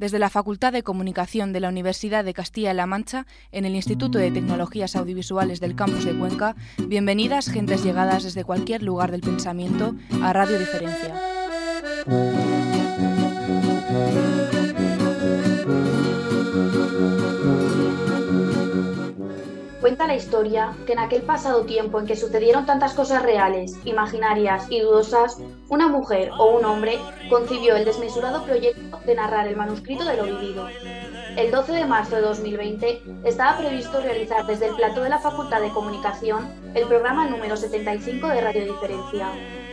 desde 0.00 0.18
la 0.18 0.30
Facultad 0.30 0.72
de 0.72 0.82
Comunicación 0.82 1.52
de 1.52 1.60
la 1.60 1.68
Universidad 1.68 2.24
de 2.24 2.32
Castilla-La 2.32 2.86
Mancha, 2.86 3.26
en 3.52 3.66
el 3.66 3.76
Instituto 3.76 4.18
de 4.18 4.30
Tecnologías 4.30 4.96
Audiovisuales 4.96 5.60
del 5.60 5.76
Campus 5.76 6.06
de 6.06 6.18
Cuenca, 6.18 6.56
bienvenidas 6.78 7.50
gentes 7.50 7.84
llegadas 7.84 8.24
desde 8.24 8.42
cualquier 8.42 8.82
lugar 8.82 9.10
del 9.10 9.20
pensamiento 9.20 9.94
a 10.22 10.32
Radio 10.32 10.58
Diferencia. 10.58 11.14
Cuenta 19.90 20.06
la 20.06 20.14
historia 20.14 20.72
que 20.86 20.92
en 20.92 21.00
aquel 21.00 21.22
pasado 21.22 21.64
tiempo 21.64 21.98
en 21.98 22.06
que 22.06 22.14
sucedieron 22.14 22.64
tantas 22.64 22.94
cosas 22.94 23.24
reales, 23.24 23.74
imaginarias 23.84 24.66
y 24.70 24.78
dudosas, 24.78 25.38
una 25.68 25.88
mujer 25.88 26.30
o 26.38 26.56
un 26.56 26.64
hombre 26.64 27.00
concibió 27.28 27.74
el 27.74 27.84
desmesurado 27.84 28.44
proyecto 28.44 29.00
de 29.04 29.16
narrar 29.16 29.48
el 29.48 29.56
manuscrito 29.56 30.04
de 30.04 30.16
lo 30.16 30.26
vivido. 30.26 30.68
El 31.36 31.50
12 31.50 31.72
de 31.72 31.86
marzo 31.86 32.14
de 32.14 32.22
2020 32.22 33.02
estaba 33.24 33.58
previsto 33.58 34.00
realizar 34.00 34.46
desde 34.46 34.68
el 34.68 34.76
plató 34.76 35.02
de 35.02 35.10
la 35.10 35.18
Facultad 35.18 35.60
de 35.60 35.70
Comunicación 35.70 36.48
el 36.76 36.86
programa 36.86 37.28
número 37.28 37.56
75 37.56 38.28
de 38.28 38.40
Radio 38.42 38.72
Diferencia. 38.72 39.32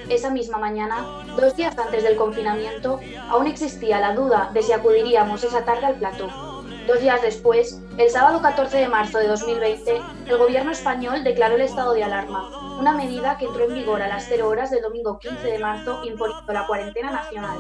Esa 0.10 0.32
misma 0.32 0.58
mañana, 0.58 1.06
dos 1.40 1.56
días 1.56 1.78
antes 1.78 2.02
del 2.02 2.16
confinamiento, 2.16 3.00
aún 3.30 3.46
existía 3.46 4.00
la 4.00 4.16
duda 4.16 4.50
de 4.52 4.64
si 4.64 4.72
acudiríamos 4.72 5.44
esa 5.44 5.64
tarde 5.64 5.86
al 5.86 5.96
plató. 6.00 6.57
Dos 6.88 7.02
días 7.02 7.22
después, 7.22 7.82
el 7.98 8.10
sábado 8.10 8.42
14 8.42 8.78
de 8.78 8.88
marzo 8.88 9.18
de 9.18 9.28
2020, 9.28 10.02
el 10.26 10.38
gobierno 10.38 10.72
español 10.72 11.22
declaró 11.22 11.56
el 11.56 11.62
estado 11.62 11.92
de 11.92 12.06
alarma, 12.06 12.80
una 12.80 12.94
medida 12.94 13.38
que 13.38 13.44
entró 13.44 13.66
en 13.66 13.74
vigor 13.74 14.02
a 14.02 14.08
las 14.08 14.28
0 14.30 14.48
horas 14.48 14.72
del 14.72 14.84
domingo 14.84 15.20
15 15.20 15.46
de 15.46 15.60
marzo 15.60 16.02
imponiendo 16.06 16.54
la 16.54 16.66
cuarentena 16.66 17.12
nacional. 17.12 17.58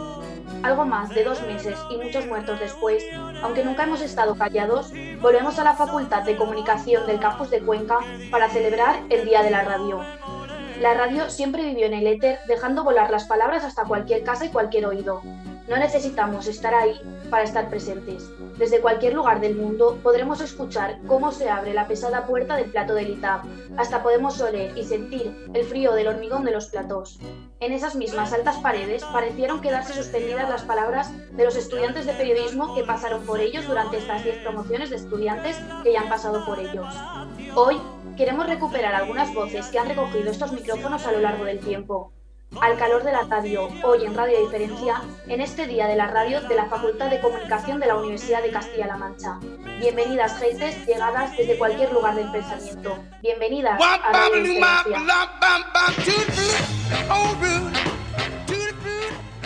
Algo 0.63 0.85
más 0.85 1.09
de 1.09 1.25
dos 1.25 1.41
meses 1.41 1.77
y 1.89 1.97
muchos 1.97 2.25
muertos 2.25 2.57
después, 2.61 3.03
aunque 3.43 3.65
nunca 3.65 3.83
hemos 3.83 3.99
estado 3.99 4.33
callados, 4.33 4.93
volvemos 5.19 5.59
a 5.59 5.65
la 5.65 5.73
Facultad 5.73 6.23
de 6.23 6.37
Comunicación 6.37 7.05
del 7.05 7.19
campus 7.19 7.49
de 7.49 7.59
Cuenca 7.59 7.99
para 8.31 8.49
celebrar 8.49 9.01
el 9.09 9.25
Día 9.25 9.43
de 9.43 9.51
la 9.51 9.63
Radio. 9.63 9.99
La 10.79 10.93
radio 10.93 11.29
siempre 11.29 11.65
vivió 11.65 11.85
en 11.85 11.95
el 11.95 12.07
éter, 12.07 12.39
dejando 12.47 12.85
volar 12.85 13.11
las 13.11 13.25
palabras 13.25 13.65
hasta 13.65 13.83
cualquier 13.83 14.23
casa 14.23 14.45
y 14.45 14.49
cualquier 14.51 14.85
oído. 14.85 15.21
No 15.67 15.75
necesitamos 15.75 16.47
estar 16.47 16.73
ahí 16.73 16.97
para 17.29 17.43
estar 17.43 17.69
presentes. 17.69 18.31
Desde 18.57 18.79
cualquier 18.79 19.13
lugar 19.13 19.41
del 19.41 19.57
mundo 19.57 19.99
podremos 20.01 20.39
escuchar 20.39 20.97
cómo 21.07 21.33
se 21.33 21.49
abre 21.49 21.73
la 21.73 21.87
pesada 21.87 22.25
puerta 22.25 22.55
del 22.55 22.71
plato 22.71 22.93
del 22.93 23.09
ITAB. 23.09 23.41
Hasta 23.77 24.01
podemos 24.01 24.39
oler 24.39 24.77
y 24.77 24.85
sentir 24.85 25.35
el 25.53 25.65
frío 25.65 25.91
del 25.93 26.07
hormigón 26.07 26.45
de 26.45 26.53
los 26.53 26.67
platós. 26.67 27.19
En 27.59 27.73
esas 27.73 27.95
mismas 27.95 28.31
altas 28.31 28.55
paredes 28.59 29.03
parecieron 29.11 29.59
quedarse 29.59 29.93
suspendidas 29.93 30.47
las 30.47 30.63
palabras 30.63 31.11
de 31.35 31.43
los 31.43 31.57
estudiantes 31.57 32.05
de 32.05 32.13
periodismo 32.13 32.73
que 32.73 32.85
pasaron 32.85 33.25
por 33.25 33.41
ellos 33.41 33.67
durante 33.67 33.97
estas 33.97 34.23
10 34.23 34.43
promociones 34.43 34.89
de 34.89 34.95
estudiantes 34.95 35.57
que 35.83 35.91
ya 35.91 35.99
han 35.99 36.09
pasado 36.09 36.45
por 36.45 36.59
ellos. 36.59 36.87
Hoy 37.55 37.77
queremos 38.15 38.47
recuperar 38.47 38.95
algunas 38.95 39.33
voces 39.33 39.67
que 39.67 39.79
han 39.79 39.89
recogido 39.89 40.31
estos 40.31 40.53
micrófonos 40.53 41.05
a 41.05 41.11
lo 41.11 41.19
largo 41.19 41.43
del 41.43 41.59
tiempo 41.59 42.13
al 42.55 42.77
calor 42.77 43.03
de 43.03 43.11
la 43.11 43.23
radio, 43.23 43.69
hoy 43.83 44.05
en 44.05 44.15
Radio 44.15 44.39
Diferencia, 44.39 45.01
en 45.27 45.41
este 45.41 45.67
día 45.67 45.87
de 45.87 45.95
la 45.95 46.07
radio 46.07 46.41
de 46.41 46.55
la 46.55 46.65
Facultad 46.65 47.09
de 47.09 47.19
Comunicación 47.19 47.79
de 47.79 47.87
la 47.87 47.95
Universidad 47.95 48.41
de 48.41 48.51
Castilla-La 48.51 48.97
Mancha. 48.97 49.37
Bienvenidas, 49.79 50.39
gentes 50.39 50.85
llegadas 50.87 51.35
desde 51.37 51.57
cualquier 51.57 51.91
lugar 51.91 52.15
del 52.15 52.31
pensamiento. 52.31 52.97
Bienvenidas 53.21 53.79
a 53.81 54.11
Radio 54.11 54.43
Diferencia. 54.43 55.03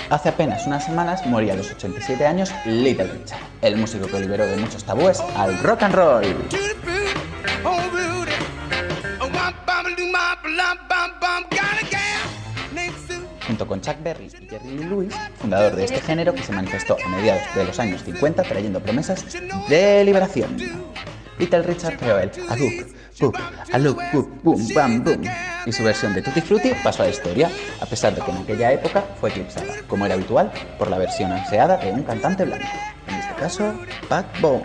Hace 0.10 0.30
apenas 0.30 0.68
unas 0.68 0.86
semanas 0.86 1.26
moría 1.26 1.54
a 1.54 1.56
los 1.56 1.72
87 1.72 2.26
años 2.26 2.52
Little 2.66 3.06
Richard, 3.06 3.40
el 3.62 3.78
músico 3.78 4.08
que 4.08 4.20
liberó 4.20 4.46
de 4.46 4.58
muchos 4.58 4.84
tabúes 4.84 5.22
al 5.38 5.58
rock 5.64 5.84
and 5.84 5.96
roll. 5.96 6.36
Junto 13.62 13.68
con 13.68 13.82
Chuck 13.82 14.02
Berry 14.02 14.26
y 14.26 14.48
Jerry 14.48 14.70
Lee 14.70 14.84
Lewis, 14.86 15.16
fundador 15.38 15.76
de 15.76 15.86
este 15.86 16.02
género 16.02 16.34
que 16.34 16.42
se 16.42 16.52
manifestó 16.52 16.98
a 17.04 17.10
mediados 17.10 17.44
de 17.54 17.64
los 17.64 17.80
años 17.80 18.04
50 18.04 18.44
trayendo 18.44 18.80
promesas 18.80 19.26
de 19.70 20.04
liberación. 20.04 20.58
Little 21.38 21.62
Richard 21.64 21.98
creó 21.98 22.20
el 22.20 22.32
Adup, 22.50 22.96
Boop, 23.20 23.36
Alup, 23.72 24.00
Boop, 24.14 24.44
Boom, 24.44 24.68
Bam, 24.74 25.04
Boom, 25.04 25.24
y 25.66 25.72
su 25.72 25.84
versión 25.84 26.14
de 26.14 26.24
Tutti 26.24 26.42
Frutti 26.42 26.72
pasó 26.84 27.04
a 27.04 27.06
la 27.06 27.12
historia, 27.12 27.52
a 27.80 27.86
pesar 27.86 28.16
de 28.16 28.22
que 28.22 28.32
en 28.32 28.38
aquella 28.38 28.72
época 28.72 29.02
fue 29.20 29.30
eclipsada, 29.30 29.76
como 29.88 30.06
era 30.06 30.16
habitual, 30.16 30.52
por 30.80 30.90
la 30.90 30.98
versión 30.98 31.32
ansiada 31.32 31.78
de 31.78 31.92
un 31.92 32.04
cantante 32.04 32.46
blanco, 32.46 32.66
en 33.08 33.16
este 33.16 33.36
caso, 33.36 33.76
Backbone. 34.10 34.64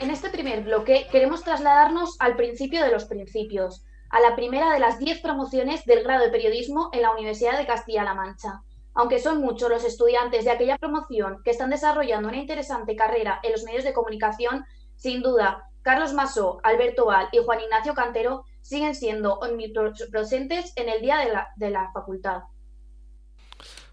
En 0.00 0.10
este 0.10 0.28
primer 0.28 0.62
bloque 0.62 1.06
queremos 1.10 1.42
trasladarnos 1.42 2.16
al 2.20 2.36
principio 2.36 2.82
de 2.82 2.90
los 2.90 3.06
principios, 3.06 3.82
a 4.10 4.20
la 4.20 4.36
primera 4.36 4.72
de 4.72 4.78
las 4.78 4.98
10 4.98 5.20
promociones 5.20 5.84
del 5.84 6.02
grado 6.02 6.24
de 6.24 6.30
periodismo 6.30 6.90
en 6.92 7.02
la 7.02 7.12
Universidad 7.12 7.58
de 7.58 7.66
Castilla-La 7.66 8.14
Mancha. 8.14 8.62
Aunque 8.94 9.18
son 9.18 9.40
muchos 9.40 9.68
los 9.68 9.84
estudiantes 9.84 10.44
de 10.44 10.50
aquella 10.50 10.78
promoción 10.78 11.42
que 11.44 11.50
están 11.50 11.70
desarrollando 11.70 12.28
una 12.28 12.38
interesante 12.38 12.96
carrera 12.96 13.40
en 13.42 13.52
los 13.52 13.64
medios 13.64 13.84
de 13.84 13.92
comunicación, 13.92 14.64
sin 14.96 15.22
duda, 15.22 15.64
Carlos 15.82 16.12
Masó, 16.12 16.58
Alberto 16.64 17.06
Val 17.06 17.28
y 17.32 17.38
Juan 17.38 17.60
Ignacio 17.60 17.94
Cantero 17.94 18.44
siguen 18.60 18.94
siendo 18.94 19.34
omnipresentes 19.34 20.72
en 20.76 20.88
el 20.88 21.00
día 21.00 21.18
de 21.18 21.32
la, 21.32 21.48
de 21.56 21.70
la 21.70 21.90
facultad. 21.92 22.42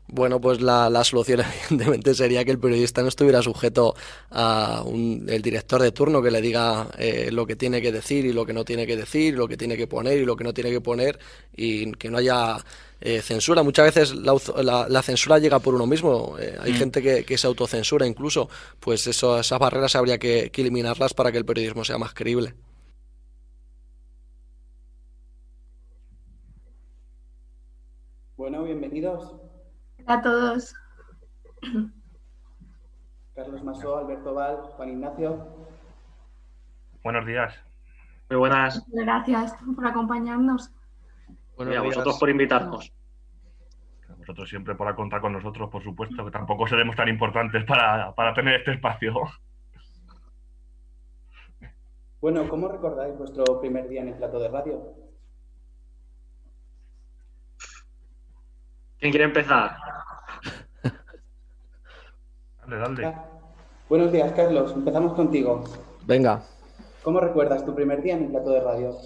Bueno, 0.08 0.40
pues 0.40 0.62
la, 0.62 1.04
solución 1.04 1.42
evidentemente 1.70 2.14
sería 2.14 2.46
que 2.46 2.52
el 2.52 2.60
periodista 2.60 3.02
no 3.02 3.08
estuviera 3.08 3.42
sujeto 3.42 3.96
a 4.30 4.84
un, 4.86 5.26
el 5.28 5.42
director 5.42 5.82
de 5.82 5.92
turno 5.92 6.22
que 6.22 6.30
le 6.30 6.42
diga 6.42 6.88
eh, 6.98 7.30
lo 7.32 7.46
que 7.46 7.56
tiene 7.56 7.82
que 7.82 7.92
decir 7.92 8.26
y 8.26 8.34
lo 8.34 8.46
que 8.46 8.54
no 8.54 8.64
tiene 8.64 8.86
que 8.86 8.96
decir, 8.96 9.36
lo 9.36 9.48
que 9.48 9.58
tiene 9.58 9.76
que 9.76 9.88
poner 9.88 10.20
y 10.20 10.26
lo 10.26 10.36
que 10.36 10.44
no 10.44 10.54
tiene 10.54 10.70
que 10.70 10.82
poner 10.82 11.18
y 11.56 11.92
que 11.94 12.10
no 12.10 12.20
haya 12.20 12.58
eh, 13.02 13.22
censura. 13.22 13.64
Muchas 13.64 13.86
veces 13.86 14.16
la, 14.16 15.02
censura 15.02 15.40
llega 15.40 15.60
por 15.60 15.74
uno 15.74 15.88
mismo. 15.88 16.38
Eh, 16.40 16.56
hay 16.62 16.74
mm. 16.74 16.76
gente 16.76 17.26
que, 17.26 17.38
se 17.38 17.48
autocensura 17.48 18.06
incluso. 18.06 18.48
Pues 18.80 19.08
eso, 19.08 19.40
esas 19.40 19.60
barreras 19.60 19.96
habría 19.96 20.20
que 20.20 20.52
eliminarlas 20.56 21.16
para 21.16 21.32
que 21.32 21.40
el 21.40 21.46
periodismo 21.46 21.84
sea 21.84 21.98
más 21.98 22.14
creíble. 22.14 22.54
Bueno, 28.38 28.64
bienvenidos 28.66 29.45
a 30.08 30.22
todos. 30.22 30.76
Carlos 33.36 33.64
Masó, 33.64 33.98
Alberto 33.98 34.34
Val, 34.34 34.58
Juan 34.76 34.90
Ignacio. 34.90 35.46
Buenos 37.04 37.26
días. 37.26 37.54
Muy 38.30 38.40
buenas. 38.40 38.84
Gracias 38.88 39.56
por 39.76 39.86
acompañarnos. 39.86 40.72
Bueno, 41.58 41.78
a 41.78 41.82
vosotros 41.82 42.18
por 42.20 42.30
invitarnos. 42.30 42.92
A 44.10 44.16
vosotros 44.16 44.50
siempre 44.50 44.76
por 44.76 44.94
contar 44.96 45.22
con 45.22 45.34
nosotros, 45.34 45.70
por 45.70 45.84
supuesto, 45.84 46.26
que 46.26 46.32
tampoco 46.32 46.68
seremos 46.68 46.96
tan 46.96 47.08
importantes 47.08 47.64
para, 47.66 48.14
para 48.16 48.34
tener 48.34 48.56
este 48.56 48.74
espacio. 48.74 49.14
Bueno, 52.22 52.48
¿cómo 52.50 52.68
recordáis 52.68 53.16
vuestro 53.18 53.60
primer 53.60 53.88
día 53.88 54.02
en 54.02 54.10
el 54.10 54.16
plato 54.16 54.40
de 54.40 54.50
radio? 54.50 55.05
¿Quién 59.06 59.12
quiere 59.12 59.26
empezar? 59.26 59.78
dale, 62.68 62.78
dale. 62.78 63.16
Buenos 63.88 64.12
días, 64.12 64.32
Carlos. 64.32 64.74
Empezamos 64.74 65.14
contigo. 65.14 65.64
Venga. 66.08 66.42
¿Cómo 67.04 67.20
recuerdas 67.20 67.64
tu 67.64 67.76
primer 67.76 68.02
día 68.02 68.16
en 68.16 68.24
el 68.24 68.32
plato 68.32 68.50
de 68.50 68.62
radio? 68.62 68.98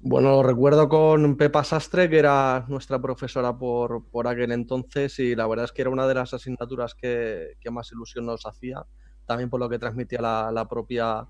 Bueno, 0.00 0.32
lo 0.32 0.42
recuerdo 0.42 0.90
con 0.90 1.38
Pepa 1.38 1.64
Sastre, 1.64 2.10
que 2.10 2.18
era 2.18 2.66
nuestra 2.68 3.00
profesora 3.00 3.56
por, 3.56 4.04
por 4.10 4.28
aquel 4.28 4.52
entonces, 4.52 5.18
y 5.18 5.34
la 5.34 5.46
verdad 5.46 5.64
es 5.64 5.72
que 5.72 5.80
era 5.80 5.90
una 5.90 6.06
de 6.06 6.16
las 6.16 6.34
asignaturas 6.34 6.94
que, 6.94 7.56
más 7.70 7.90
ilusión 7.92 8.26
nos 8.26 8.44
hacía, 8.44 8.84
también 9.24 9.48
por 9.48 9.58
lo 9.58 9.70
que 9.70 9.78
transmitía 9.78 10.20
la 10.20 10.68
propia 10.68 11.26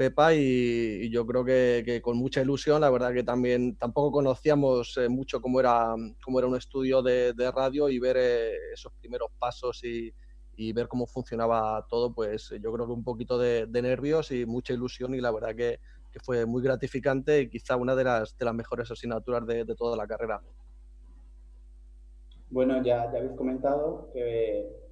Pepa 0.00 0.32
y, 0.32 1.10
yo 1.10 1.26
creo 1.26 1.44
que, 1.44 2.00
con 2.02 2.16
mucha 2.16 2.40
ilusión, 2.40 2.80
la 2.80 2.88
verdad 2.88 3.12
que 3.12 3.22
también 3.22 3.76
tampoco 3.76 4.10
conocíamos 4.10 4.96
eh, 4.96 5.10
mucho 5.10 5.42
cómo 5.42 5.60
era, 5.60 5.94
cómo 6.24 6.38
era 6.38 6.48
un 6.48 6.56
estudio 6.56 7.02
de, 7.02 7.34
radio 7.54 7.86
y 7.90 7.98
ver 7.98 8.16
eh, 8.18 8.54
esos 8.72 8.94
primeros 8.94 9.28
pasos 9.38 9.84
y, 9.84 10.10
ver 10.72 10.88
cómo 10.88 11.06
funcionaba 11.06 11.86
todo, 11.86 12.14
pues 12.14 12.48
yo 12.62 12.72
creo 12.72 12.86
que 12.86 12.92
un 12.92 13.04
poquito 13.04 13.36
de, 13.36 13.66
nervios 13.70 14.30
y 14.30 14.46
mucha 14.46 14.72
ilusión 14.72 15.14
y 15.14 15.20
la 15.20 15.32
verdad 15.32 15.54
que, 15.54 15.80
fue 16.24 16.46
muy 16.46 16.62
gratificante 16.62 17.42
y 17.42 17.50
quizá 17.50 17.76
una 17.76 17.94
de 17.94 18.04
las, 18.04 18.38
de 18.38 18.44
las 18.46 18.54
mejores 18.54 18.90
asignaturas 18.90 19.46
de, 19.46 19.66
toda 19.76 19.98
la 19.98 20.06
carrera. 20.06 20.40
Bueno, 22.48 22.82
ya, 22.82 23.12
ya 23.12 23.18
habéis 23.18 23.36
comentado 23.36 24.08
que 24.14 24.89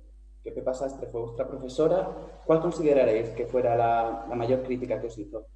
que 0.48 0.54
Pepa 0.54 0.72
Sastre 0.72 1.08
fue 1.08 1.20
vuestra 1.20 1.46
profesora, 1.46 2.08
¿cuál 2.46 2.60
consideraréis 2.60 3.30
que 3.30 3.46
fuera 3.46 3.76
la, 3.76 4.34
mayor 4.34 4.62
crítica 4.62 4.98
que 5.00 5.08
os 5.08 5.18
hizo? 5.18 5.46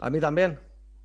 ¿A 0.00 0.08
mí 0.08 0.18
también? 0.18 0.58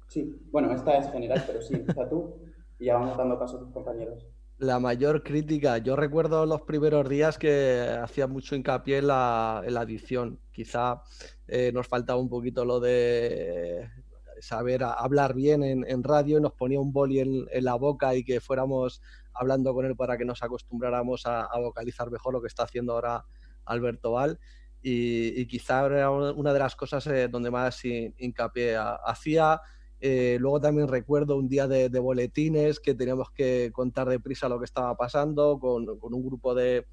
Sí, 0.08 0.42
bueno, 0.52 0.72
esta 0.72 0.98
es 0.98 1.12
general, 1.12 1.44
pero 1.46 1.62
sí, 1.62 1.74
empieza 1.76 2.08
tú 2.08 2.36
y 2.80 2.86
ya 2.86 2.94
vamos 2.96 3.18
dando 3.18 3.38
paso 3.38 3.58
a 3.58 3.60
tus 3.60 3.72
compañeros. 3.72 4.26
La 4.60 4.80
mayor 4.80 5.24
crítica, 5.24 5.80
yo 5.80 5.96
recuerdo 5.96 6.46
los 6.46 6.62
primeros 6.62 7.10
días 7.10 7.38
que 7.38 7.82
hacía 8.02 8.28
mucho 8.28 8.56
hincapié 8.56 9.00
en 9.00 9.08
la, 9.08 9.62
en 9.66 9.76
edición. 9.76 10.40
Quizá 10.52 11.02
eh, 11.48 11.72
nos 11.74 11.88
faltaba 11.88 12.20
un 12.22 12.30
poquito 12.30 12.64
lo 12.64 12.80
de 12.80 13.90
saber 14.44 14.84
hablar 14.84 15.34
bien 15.34 15.64
en, 15.64 16.04
radio 16.04 16.38
y 16.38 16.42
nos 16.42 16.54
ponía 16.54 16.80
un 16.80 16.92
boli 16.92 17.20
en, 17.20 17.48
la 17.64 17.76
boca 17.76 18.14
y 18.16 18.24
que 18.24 18.42
fuéramos 18.42 19.02
hablando 19.34 19.74
con 19.74 19.86
él 19.86 19.96
para 19.96 20.18
que 20.18 20.26
nos 20.26 20.44
acostumbráramos 20.44 21.24
a, 21.26 21.48
vocalizar 21.60 22.12
mejor 22.12 22.34
lo 22.34 22.42
que 22.42 22.48
está 22.48 22.64
haciendo 22.64 22.94
ahora 22.94 23.26
Alberto 23.66 24.12
Val. 24.12 24.40
Y, 24.82 25.46
quizá 25.48 25.86
era 25.86 26.12
una 26.12 26.52
de 26.52 26.60
las 26.60 26.76
cosas 26.76 27.08
eh, 27.08 27.30
donde 27.30 27.50
más 27.50 27.84
hincapié 27.86 28.78
hacía. 29.06 29.62
Eh, 30.02 30.36
luego 30.38 30.60
también 30.60 30.90
recuerdo 30.90 31.38
un 31.38 31.48
día 31.48 31.66
de, 31.66 31.88
boletines 32.00 32.82
que 32.82 32.94
teníamos 32.94 33.32
que 33.32 33.72
contar 33.74 34.10
deprisa 34.10 34.50
lo 34.50 34.60
que 34.60 34.66
estaba 34.66 34.98
pasando 34.98 35.58
con, 35.58 35.88
un 35.88 36.26
grupo 36.26 36.54
de, 36.54 36.86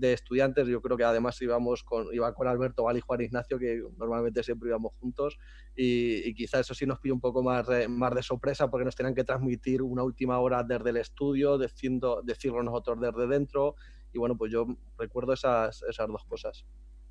estudiantes. 0.00 0.66
Yo 0.66 0.80
creo 0.80 0.96
que 0.96 1.04
además 1.04 1.40
íbamos 1.40 1.82
con, 1.82 2.12
iba 2.12 2.32
con 2.34 2.46
Alberto 2.46 2.84
Val 2.84 2.96
y 2.96 3.00
Juan 3.00 3.20
Ignacio, 3.20 3.58
que 3.58 3.82
normalmente 3.96 4.42
siempre 4.42 4.68
íbamos 4.68 4.94
juntos. 4.96 5.38
Y, 5.76 6.28
y 6.28 6.34
quizá 6.34 6.60
eso 6.60 6.74
sí 6.74 6.86
nos 6.86 7.00
pilló 7.00 7.14
un 7.14 7.20
poco 7.20 7.42
más, 7.42 7.66
más 7.88 8.14
de 8.14 8.22
sorpresa 8.22 8.70
porque 8.70 8.84
nos 8.84 8.94
tenían 8.94 9.14
que 9.14 9.24
transmitir 9.24 9.82
una 9.82 10.02
última 10.02 10.38
hora 10.38 10.62
desde 10.62 10.90
el 10.90 10.96
estudio, 10.98 11.58
diciendo, 11.58 12.20
decirlo 12.24 12.62
nosotros 12.62 13.00
desde 13.00 13.26
dentro. 13.26 13.76
Y 14.12 14.18
bueno, 14.18 14.36
pues 14.36 14.52
yo 14.52 14.66
recuerdo 14.96 15.32
esas, 15.32 15.82
esas 15.82 16.08
dos 16.08 16.24
cosas. 16.24 16.64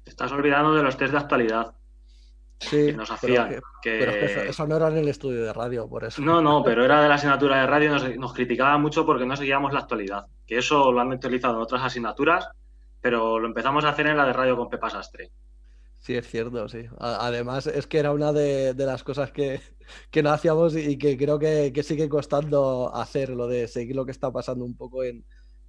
Te 0.03 0.09
estás 0.09 0.31
olvidando 0.31 0.73
de 0.73 0.83
los 0.83 0.97
test 0.97 1.11
de 1.11 1.17
actualidad. 1.17 1.75
Sí, 2.59 2.87
que 2.87 2.93
nos 2.93 3.11
hacían. 3.11 3.61
Pero, 3.83 4.11
eso, 4.11 4.67
no 4.67 4.77
era 4.77 4.87
en 4.87 4.97
el 4.97 5.09
estudio 5.09 5.43
de 5.43 5.53
radio, 5.53 5.87
por 5.87 6.05
eso. 6.05 6.21
No, 6.21 6.41
no, 6.41 6.63
pero 6.63 6.85
era 6.85 7.01
de 7.01 7.09
la 7.09 7.15
asignatura 7.15 7.59
de 7.59 7.67
radio 7.67 8.13
y 8.13 8.17
nos, 8.17 8.33
criticaba 8.33 8.77
mucho 8.77 9.05
porque 9.05 9.25
no 9.25 9.35
seguíamos 9.35 9.73
la 9.73 9.79
actualidad. 9.79 10.27
Que 10.45 10.57
eso 10.57 10.91
lo 10.91 11.01
han 11.01 11.11
utilizado 11.11 11.55
en 11.55 11.61
otras 11.61 11.83
asignaturas, 11.83 12.47
pero 13.03 13.37
lo 13.37 13.47
empezamos 13.47 13.83
a 13.83 13.89
hacer 13.89 14.07
en 14.07 14.15
la 14.15 14.25
de 14.25 14.31
radio 14.31 14.55
con 14.55 14.69
Pepa 14.69 14.89
Sastre. 14.89 15.29
Sí, 15.99 16.15
es 16.15 16.25
cierto, 16.25 16.69
sí. 16.69 16.85
Además, 16.99 17.67
es 17.67 17.85
que 17.85 17.97
era 17.97 18.13
una 18.13 18.31
de, 18.31 18.73
las 18.77 19.03
cosas 19.03 19.31
que, 19.31 19.59
no 20.23 20.31
hacíamos 20.31 20.73
y 20.75 20.97
que 20.97 21.17
creo 21.17 21.37
que, 21.37 21.83
sigue 21.83 22.07
costando 22.07 22.95
hacer, 22.95 23.29
lo 23.29 23.47
de 23.47 23.67
seguir 23.67 23.97
lo 23.97 24.05
que 24.05 24.11
está 24.11 24.31
pasando 24.31 24.63
un 24.63 24.77
poco 24.77 25.03
en, 25.03 25.25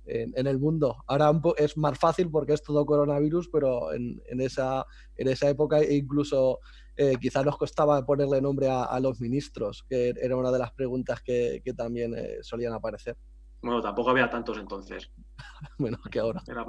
el 0.07 0.59
mundo. 0.61 0.97
Ahora 1.09 1.33
es 1.57 1.77
más 1.77 1.99
fácil 1.99 2.31
porque 2.31 2.53
es 2.53 2.63
todo 2.63 2.87
coronavirus, 2.87 3.49
pero 3.49 3.93
en, 3.93 4.21
esa, 4.41 4.87
en 5.17 5.29
esa 5.29 5.49
época 5.49 5.85
incluso 5.85 6.61
eh, 6.97 7.17
quizá 7.21 7.43
nos 7.43 7.57
costaba 7.57 8.05
ponerle 8.07 8.41
nombre 8.41 8.69
a, 8.71 9.01
los 9.01 9.21
ministros, 9.21 9.85
que 9.89 10.15
era 10.21 10.37
una 10.37 10.53
de 10.53 10.59
las 10.61 10.73
preguntas 10.73 11.21
que, 11.21 11.63
también 11.77 12.15
eh, 12.17 12.39
solían 12.43 12.75
aparecer. 12.75 13.17
Bueno, 13.61 13.81
tampoco 13.81 14.11
había 14.11 14.31
tantos 14.31 14.59
entonces. 14.59 15.11
bueno, 15.79 15.99
que 16.11 16.21
ahora. 16.21 16.43
Era 16.47 16.65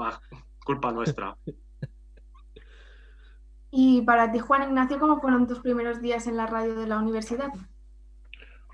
culpa 0.66 0.92
nuestra. 0.92 1.38
y 3.72 4.02
para 4.02 4.34
ti, 4.34 4.40
Juan 4.40 4.64
Ignacio, 4.64 5.00
¿cómo 5.00 5.22
fueron 5.22 5.48
tus 5.48 5.60
primeros 5.60 6.02
días 6.02 6.28
en 6.28 6.36
la 6.36 6.48
radio 6.48 6.76
de 6.76 6.88
la 6.88 6.98
universidad? 6.98 7.54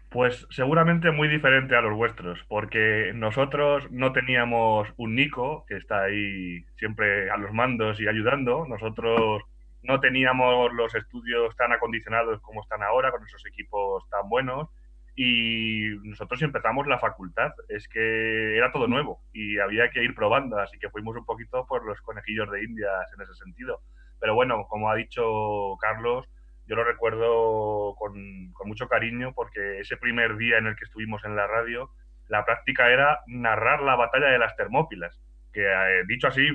Pues 0.10 0.48
seguramente 0.50 1.12
muy 1.12 1.28
diferente 1.28 1.76
a 1.76 1.82
los 1.82 1.96
vuestros, 1.96 2.40
porque 2.50 3.12
nosotros 3.14 3.90
no 3.92 4.12
teníamos 4.12 4.90
un 4.98 5.16
Nico 5.16 5.66
que 5.68 5.78
está 5.78 6.04
ahí 6.04 6.66
siempre 6.78 7.30
a 7.30 7.38
los 7.38 7.54
mandos 7.54 8.02
y 8.02 8.08
ayudando. 8.08 8.66
Nosotros 8.68 9.44
no 9.84 10.00
teníamos 10.00 10.74
los 10.74 10.94
estudios 10.96 11.56
tan 11.56 11.72
acondicionados 11.72 12.42
como 12.42 12.62
están 12.62 12.84
ahora, 12.84 13.12
con 13.12 13.24
esos 13.24 13.46
equipos 13.46 14.10
tan 14.10 14.28
buenos. 14.28 14.68
Y 15.16 15.90
nosotros 16.04 16.42
empezamos 16.42 16.88
la 16.88 17.00
facultad, 17.00 17.52
es 17.68 17.88
que 17.88 18.58
era 18.58 18.72
todo 18.72 18.88
nuevo 18.88 19.22
y 19.34 19.60
había 19.60 19.90
que 19.90 20.04
ir 20.04 20.16
probando, 20.16 20.58
así 20.58 20.80
que 20.80 20.90
fuimos 20.90 21.16
un 21.18 21.26
poquito 21.26 21.66
por 21.68 21.86
los 21.86 22.00
conejillos 22.02 22.50
de 22.50 22.64
Indias 22.64 23.12
en 23.16 23.22
ese 23.22 23.36
sentido. 23.36 23.82
Pero 24.20 24.36
bueno, 24.36 24.66
como 24.70 24.90
ha 24.90 24.96
dicho 24.96 25.78
Carlos, 25.82 26.30
yo 26.68 26.76
lo 26.76 26.84
recuerdo 26.84 27.96
con, 27.98 28.54
mucho 28.66 28.88
cariño 28.88 29.34
porque 29.36 29.80
ese 29.80 29.98
primer 29.98 30.38
día 30.38 30.58
en 30.58 30.68
el 30.68 30.76
que 30.76 30.86
estuvimos 30.86 31.26
en 31.26 31.36
la 31.36 31.48
radio, 31.48 31.90
la 32.30 32.46
práctica 32.46 32.90
era 32.90 33.20
narrar 33.28 33.82
la 33.82 33.96
batalla 33.96 34.28
de 34.28 34.40
las 34.40 34.56
Termópilas, 34.56 35.20
que 35.52 35.66
eh, 35.66 36.04
dicho 36.08 36.28
así 36.28 36.48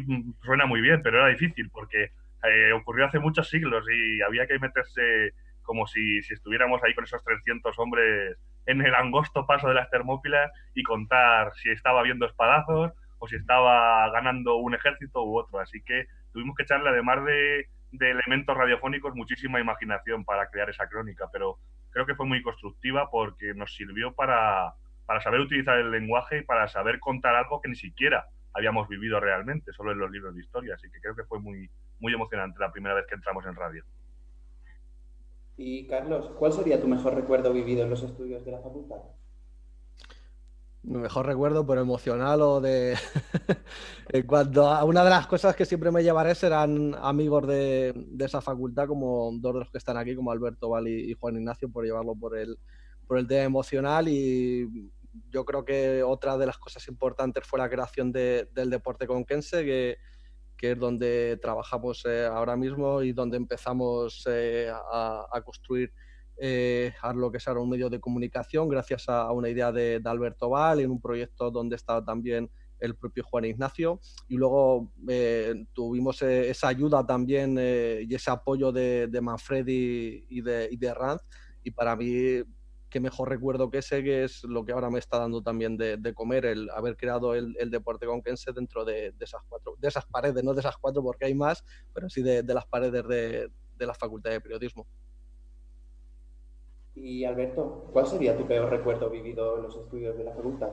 suena 0.43 0.65
muy 0.65 0.81
bien, 0.81 1.03
pero 1.03 1.19
era 1.19 1.29
difícil 1.29 1.69
porque 1.71 2.13
eh, 2.45 2.73
ocurrió 2.73 3.07
hace 3.07 3.19
muchos 3.19 3.51
siglos 3.51 3.85
y 3.93 4.23
había 4.23 4.47
que 4.47 4.59
meterse 4.59 5.35
como 5.67 5.87
si, 5.87 6.23
si, 6.23 6.35
estuviéramos 6.35 6.83
ahí 6.83 6.95
con 6.95 7.05
esos 7.05 7.23
300 7.23 7.79
hombres 7.79 8.39
en 8.65 8.81
el 8.81 8.95
angosto 8.95 9.47
paso 9.47 9.69
de 9.69 9.75
las 9.75 9.91
Termópilas 9.91 10.51
y 10.75 10.83
contar 10.83 11.53
si 11.57 11.71
estaba 11.71 12.03
viendo 12.03 12.27
espadazos 12.27 12.93
o 13.19 13.29
si 13.29 13.37
estaba 13.37 14.11
ganando 14.11 14.57
un 14.57 14.75
ejército 14.75 15.23
u 15.25 15.39
otro. 15.39 15.59
Así 15.61 15.83
que 15.83 16.07
tuvimos 16.33 16.57
que 16.57 16.63
echarle, 16.63 16.89
además 16.89 17.25
de, 17.25 17.67
de 17.93 18.11
elementos 18.11 18.57
radiofónicos, 18.57 19.15
muchísima 19.15 19.61
imaginación 19.61 20.25
para 20.25 20.49
crear 20.49 20.71
esa 20.71 20.89
crónica, 20.89 21.27
pero 21.33 21.59
creo 21.91 22.07
que 22.07 22.15
fue 22.15 22.27
muy 22.27 22.43
constructiva 22.43 23.11
porque 23.11 23.55
nos 23.55 23.75
sirvió 23.75 24.15
para, 24.15 24.75
para 25.07 25.21
saber 25.21 25.41
utilizar 25.41 25.79
el 25.79 25.91
lenguaje 25.91 26.39
y 26.39 26.43
para 26.43 26.69
saber 26.69 27.01
contar 27.01 27.35
algo 27.35 27.61
que 27.61 27.69
ni 27.69 27.77
siquiera 27.77 28.27
habíamos 28.53 28.89
vivido 28.89 29.21
realmente, 29.21 29.73
solo 29.73 29.93
en 29.93 29.99
los 29.99 30.11
libros 30.11 30.35
de 30.35 30.43
historia. 30.43 30.75
Así 30.75 30.91
que 30.91 31.01
creo 31.01 31.15
que 31.15 31.25
fue 31.25 31.41
muy, 31.41 31.71
muy 32.01 32.13
emocionante 32.13 32.59
la 32.59 32.73
primera 32.73 32.95
vez 32.95 33.07
que 33.07 33.15
entramos 33.15 33.45
en 33.47 33.55
radio. 33.55 33.85
Y 35.57 35.87
Carlos, 35.87 36.31
¿cuál 36.39 36.53
sería 36.53 36.81
tu 36.81 36.87
mejor 36.87 37.15
recuerdo 37.15 37.53
vivido 37.53 37.83
en 37.83 37.91
los 37.91 38.03
estudios 38.03 38.45
de 38.45 38.53
la 38.53 38.61
facultad? 38.61 38.99
Mi 40.83 40.99
mejor 40.99 41.27
recuerdo, 41.27 41.67
pero 41.67 41.81
emocional 41.81 42.43
o 42.43 42.61
de... 42.61 42.95
en 44.11 44.27
cuanto 44.27 44.69
a 44.69 44.85
una 44.85 45.03
de 45.03 45.11
las 45.11 45.27
cosas 45.27 45.57
que 45.57 45.65
siempre 45.65 45.91
me 45.91 46.03
llevaré 46.03 46.35
serán 46.35 46.95
amigos 47.01 47.47
de, 47.47 47.93
esa 48.21 48.41
facultad, 48.41 48.87
como 48.87 49.33
dos 49.41 49.55
de 49.55 49.61
los 49.61 49.71
que 49.71 49.79
están 49.79 49.97
aquí, 49.97 50.15
como 50.15 50.31
Alberto 50.31 50.69
Val 50.69 50.87
y, 50.87 51.15
Juan 51.15 51.37
Ignacio, 51.37 51.71
por 51.71 51.85
llevarlo 51.85 52.15
por 52.15 52.37
el, 52.37 52.59
por 53.07 53.19
el 53.19 53.27
tema 53.27 53.45
emocional. 53.45 54.07
Y 54.09 54.93
yo 55.31 55.45
creo 55.45 55.65
que 55.65 56.03
otra 56.03 56.37
de 56.37 56.47
las 56.47 56.59
cosas 56.59 56.87
importantes 56.87 57.45
fue 57.45 57.59
la 57.59 57.71
creación 57.71 58.13
del 58.13 58.71
deporte 58.71 59.07
conquense, 59.07 59.65
que 59.65 59.97
que 60.57 60.73
es 60.73 60.79
donde 60.79 61.39
trabajamos 61.41 62.05
eh, 62.07 62.27
ahora 62.27 62.57
mismo 62.57 63.03
y 63.03 63.13
donde 63.13 63.37
empezamos 63.37 64.25
eh, 64.29 64.71
a, 64.71 65.43
construir 65.45 65.93
eh, 66.39 66.93
a 67.03 67.13
lo 67.13 67.31
que 67.31 67.39
ahora 67.47 67.61
un 67.61 67.71
medio 67.71 67.89
de 67.91 68.01
comunicación 68.01 68.69
gracias 68.69 69.09
a, 69.09 69.31
una 69.33 69.49
idea 69.49 69.73
de, 69.73 70.01
Alberto 70.05 70.51
Val 70.51 70.81
en 70.81 70.91
un 70.91 71.01
proyecto 71.01 71.51
donde 71.51 71.77
estaba 71.77 72.05
también 72.05 72.51
el 72.79 72.95
propio 72.95 73.25
Juan 73.25 73.47
Ignacio. 73.47 74.01
Y 74.29 74.37
luego 74.37 74.93
tuvimos 75.73 76.21
esa 76.21 76.69
ayuda 76.69 77.07
también 77.07 77.57
y 77.57 78.15
ese 78.15 78.31
apoyo 78.31 78.71
de, 78.71 79.09
Manfredi 79.23 80.27
y, 80.29 80.43
de, 80.43 80.69
y 80.71 80.77
de 80.77 80.93
Ranz. 80.93 81.23
Y 81.63 81.71
para 81.71 81.97
mí 81.97 82.43
qué 82.97 83.01
mejor 83.01 83.29
recuerdo 83.29 83.69
que 83.69 83.77
ese, 83.77 84.03
que 84.03 84.25
es 84.25 84.43
lo 84.45 84.65
que 84.65 84.73
ahora 84.73 84.89
me 84.89 84.99
está 84.99 85.19
dando 85.19 85.43
también 85.43 85.77
de, 85.77 86.15
comer, 86.15 86.47
el 86.47 86.71
haber 86.71 86.97
creado 86.97 87.35
el, 87.35 87.53
deporte 87.71 88.07
conquense 88.07 88.53
dentro 88.55 88.87
de, 88.87 89.13
esas 89.21 89.43
cuatro, 89.47 89.75
de 89.77 89.89
esas 89.89 90.07
paredes, 90.07 90.43
no 90.43 90.55
de 90.55 90.61
esas 90.61 90.79
cuatro 90.79 91.03
porque 91.03 91.27
hay 91.27 91.35
más, 91.35 91.63
pero 91.93 92.09
sí 92.09 92.23
de, 92.23 92.43
las 92.43 92.65
paredes 92.65 93.07
de, 93.07 93.87
la 93.87 93.93
Facultad 93.93 94.31
de 94.31 94.41
Periodismo. 94.41 94.87
Y 96.95 97.27
Alberto, 97.27 97.91
¿cuál 97.93 98.07
sería 98.07 98.35
tu 98.35 98.47
peor 98.47 98.71
recuerdo 98.71 99.11
vivido 99.11 99.59
en 99.59 99.65
los 99.65 99.77
estudios 99.77 100.17
de 100.17 100.25
la 100.25 100.33
facultad? 100.33 100.71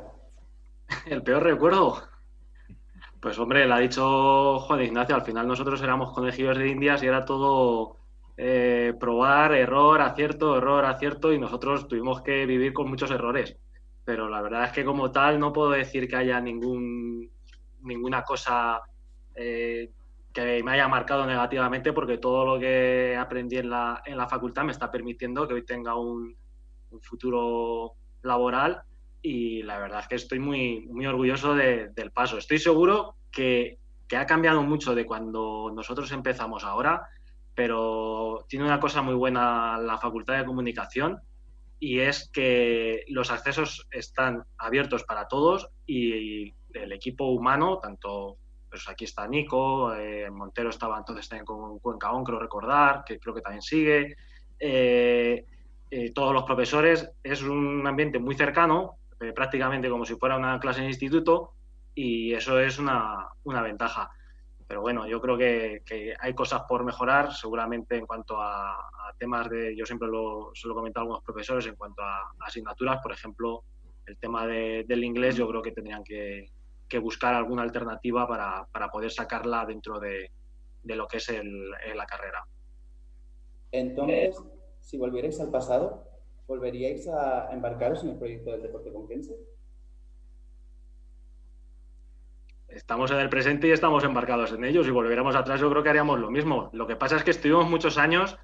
¿El 1.06 1.24
peor 1.24 1.44
recuerdo? 1.44 2.03
Pues 3.20 3.38
hombre, 3.38 3.68
lo 3.68 3.74
ha 3.74 3.80
dicho 3.80 4.60
Juan 4.60 4.82
Ignacio, 4.82 5.15
al 5.15 5.24
final 5.24 5.46
nosotros 5.46 5.82
éramos 5.82 6.13
conejillos 6.13 6.58
de 6.58 6.70
indias 6.70 7.03
y 7.03 7.08
era 7.08 7.25
todo 7.25 7.98
eh, 8.36 8.94
probar 9.00 9.54
error, 9.54 10.02
acierto, 10.02 10.58
error, 10.58 10.86
acierto 10.86 11.32
y 11.32 11.40
nosotros 11.40 11.88
tuvimos 11.88 12.22
que 12.22 12.46
vivir 12.46 12.74
con 12.74 12.90
muchos 12.90 13.12
errores. 13.12 13.56
Pero 14.04 14.28
la 14.28 14.42
verdad 14.42 14.66
es 14.66 14.72
que 14.72 14.84
como 14.84 15.12
tal 15.12 15.40
no 15.40 15.54
puedo 15.54 15.72
decir 15.72 16.08
que 16.08 16.16
haya 16.16 16.42
ningún, 16.42 17.30
ninguna 17.82 18.24
cosa 18.24 18.82
eh, 19.36 19.92
que 20.34 20.63
me 20.63 20.72
haya 20.72 20.88
marcado 20.88 21.25
negativamente 21.25 21.94
porque 21.94 22.18
todo 22.18 22.46
lo 22.46 22.60
que 22.60 23.16
aprendí 23.16 23.58
en 23.58 23.70
la, 23.70 24.02
en 24.06 24.18
la 24.18 24.28
facultad 24.28 24.63
me 24.63 24.72
está 24.72 24.90
permitiendo 24.90 25.48
que 25.48 25.54
hoy 25.54 25.66
tenga 25.66 25.96
un, 25.96 26.36
futuro 27.02 27.94
laboral 28.22 28.84
y 29.20 29.63
la 29.63 29.80
verdad 29.80 30.02
es 30.02 30.08
que 30.08 30.16
estoy 30.16 30.38
muy, 30.38 30.86
muy 30.86 31.08
orgulloso 31.08 31.56
del 31.56 32.12
paso. 32.13 32.38
Estoy 32.38 32.60
seguro 32.60 33.16
que, 33.32 33.80
que 34.08 34.16
ha 34.16 34.28
cambiado 34.28 34.62
mucho 34.62 34.94
de 34.94 35.04
cuando 35.04 35.72
nosotros 35.74 36.12
empezamos 36.12 36.63
ahora 36.63 37.10
pero 37.55 38.45
tiene 38.48 38.65
una 38.65 38.79
cosa 38.79 39.01
muy 39.01 39.15
buena 39.15 39.77
la 39.77 39.98
Facultad 39.98 40.38
de 40.38 40.45
Comunicación 40.45 41.22
y 41.79 42.00
es 42.00 42.29
que 42.29 43.03
los 43.10 43.29
accesos 43.31 43.88
están 43.91 44.43
abiertos 44.57 45.03
para 45.03 45.27
todos 45.27 45.69
y 45.86 46.53
el 46.74 46.91
equipo 46.91 47.25
humano, 47.25 47.79
tanto 47.81 48.38
pues 48.69 48.89
aquí 48.89 49.03
está 49.03 49.27
Nico, 49.27 49.93
eh, 49.93 50.31
Montero 50.31 50.72
estaba 50.72 50.98
entonces 50.98 51.29
también 51.29 51.45
con 51.45 51.77
Cuencaón, 51.77 52.24
creo 52.24 52.39
recordar, 52.39 53.03
que 53.05 53.19
creo 53.19 53.36
que 53.36 53.41
también 53.41 53.62
sigue, 53.62 54.15
eh, 54.60 55.45
eh, 55.91 56.12
todos 56.12 56.33
los 56.33 56.43
profesores, 56.43 57.12
es 57.22 57.43
un 57.43 57.86
ambiente 57.86 58.17
muy 58.17 58.33
cercano, 58.33 58.95
prácticamente 59.36 59.89
como 59.89 60.05
si 60.05 60.15
fuera 60.15 60.36
una 60.36 60.60
clase 60.60 60.81
en 60.81 60.88
instituto 60.88 61.53
y 61.93 62.33
eso 62.33 62.60
es 62.60 62.79
una, 62.79 63.29
ventaja. 63.43 64.10
Pero 64.67 64.82
bueno, 64.82 65.08
yo 65.08 65.22
creo 65.22 65.38
que, 65.38 66.15
hay 66.20 66.34
cosas 66.34 66.63
por 66.67 66.84
mejorar, 66.84 67.34
seguramente 67.34 67.98
en 67.98 68.05
cuanto 68.05 68.38
a, 68.39 68.89
temas 69.17 69.50
de, 69.50 69.75
yo 69.75 69.86
siempre 69.86 70.08
lo, 70.08 70.51
se 70.53 70.67
lo 70.67 70.74
he 70.74 70.75
comentado 70.75 71.01
a 71.01 71.03
algunos 71.03 71.24
profesores, 71.24 71.65
en 71.67 71.75
cuanto 71.75 72.01
a, 72.01 72.34
asignaturas, 72.39 73.01
por 73.01 73.12
ejemplo, 73.12 73.63
el 74.05 74.17
tema 74.17 74.46
del 74.48 75.03
inglés, 75.03 75.36
yo 75.36 75.48
creo 75.48 75.62
que 75.62 75.72
tendrían 75.72 76.03
que, 76.03 76.50
buscar 77.01 77.34
alguna 77.34 77.63
alternativa 77.63 78.27
para, 78.27 78.91
poder 78.91 79.12
sacarla 79.12 79.65
dentro 79.65 80.00
de, 80.00 80.29
lo 80.84 81.08
que 81.08 81.17
es 81.17 81.32
la 81.96 82.05
carrera. 82.05 82.46
Entonces, 83.72 84.38
si 84.79 84.98
volvierais 84.98 85.39
al 85.39 85.50
pasado, 85.50 86.08
¿volveríais 86.48 87.08
a 87.08 87.51
embarcaros 87.51 88.03
en 88.03 88.12
el 88.12 88.17
proyecto 88.17 88.51
del 88.51 88.62
deporte 88.62 88.93
conquense? 88.93 89.36
Estamos 92.74 93.12
en 93.12 93.20
el 93.20 93.30
presente 93.30 93.68
y 93.68 93.72
estamos 93.72 94.03
embarcados 94.03 94.51
en 94.51 94.63
ellos. 94.63 94.86
Si 94.86 94.92
volviéramos 94.92 95.36
atrás, 95.36 95.62
yo 95.62 95.70
creo 95.70 95.84
que 95.84 95.89
haríamos 95.89 96.20
lo 96.20 96.32
mismo. 96.32 96.72
Lo 96.74 96.88
que 96.88 96.96
pasa 96.96 97.18
es 97.18 97.24
que 97.24 97.32
estuvimos 97.32 97.70
muchos 97.70 98.00
años 98.00 98.36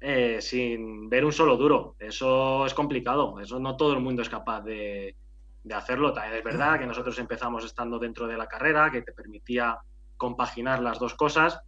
eh, 0.00 0.38
sin 0.40 1.08
ver 1.08 1.24
un 1.24 1.32
solo 1.32 1.56
duro. 1.56 1.96
Eso 1.98 2.64
es 2.64 2.74
complicado. 2.74 3.40
Eso 3.40 3.58
no 3.58 3.76
todo 3.76 3.92
el 3.94 4.00
mundo 4.00 4.22
es 4.22 4.28
capaz 4.28 4.60
de, 4.60 5.16
de 5.64 5.74
hacerlo. 5.74 6.12
También 6.12 6.36
es 6.36 6.44
verdad 6.44 6.78
que 6.78 6.86
nosotros 6.86 7.18
empezamos 7.18 7.64
estando 7.64 7.98
dentro 7.98 8.28
de 8.28 8.36
la 8.36 8.46
carrera, 8.46 8.90
que 8.90 9.02
te 9.02 9.12
permitía 9.12 9.78
compaginar 10.16 10.80
las 10.80 11.00
dos 11.00 11.14
cosas 11.14 11.60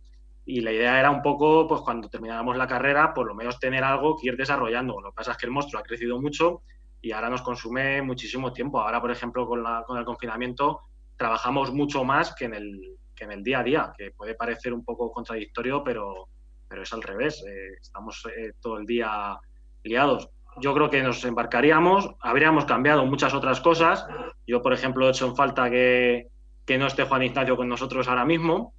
y 0.47 0.61
la 0.61 0.71
idea 0.71 1.01
era 1.01 1.11
un 1.11 1.21
poco, 1.21 1.67
pues 1.67 1.81
cuando 1.81 2.09
termináramos 2.09 2.57
la 2.57 2.69
carrera, 2.69 3.13
por 3.13 3.27
lo 3.27 3.35
menos 3.35 3.59
tener 3.59 3.83
algo 3.83 4.17
que 4.17 4.29
ir 4.29 4.37
desarrollando. 4.37 5.01
Lo 5.01 5.11
que 5.11 5.17
pasa 5.17 5.33
es 5.33 5.39
que 5.39 5.47
el 5.47 5.53
monstruo 5.53 5.81
ha 5.81 5.85
crecido 5.85 6.21
mucho 6.21 6.63
y 7.01 7.13
ahora 7.13 7.29
nos 7.29 7.43
consume 7.43 8.03
muchísimo 8.03 8.53
tiempo. 8.53 8.81
Ahora, 8.81 9.01
por 9.01 9.11
ejemplo, 9.11 9.49
con, 9.49 9.63
la, 9.63 9.83
con 9.85 9.99
el 9.99 10.05
confinamiento, 10.05 10.83
trabajamos 11.17 11.73
mucho 11.73 12.05
más 12.05 12.35
que 12.35 12.47
en, 12.47 12.55
el, 12.55 12.97
que 13.15 13.25
en 13.25 13.33
el 13.33 13.43
día 13.43 13.61
a 13.61 13.63
día, 13.63 13.93
que 13.97 14.11
puede 14.11 14.35
parecer 14.35 14.73
un 14.73 14.85
poco 14.85 15.11
contradictorio, 15.13 15.83
pero, 15.85 16.29
pero 16.69 16.83
es 16.83 16.93
al 16.93 17.03
revés. 17.03 17.43
Eh, 17.47 17.79
estamos 17.81 18.23
eh, 18.37 18.53
todo 18.61 18.79
el 18.79 18.87
día 18.87 19.39
liados. 19.83 20.29
Yo 20.61 20.73
creo 20.73 20.89
que 20.89 21.03
nos 21.03 21.25
embarcaríamos, 21.25 22.11
habríamos 22.21 22.65
cambiado 22.65 23.05
muchas 23.07 23.35
otras 23.35 23.61
cosas. 23.61 24.07
Yo, 24.47 24.63
por 24.63 24.73
ejemplo, 24.73 25.07
he 25.07 25.11
hecho 25.11 25.27
en 25.27 25.35
falta 25.35 25.69
que, 25.69 26.29
que 26.65 26.79
no 26.79 26.87
esté 26.87 27.05
Juan 27.05 27.25
Ignacio 27.25 27.57
con 27.57 27.69
nosotros 27.69 28.07
ahora 28.07 28.25
mismo, 28.25 28.75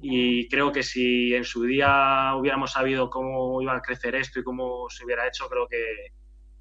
y 0.00 0.48
creo 0.48 0.72
que 0.72 0.82
si 0.82 1.34
en 1.34 1.44
su 1.44 1.64
día 1.64 2.34
hubiéramos 2.36 2.72
sabido 2.72 3.08
cómo 3.08 3.62
iba 3.62 3.76
a 3.76 3.80
crecer 3.80 4.14
esto 4.16 4.40
y 4.40 4.42
cómo 4.42 4.88
se 4.88 5.04
hubiera 5.04 5.26
hecho, 5.26 5.48
creo 5.48 5.68
que, 5.68 6.12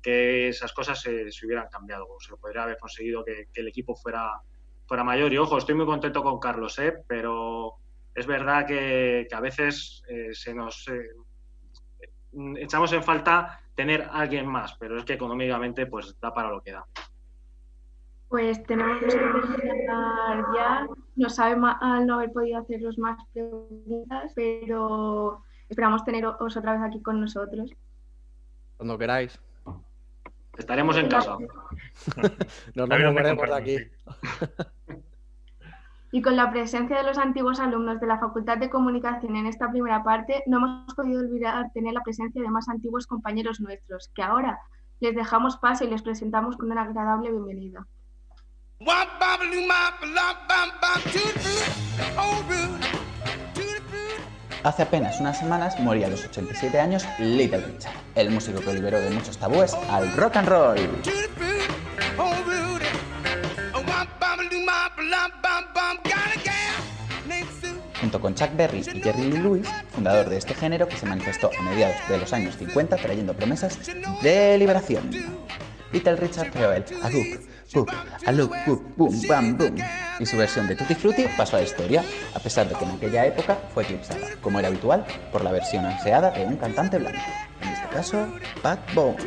que 0.01 0.50
esas 0.50 0.72
cosas 0.74 1.01
se, 1.01 1.30
hubieran 1.44 1.68
cambiado. 1.70 2.06
Se 2.20 2.36
podría 2.38 2.63
haber 2.63 2.78
conseguido 2.78 3.24
que, 3.24 3.48
el 3.54 3.68
equipo 3.68 3.96
fuera, 3.96 4.40
fuera 4.92 5.06
mayor. 5.06 5.32
Y 5.32 5.38
ojo, 5.38 5.58
estoy 5.58 5.74
muy 5.74 5.86
contento 5.86 6.22
con 6.22 6.38
Carlos, 6.38 6.78
¿eh? 6.78 7.02
pero 7.08 7.76
es 8.14 8.28
verdad 8.28 8.66
que, 8.68 9.26
a 9.32 9.40
veces 9.40 10.04
eh, 10.10 10.34
se 10.34 10.54
nos 10.54 10.86
eh, 10.90 11.12
echamos 12.58 12.92
en 12.92 13.02
falta 13.02 13.62
tener 13.74 14.02
a 14.02 14.20
alguien 14.20 14.46
más, 14.46 14.76
pero 14.78 14.98
es 14.98 15.06
que 15.06 15.14
económicamente 15.14 15.86
pues 15.86 16.20
da 16.20 16.34
para 16.34 16.50
lo 16.50 16.62
que 16.62 16.74
da. 16.74 16.86
Pues 18.28 18.62
tenemos 18.66 19.00
que 19.00 19.06
terminar 19.06 20.44
ya. 20.54 20.88
Nos 21.16 21.36
sabe 21.36 21.56
mal 21.56 22.06
no 22.06 22.16
haber 22.16 22.34
podido 22.34 22.60
haceros 22.60 22.98
más 22.98 23.18
preguntas, 23.32 24.34
pero 24.36 25.42
esperamos 25.70 26.04
teneros 26.04 26.36
otra 26.38 26.74
vez 26.74 26.82
aquí 26.82 27.02
con 27.02 27.22
nosotros. 27.22 27.72
Cuando 28.76 28.98
queráis. 28.98 29.40
Estaremos 30.58 30.98
en 30.98 31.08
casa. 31.08 31.38
Nos 32.75 32.89
veremos 32.89 33.50
de 33.50 33.55
aquí. 33.55 33.77
Y 36.13 36.22
con 36.22 36.36
la 36.36 36.51
presencia 36.51 36.98
de 36.98 37.03
los 37.03 37.17
antiguos 37.17 37.62
alumnos 37.62 38.01
de 38.01 38.08
la 38.08 38.20
Facultad 38.20 38.58
de 38.58 38.70
Comunicación 38.70 39.38
en 39.38 39.46
esta 39.46 39.72
primera 39.72 40.03
parte, 40.03 40.43
no 40.46 40.58
hemos 40.58 40.93
podido 40.93 41.22
olvidar 41.22 41.72
tener 41.74 41.93
la 41.93 42.01
presencia 42.01 42.41
de 42.41 42.50
más 42.50 42.67
antiguos 42.67 43.08
compañeros 43.08 43.62
nuestros, 43.62 44.12
que 44.13 44.22
ahora 44.22 44.60
les 45.00 45.15
dejamos 45.15 45.55
paso 45.58 45.86
y 45.86 45.88
les 45.88 46.01
presentamos 46.01 46.58
con 46.58 46.70
una 46.70 46.81
agradable 46.81 47.31
bienvenida. 47.31 47.88
Hace 54.63 54.84
apenas 54.84 55.20
unas 55.20 55.39
semanas 55.39 55.80
moría 55.80 56.06
a 56.06 56.10
los 56.12 56.24
87 56.24 56.80
años 56.80 57.03
Little 57.18 57.62
Richard, 57.62 57.96
el 58.13 58.30
músico 58.30 58.62
que 58.62 58.74
liberó 58.74 59.00
de 59.00 59.10
muchos 59.10 59.36
tabúes 59.36 59.74
al 59.89 60.12
rock 60.13 60.38
and 60.38 60.48
roll. 60.48 60.77
Junto 68.00 68.22
con 68.22 68.36
Chuck 68.36 68.56
Berry 68.56 68.80
y 68.94 69.01
Jerry 69.01 69.32
Lee 69.32 69.39
Lewis, 69.39 69.68
fundador 69.91 70.30
de 70.30 70.38
este 70.38 70.53
género 70.53 70.88
que 70.88 70.98
se 70.98 71.08
manifestó 71.08 71.50
a 71.60 71.62
mediados 71.63 71.96
de 72.08 72.20
los 72.20 72.32
años 72.32 72.56
50 72.58 72.98
trayendo 72.98 73.34
promesas 73.34 73.80
de 74.22 74.58
liberación. 74.60 75.10
Little 75.91 76.18
Richard 76.18 76.51
creó 76.51 76.72
el 76.72 76.86
Y 80.20 80.25
su 80.25 80.38
versión 80.38 80.68
de 80.68 80.75
Tutti 80.75 80.94
Frutti 80.94 81.25
pasó 81.38 81.56
a 81.56 81.60
la 81.60 81.66
historia, 81.66 82.04
a 82.36 82.40
pesar 82.40 82.68
de 82.68 82.75
que 82.75 82.84
en 82.84 82.92
aquella 82.92 83.25
época 83.25 83.56
fue 83.74 83.84
eclipsada, 83.84 84.28
como 84.42 84.60
era 84.60 84.68
habitual, 84.68 85.06
por 85.32 85.44
la 85.44 85.51
versión 85.51 85.86
ansiada 85.86 86.32
de 86.32 86.46
un 86.46 86.58
cantante 86.58 86.98
blanco, 86.98 87.20
en 87.62 87.70
este 87.70 87.88
caso, 87.88 88.28
Bone. 88.94 89.18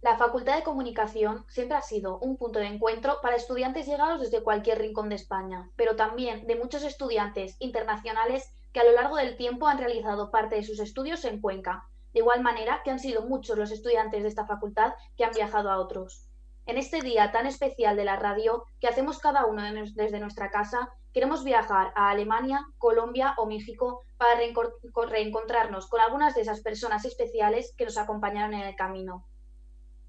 La 0.00 0.16
Facultad 0.16 0.56
de 0.56 0.64
Comunicación 0.64 1.44
siempre 1.48 1.76
ha 1.76 1.82
sido 1.82 2.18
un 2.18 2.36
punto 2.36 2.58
de 2.58 2.66
encuentro 2.66 3.18
para 3.22 3.36
estudiantes 3.36 3.86
llegados 3.86 4.20
desde 4.20 4.42
cualquier 4.42 4.80
rincón 4.80 5.08
de 5.08 5.14
España, 5.14 5.70
pero 5.76 5.94
también 5.94 6.48
de 6.48 6.56
muchos 6.56 6.82
estudiantes 6.82 7.54
internacionales 7.60 8.52
que 8.72 8.80
a 8.80 8.84
lo 8.84 8.92
largo 8.92 9.16
del 9.16 9.36
tiempo 9.36 9.68
han 9.68 9.78
realizado 9.78 10.32
parte 10.32 10.56
de 10.56 10.64
sus 10.64 10.80
estudios 10.80 11.24
en 11.24 11.40
Cuenca, 11.40 11.86
de 12.12 12.20
igual 12.20 12.42
manera 12.42 12.82
que 12.84 12.90
han 12.90 12.98
sido 12.98 13.22
muchos 13.22 13.58
los 13.58 13.70
estudiantes 13.70 14.22
de 14.22 14.28
esta 14.28 14.46
facultad 14.46 14.92
que 15.16 15.24
han 15.24 15.32
viajado 15.32 15.70
a 15.70 15.78
otros. 15.78 16.28
En 16.66 16.78
este 16.78 17.00
día 17.00 17.32
tan 17.32 17.46
especial 17.46 17.96
de 17.96 18.04
la 18.04 18.16
radio 18.16 18.64
que 18.80 18.86
hacemos 18.86 19.18
cada 19.18 19.46
uno 19.46 19.62
desde 19.94 20.20
nuestra 20.20 20.50
casa, 20.50 20.88
queremos 21.12 21.42
viajar 21.42 21.92
a 21.96 22.10
Alemania, 22.10 22.64
Colombia 22.78 23.34
o 23.36 23.46
México 23.46 24.02
para 24.16 24.36
reencontrarnos 24.36 25.88
con 25.88 26.00
algunas 26.00 26.34
de 26.34 26.42
esas 26.42 26.60
personas 26.60 27.04
especiales 27.04 27.74
que 27.76 27.84
nos 27.84 27.98
acompañaron 27.98 28.54
en 28.54 28.60
el 28.60 28.76
camino. 28.76 29.26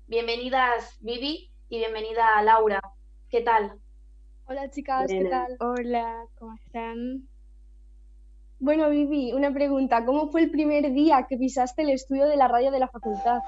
Bienvenidas 0.06 0.98
Vivi 1.00 1.52
y 1.70 1.78
bienvenida 1.80 2.40
Laura. 2.44 2.80
¿Qué 3.30 3.42
tal? 3.42 3.80
Hola 4.46 4.70
chicas, 4.70 5.08
¿qué 5.08 5.26
tal? 5.26 5.58
Hola, 5.60 6.28
¿cómo 6.38 6.54
están? 6.54 7.28
Bueno, 8.64 8.90
Vivi, 8.90 9.34
una 9.34 9.54
pregunta. 9.54 10.06
¿Cómo 10.06 10.32
fue 10.32 10.44
el 10.44 10.50
primer 10.50 10.94
día 10.94 11.26
que 11.28 11.36
pisaste 11.36 11.82
el 11.82 11.90
estudio 11.90 12.28
de 12.28 12.38
la 12.38 12.48
radio 12.48 12.72
de 12.72 12.80
la 12.80 12.88
facultad? 12.88 13.40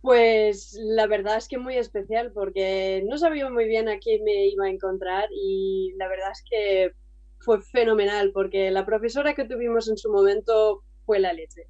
Pues 0.00 0.78
la 0.80 1.08
verdad 1.08 1.36
es 1.36 1.48
que 1.48 1.58
muy 1.58 1.76
especial 1.76 2.30
porque 2.32 3.02
no 3.08 3.18
sabía 3.18 3.50
muy 3.50 3.66
bien 3.66 3.88
a 3.88 3.98
quién 3.98 4.22
me 4.22 4.46
iba 4.46 4.66
a 4.66 4.70
encontrar 4.70 5.28
y 5.32 5.92
la 5.96 6.06
verdad 6.06 6.30
es 6.30 6.44
que 6.48 6.92
fue 7.40 7.60
fenomenal 7.62 8.30
porque 8.32 8.70
la 8.70 8.86
profesora 8.86 9.34
que 9.34 9.44
tuvimos 9.44 9.88
en 9.88 9.96
su 9.96 10.12
momento 10.12 10.84
fue 11.04 11.18
la 11.18 11.32
leche. 11.32 11.62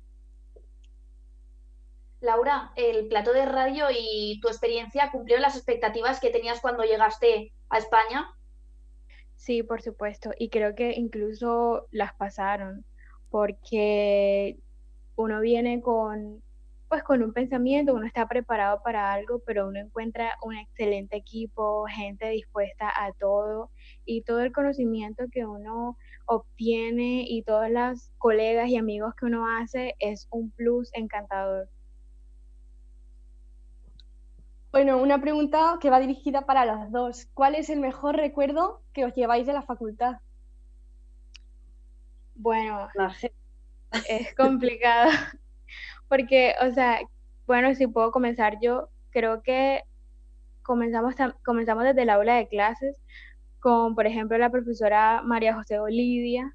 Laura, 2.21 2.73
el 2.77 3.09
plato 3.09 3.33
de 3.33 3.47
radio 3.47 3.87
y 3.91 4.41
tu 4.43 4.49
experiencia 4.49 5.11
cumplieron 5.11 5.41
las 5.41 5.57
expectativas 5.57 6.21
que 6.21 6.29
tenías 6.29 6.61
cuando 6.61 6.85
llegaste 6.85 7.55
a 7.71 7.79
España. 7.79 8.36
Sí, 9.37 9.63
por 9.63 9.83
supuesto. 9.83 10.31
Y 10.39 10.49
creo 10.51 10.75
que 10.75 10.93
incluso 10.95 11.87
las 11.91 12.15
pasaron, 12.15 12.85
porque 13.31 14.59
uno 15.17 15.41
viene 15.41 15.81
con, 15.83 16.43
pues 16.89 17.03
con 17.05 17.23
un 17.23 17.33
pensamiento, 17.33 17.95
uno 17.95 18.07
está 18.07 18.29
preparado 18.29 18.83
para 18.83 19.13
algo, 19.13 19.41
pero 19.47 19.69
uno 19.69 19.81
encuentra 19.81 20.37
un 20.43 20.57
excelente 20.57 21.17
equipo, 21.17 21.87
gente 21.87 22.29
dispuesta 22.31 22.91
a 23.05 23.13
todo 23.15 23.71
y 24.05 24.23
todo 24.23 24.41
el 24.43 24.53
conocimiento 24.53 25.25
que 25.33 25.47
uno 25.47 25.99
obtiene 26.27 27.25
y 27.29 27.43
todas 27.45 27.71
las 27.71 28.13
colegas 28.19 28.69
y 28.71 28.77
amigos 28.77 29.15
que 29.19 29.27
uno 29.27 29.47
hace 29.49 29.95
es 30.01 30.29
un 30.31 30.51
plus 30.53 30.91
encantador. 30.95 31.69
Bueno, 34.77 34.99
una 34.99 35.19
pregunta 35.19 35.79
que 35.81 35.89
va 35.89 36.01
dirigida 36.01 36.45
para 36.45 36.67
las 36.67 36.93
dos. 36.93 37.31
¿Cuál 37.33 37.55
es 37.55 37.71
el 37.71 37.81
mejor 37.81 38.15
recuerdo 38.15 38.83
que 38.93 39.07
os 39.07 39.15
lleváis 39.15 39.47
de 39.47 39.55
la 39.55 39.63
facultad? 39.63 40.17
Bueno, 42.35 42.87
es 44.07 44.35
complicado 44.35 45.13
porque, 46.09 46.57
o 46.61 46.75
sea, 46.75 47.01
bueno, 47.47 47.75
si 47.75 47.87
puedo 47.87 48.13
comenzar 48.13 48.59
yo, 48.61 48.91
creo 49.09 49.41
que 49.43 49.81
comenzamos, 50.63 51.15
comenzamos 51.43 51.85
desde 51.85 52.03
el 52.03 52.11
aula 52.11 52.35
de 52.35 52.47
clases 52.47 53.01
con, 53.61 53.95
por 53.95 54.07
ejemplo, 54.07 54.37
la 54.37 54.51
profesora 54.51 55.23
María 55.25 55.55
José 55.55 55.79
Olidia, 55.79 56.55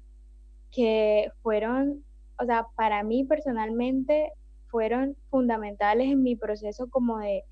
que 0.70 1.32
fueron, 1.42 2.04
o 2.38 2.44
sea, 2.44 2.68
para 2.76 3.02
mí 3.02 3.24
personalmente 3.24 4.30
fueron 4.68 5.16
fundamentales 5.28 6.06
en 6.06 6.22
mi 6.22 6.36
proceso 6.36 6.88
como 6.88 7.18
de 7.18 7.42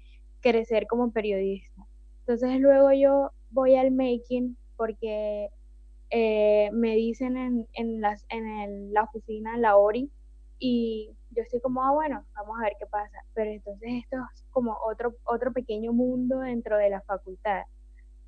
crecer 0.41 0.87
como 0.87 1.13
periodista. 1.13 1.87
Entonces 2.21 2.61
luego 2.61 2.93
yo 2.93 3.31
voy 3.51 3.77
al 3.77 3.91
making 3.91 4.57
porque 4.77 5.51
eh, 6.11 6.71
me 6.73 6.97
dicen 6.97 7.37
en, 7.37 7.69
en, 7.75 8.01
las, 8.01 8.25
en 8.29 8.93
la 8.93 9.05
oficina, 9.05 9.55
en 9.55 9.63
la 9.63 9.77
ORI, 9.77 10.11
y 10.59 11.17
yo 11.31 11.43
estoy 11.43 11.61
como, 11.61 11.83
ah, 11.83 11.93
bueno, 11.93 12.25
vamos 12.35 12.59
a 12.59 12.65
ver 12.65 12.75
qué 12.79 12.87
pasa. 12.87 13.19
Pero 13.35 13.51
entonces 13.51 13.89
esto 14.05 14.17
es 14.35 14.45
como 14.51 14.77
otro, 14.87 15.15
otro 15.25 15.53
pequeño 15.53 15.93
mundo 15.93 16.39
dentro 16.41 16.77
de 16.77 16.91
la 16.91 17.01
facultad. 17.03 17.63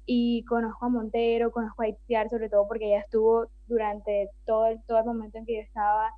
Y 0.07 0.45
conozco 0.45 0.87
a 0.87 0.89
Montero, 0.89 1.53
conozco 1.53 1.83
a 1.83 1.89
Itziar, 1.89 2.29
sobre 2.29 2.49
todo 2.49 2.67
porque 2.67 2.87
ella 2.87 3.01
estuvo 3.01 3.47
durante 3.67 4.31
todo 4.47 4.67
el, 4.67 4.83
todo 4.85 4.99
el 4.99 5.05
momento 5.05 5.39
en 5.39 5.47
que 5.47 5.57
yo 5.57 5.61
estaba, 5.61 6.11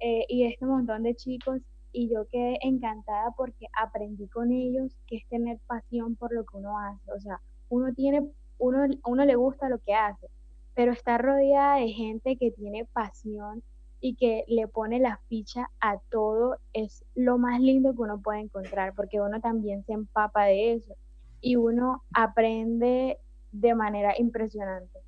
eh, 0.00 0.24
y 0.28 0.44
este 0.46 0.66
montón 0.66 1.02
de 1.02 1.14
chicos, 1.14 1.60
y 1.94 2.12
yo 2.12 2.26
quedé 2.26 2.58
encantada 2.60 3.30
porque 3.36 3.66
aprendí 3.80 4.26
con 4.26 4.50
ellos 4.50 4.92
que 5.06 5.16
es 5.16 5.28
tener 5.28 5.60
pasión 5.68 6.16
por 6.16 6.34
lo 6.34 6.44
que 6.44 6.56
uno 6.56 6.76
hace. 6.78 7.12
O 7.12 7.20
sea, 7.20 7.40
uno 7.68 7.94
tiene, 7.94 8.28
uno, 8.58 8.86
uno 9.06 9.24
le 9.24 9.36
gusta 9.36 9.68
lo 9.68 9.78
que 9.78 9.94
hace, 9.94 10.28
pero 10.74 10.90
está 10.92 11.18
rodeada 11.18 11.76
de 11.76 11.90
gente 11.90 12.36
que 12.36 12.50
tiene 12.50 12.84
pasión 12.84 13.62
y 14.00 14.16
que 14.16 14.44
le 14.48 14.66
pone 14.66 14.98
la 14.98 15.20
ficha 15.28 15.70
a 15.80 15.98
todo 16.10 16.56
es 16.72 17.04
lo 17.14 17.38
más 17.38 17.60
lindo 17.60 17.94
que 17.94 18.02
uno 18.02 18.20
puede 18.20 18.40
encontrar, 18.40 18.92
porque 18.94 19.20
uno 19.20 19.40
también 19.40 19.84
se 19.84 19.92
empapa 19.92 20.46
de 20.46 20.74
eso 20.74 20.96
y 21.40 21.54
uno 21.54 22.02
aprende 22.12 23.18
de 23.52 23.74
manera 23.76 24.14
impresionante. 24.18 24.98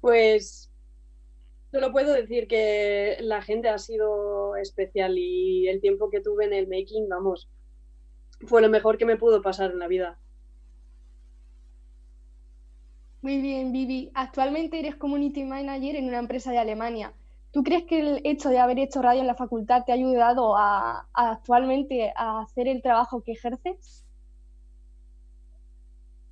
Pues 0.00 0.70
solo 1.70 1.92
puedo 1.92 2.12
decir 2.12 2.48
que 2.48 3.18
la 3.20 3.42
gente 3.42 3.68
ha 3.68 3.78
sido 3.78 4.56
especial 4.56 5.18
y 5.18 5.68
el 5.68 5.80
tiempo 5.80 6.10
que 6.10 6.20
tuve 6.20 6.46
en 6.46 6.52
el 6.52 6.68
making, 6.68 7.08
vamos, 7.08 7.48
fue 8.46 8.62
lo 8.62 8.68
mejor 8.68 8.98
que 8.98 9.04
me 9.04 9.16
pudo 9.16 9.42
pasar 9.42 9.70
en 9.70 9.78
la 9.78 9.88
vida. 9.88 10.18
Muy 13.20 13.40
bien, 13.40 13.72
Vivi. 13.72 14.10
Actualmente 14.14 14.78
eres 14.78 14.94
Community 14.96 15.44
Manager 15.44 15.96
en 15.96 16.06
una 16.06 16.20
empresa 16.20 16.52
de 16.52 16.58
Alemania. 16.58 17.12
¿Tú 17.50 17.64
crees 17.64 17.84
que 17.84 17.98
el 17.98 18.20
hecho 18.24 18.50
de 18.50 18.58
haber 18.58 18.78
hecho 18.78 19.02
radio 19.02 19.22
en 19.22 19.26
la 19.26 19.34
facultad 19.34 19.84
te 19.84 19.92
ha 19.92 19.96
ayudado 19.96 20.56
a, 20.56 21.08
actualmente 21.14 22.12
a 22.14 22.42
hacer 22.42 22.68
el 22.68 22.80
trabajo 22.82 23.22
que 23.22 23.32
ejerces? 23.32 24.04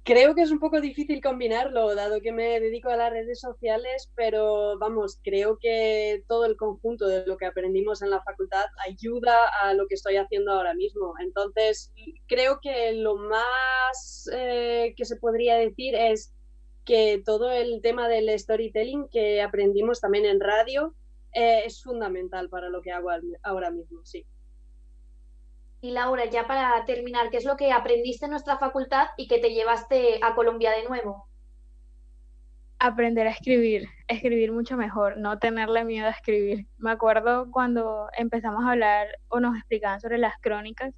Creo 0.07 0.37
que 0.37 0.43
es 0.43 0.53
un 0.53 0.61
poco 0.61 0.81
difícil 0.81 1.21
combinarlo, 1.21 1.93
dado 1.97 2.21
que 2.21 2.31
me 2.31 2.61
dedico 2.61 2.91
a 2.91 2.97
las 2.97 3.11
redes 3.11 3.41
sociales, 3.41 4.09
pero 4.15 4.79
vamos, 4.79 5.19
creo 5.25 5.59
que 5.61 6.23
todo 6.29 6.45
el 6.45 6.57
conjunto 6.57 7.09
de 7.09 7.27
lo 7.27 7.37
que 7.37 7.47
aprendimos 7.47 8.03
en 8.03 8.11
la 8.11 8.23
facultad 8.23 8.67
ayuda 8.87 9.49
a 9.63 9.75
lo 9.75 9.89
que 9.89 9.97
estoy 9.97 10.15
haciendo 10.15 10.53
ahora 10.53 10.75
mismo. 10.75 11.15
Entonces, 11.19 11.93
creo 12.29 12.61
que 12.63 12.93
lo 12.93 13.17
más 13.17 14.31
eh, 14.33 14.95
que 14.97 15.05
se 15.05 15.17
podría 15.17 15.57
decir 15.57 15.97
es 15.97 16.33
que 16.85 17.21
todo 17.25 17.51
el 17.51 17.83
tema 17.83 18.09
del 18.09 18.29
storytelling 18.39 19.09
que 19.11 19.43
aprendimos 19.43 20.01
también 20.01 20.25
en 20.25 20.39
radio 20.39 20.95
eh, 21.33 21.63
es 21.67 21.83
fundamental 21.83 22.49
para 22.49 22.69
lo 22.69 22.81
que 22.81 22.93
hago 22.93 23.09
ahora 23.43 23.73
mismo, 23.73 24.05
sí. 24.05 24.25
Y 25.87 25.93
Laura, 25.93 26.25
ya 26.25 26.49
para 26.49 26.85
terminar, 26.85 27.31
¿qué 27.31 27.37
es 27.37 27.45
lo 27.45 27.57
que 27.57 27.71
aprendiste 27.71 28.25
en 28.25 28.33
nuestra 28.33 28.59
facultad 28.59 29.07
y 29.17 29.29
que 29.29 29.39
te 29.39 29.55
llevaste 29.55 30.19
a 30.21 30.35
Colombia 30.35 30.73
de 30.73 30.83
nuevo? 30.83 31.29
Aprender 32.81 33.29
a 33.29 33.31
escribir, 33.31 33.89
escribir 34.09 34.51
mucho 34.51 34.77
mejor, 34.77 35.17
no 35.17 35.39
tenerle 35.39 35.85
miedo 35.85 36.09
a 36.09 36.11
escribir. 36.11 36.67
Me 36.77 36.91
acuerdo 36.91 37.53
cuando 37.53 38.09
empezamos 38.19 38.65
a 38.65 38.73
hablar 38.73 39.07
o 39.29 39.39
nos 39.39 39.57
explicaban 39.57 40.01
sobre 40.01 40.19
las 40.19 40.35
crónicas 40.41 40.93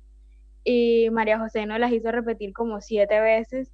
y 0.64 1.10
María 1.10 1.38
José 1.38 1.66
nos 1.66 1.78
las 1.78 1.92
hizo 1.92 2.10
repetir 2.10 2.54
como 2.54 2.80
siete 2.80 3.20
veces 3.20 3.70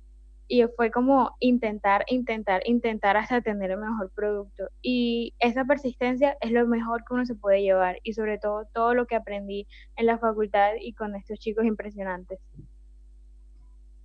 y 0.46 0.62
fue 0.76 0.90
como 0.90 1.36
intentar, 1.40 2.04
intentar, 2.08 2.62
intentar 2.66 3.16
hasta 3.16 3.40
tener 3.40 3.70
el 3.70 3.78
mejor 3.78 4.10
producto. 4.14 4.68
Y 4.82 5.34
esa 5.38 5.64
persistencia 5.64 6.36
es 6.40 6.50
lo 6.50 6.66
mejor 6.66 7.04
que 7.04 7.14
uno 7.14 7.24
se 7.24 7.34
puede 7.34 7.62
llevar 7.62 7.98
y 8.02 8.12
sobre 8.12 8.38
todo 8.38 8.66
todo 8.72 8.94
lo 8.94 9.06
que 9.06 9.16
aprendí 9.16 9.66
en 9.96 10.06
la 10.06 10.18
facultad 10.18 10.72
y 10.80 10.92
con 10.92 11.14
estos 11.14 11.38
chicos 11.38 11.64
impresionantes. 11.64 12.40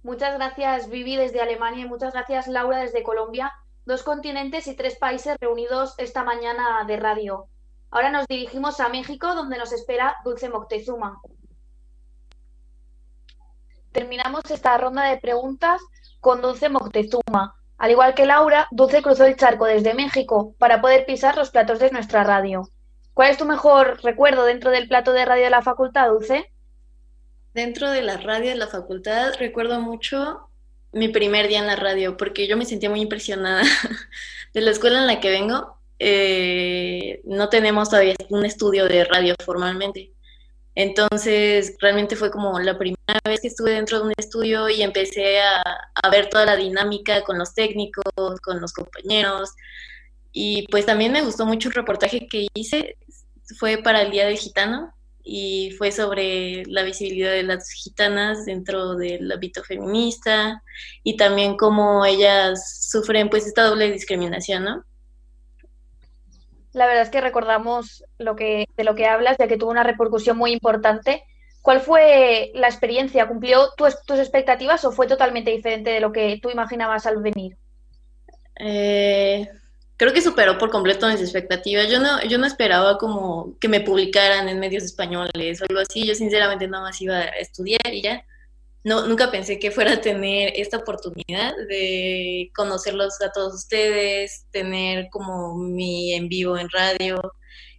Muchas 0.02 0.36
gracias 0.36 0.90
Vivi 0.90 1.18
desde 1.18 1.42
Alemania 1.42 1.86
y 1.86 1.90
muchas 1.90 2.14
gracias 2.14 2.48
Laura 2.48 2.78
desde 2.78 3.04
Colombia, 3.04 3.52
dos 3.86 4.04
continentes 4.04 4.68
y 4.68 4.76
tres 4.76 4.98
países 4.98 5.36
reunidos 5.42 5.96
esta 5.98 6.24
mañana 6.24 6.86
de 6.88 6.98
radio. 6.98 7.48
Ahora 7.92 8.10
nos 8.10 8.26
dirigimos 8.28 8.80
a 8.80 8.88
México 8.88 9.36
donde 9.36 9.58
nos 9.58 9.74
espera 9.74 10.16
Dulce 10.24 10.48
Moctezuma. 10.48 11.20
Terminamos 13.92 14.50
esta 14.52 14.78
ronda 14.78 15.04
de 15.06 15.18
preguntas 15.18 15.82
con 16.20 16.42
Dulce 16.42 16.70
Moctezuma. 16.70 17.56
Al 17.78 17.92
igual 17.92 18.14
que 18.14 18.26
Laura, 18.26 18.68
Dulce 18.72 19.02
cruzó 19.02 19.26
el 19.26 19.38
charco 19.38 19.66
desde 19.66 19.94
México 19.94 20.56
para 20.58 20.82
poder 20.82 21.06
pisar 21.06 21.38
los 21.38 21.50
platos 21.50 21.80
de 21.80 21.92
nuestra 21.92 22.24
radio. 22.24 22.70
¿Cuál 23.14 23.32
es 23.32 23.38
tu 23.38 23.46
mejor 23.46 24.00
recuerdo 24.04 24.46
dentro 24.46 24.72
del 24.72 24.88
plato 24.88 25.14
de 25.14 25.26
radio 25.26 25.46
de 25.46 25.50
la 25.50 25.62
facultad, 25.62 26.10
Dulce? 26.10 26.52
Dentro 27.54 27.90
de 27.90 28.02
la 28.02 28.18
radio 28.18 28.50
de 28.50 28.56
la 28.56 28.68
facultad 28.68 29.34
recuerdo 29.40 29.82
mucho 29.82 30.50
mi 30.92 31.08
primer 31.10 31.48
día 31.48 31.60
en 31.60 31.68
la 31.68 31.76
radio, 31.76 32.18
porque 32.18 32.48
yo 32.48 32.58
me 32.58 32.66
sentía 32.66 32.90
muy 32.90 33.02
impresionada 33.02 33.64
de 34.54 34.62
la 34.62 34.72
escuela 34.72 35.00
en 35.00 35.08
la 35.08 35.20
que 35.20 35.30
vengo. 35.30 35.78
Eh, 36.00 37.22
no 37.26 37.50
tenemos 37.50 37.90
todavía 37.90 38.16
un 38.30 38.46
estudio 38.46 38.88
de 38.88 39.04
radio 39.06 39.36
formalmente. 39.44 40.14
Entonces, 40.80 41.76
realmente 41.82 42.16
fue 42.16 42.32
como 42.32 42.58
la 42.58 42.78
primera 42.78 43.20
vez 43.26 43.42
que 43.42 43.50
estuve 43.50 43.72
dentro 43.72 44.00
de 44.00 44.06
un 44.06 44.14
estudio 44.18 44.70
y 44.70 44.82
empecé 44.82 45.42
a, 45.42 45.62
ver 46.10 46.30
toda 46.30 46.46
la 46.46 46.56
dinámica 46.56 47.22
con 47.24 47.38
los 47.38 47.54
técnicos, 47.54 48.06
con 48.42 48.62
los 48.62 48.72
compañeros. 48.72 49.50
Y 50.32 50.66
pues 50.72 50.86
también 50.86 51.12
me 51.12 51.22
gustó 51.22 51.46
mucho 51.46 51.68
el 51.68 51.76
reportaje 51.76 52.28
que 52.30 52.48
hice, 52.54 52.96
fue 53.58 53.80
para 53.80 54.04
el 54.04 54.12
Día 54.12 54.26
del 54.28 54.38
Gitano 54.38 54.94
y 55.22 55.72
fue 55.78 55.92
sobre 55.92 56.64
la 56.68 56.84
visibilidad 56.84 57.32
de 57.32 57.44
las 57.44 57.70
gitanas 57.72 58.46
dentro 58.46 58.96
del 58.96 59.30
ámbito 59.30 59.62
feminista 59.66 60.64
y 61.04 61.18
también 61.18 61.58
cómo 61.58 62.06
ellas 62.06 62.88
sufren 62.90 63.30
pues 63.30 63.46
esta 63.46 63.66
doble 63.66 63.92
discriminación, 63.92 64.64
¿no? 64.64 64.86
La 66.74 66.86
verdad 66.86 67.04
es 67.04 67.10
que 67.10 67.22
recordamos 67.22 68.04
lo 68.18 68.36
que, 68.36 68.68
de 68.78 68.84
lo 68.84 68.96
que 68.96 69.08
hablas, 69.08 69.38
ya 69.38 69.48
que 69.48 69.58
tuvo 69.58 69.72
una 69.72 69.84
repercusión 69.84 70.38
muy 70.38 70.52
importante. 70.52 71.24
¿Cuál 71.62 71.82
fue 71.82 72.52
la 72.54 72.68
experiencia? 72.68 73.28
¿Cumplió 73.28 73.70
tus, 73.76 74.02
tus 74.04 74.20
expectativas 74.20 74.86
o 74.86 74.92
fue 74.92 75.08
totalmente 75.08 75.52
diferente 75.52 75.90
de 75.90 76.00
lo 76.00 76.12
que 76.12 76.40
tú 76.42 76.50
imaginabas 76.50 77.06
al 77.06 77.22
venir? 77.22 77.58
Eh, 78.60 79.48
creo 79.98 80.14
que 80.14 80.22
superó 80.22 80.58
por 80.58 80.70
completo 80.70 81.08
mis 81.08 81.22
expectativas. 81.22 81.90
Yo 81.90 82.00
no, 82.00 82.22
yo 82.24 82.38
no 82.38 82.46
esperaba 82.46 82.98
como 82.98 83.58
que 83.60 83.68
me 83.68 83.82
publicaran 83.82 84.48
en 84.48 84.60
medios 84.60 84.84
españoles 84.84 85.62
o 85.62 85.66
algo 85.68 85.82
así. 85.82 86.06
Yo 86.06 86.16
sinceramente 86.16 86.68
nada 86.68 86.84
más 86.84 87.02
iba 87.02 87.18
a 87.18 87.26
estudiar 87.40 87.92
y 87.92 88.02
ya 88.02 88.24
no, 88.90 89.06
nunca 89.06 89.30
pensé 89.30 89.60
que 89.60 89.70
fuera 89.70 89.94
a 89.94 90.02
tener 90.02 90.52
esta 90.56 90.78
oportunidad 90.78 91.54
de 91.68 92.52
conocerlos 92.56 93.22
a 93.22 93.32
todos 93.32 93.54
ustedes, 93.54 94.46
tener 94.50 95.10
como 95.12 95.56
mi 95.56 96.14
en 96.14 96.28
vivo 96.28 96.58
en 96.58 96.68
radio, 96.72 97.22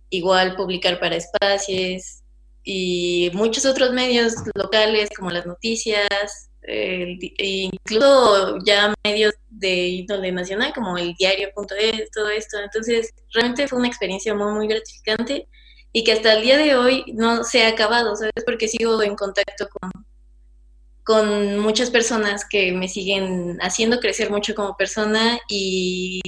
igual 0.08 0.54
publicar 0.54 1.00
para 1.00 1.16
espacios 1.16 2.22
y 2.62 3.30
muchos 3.34 3.66
otros 3.66 3.92
medios 3.92 4.34
locales 4.54 5.08
como 5.16 5.30
las 5.30 5.46
noticias, 5.46 6.50
e 6.62 7.18
incluso 7.38 8.58
ya 8.64 8.94
medios 9.04 9.34
de 9.48 9.88
índole 9.88 10.30
nacional 10.30 10.72
como 10.72 10.96
el 10.96 11.14
diario.es, 11.14 12.10
todo 12.12 12.28
esto. 12.28 12.58
Entonces, 12.60 13.10
realmente 13.34 13.66
fue 13.66 13.80
una 13.80 13.88
experiencia 13.88 14.32
muy, 14.32 14.52
muy 14.52 14.68
gratificante 14.68 15.48
y 15.92 16.04
que 16.04 16.12
hasta 16.12 16.34
el 16.34 16.42
día 16.42 16.56
de 16.56 16.76
hoy 16.76 17.04
no 17.14 17.42
se 17.42 17.64
ha 17.64 17.70
acabado, 17.70 18.14
¿sabes? 18.14 18.44
Porque 18.46 18.68
sigo 18.68 19.02
en 19.02 19.16
contacto 19.16 19.68
con, 19.68 19.90
con 21.10 21.58
muchas 21.58 21.90
personas 21.90 22.44
que 22.48 22.70
me 22.70 22.86
siguen 22.86 23.58
haciendo 23.62 23.98
crecer 23.98 24.30
mucho 24.30 24.54
como 24.54 24.76
persona 24.76 25.40
y 25.48 26.20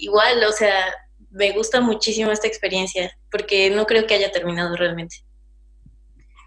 igual, 0.00 0.42
o 0.44 0.52
sea, 0.52 0.94
me 1.28 1.52
gusta 1.52 1.82
muchísimo 1.82 2.32
esta 2.32 2.46
experiencia 2.46 3.14
porque 3.30 3.68
no 3.68 3.84
creo 3.84 4.06
que 4.06 4.14
haya 4.14 4.32
terminado 4.32 4.76
realmente. 4.76 5.16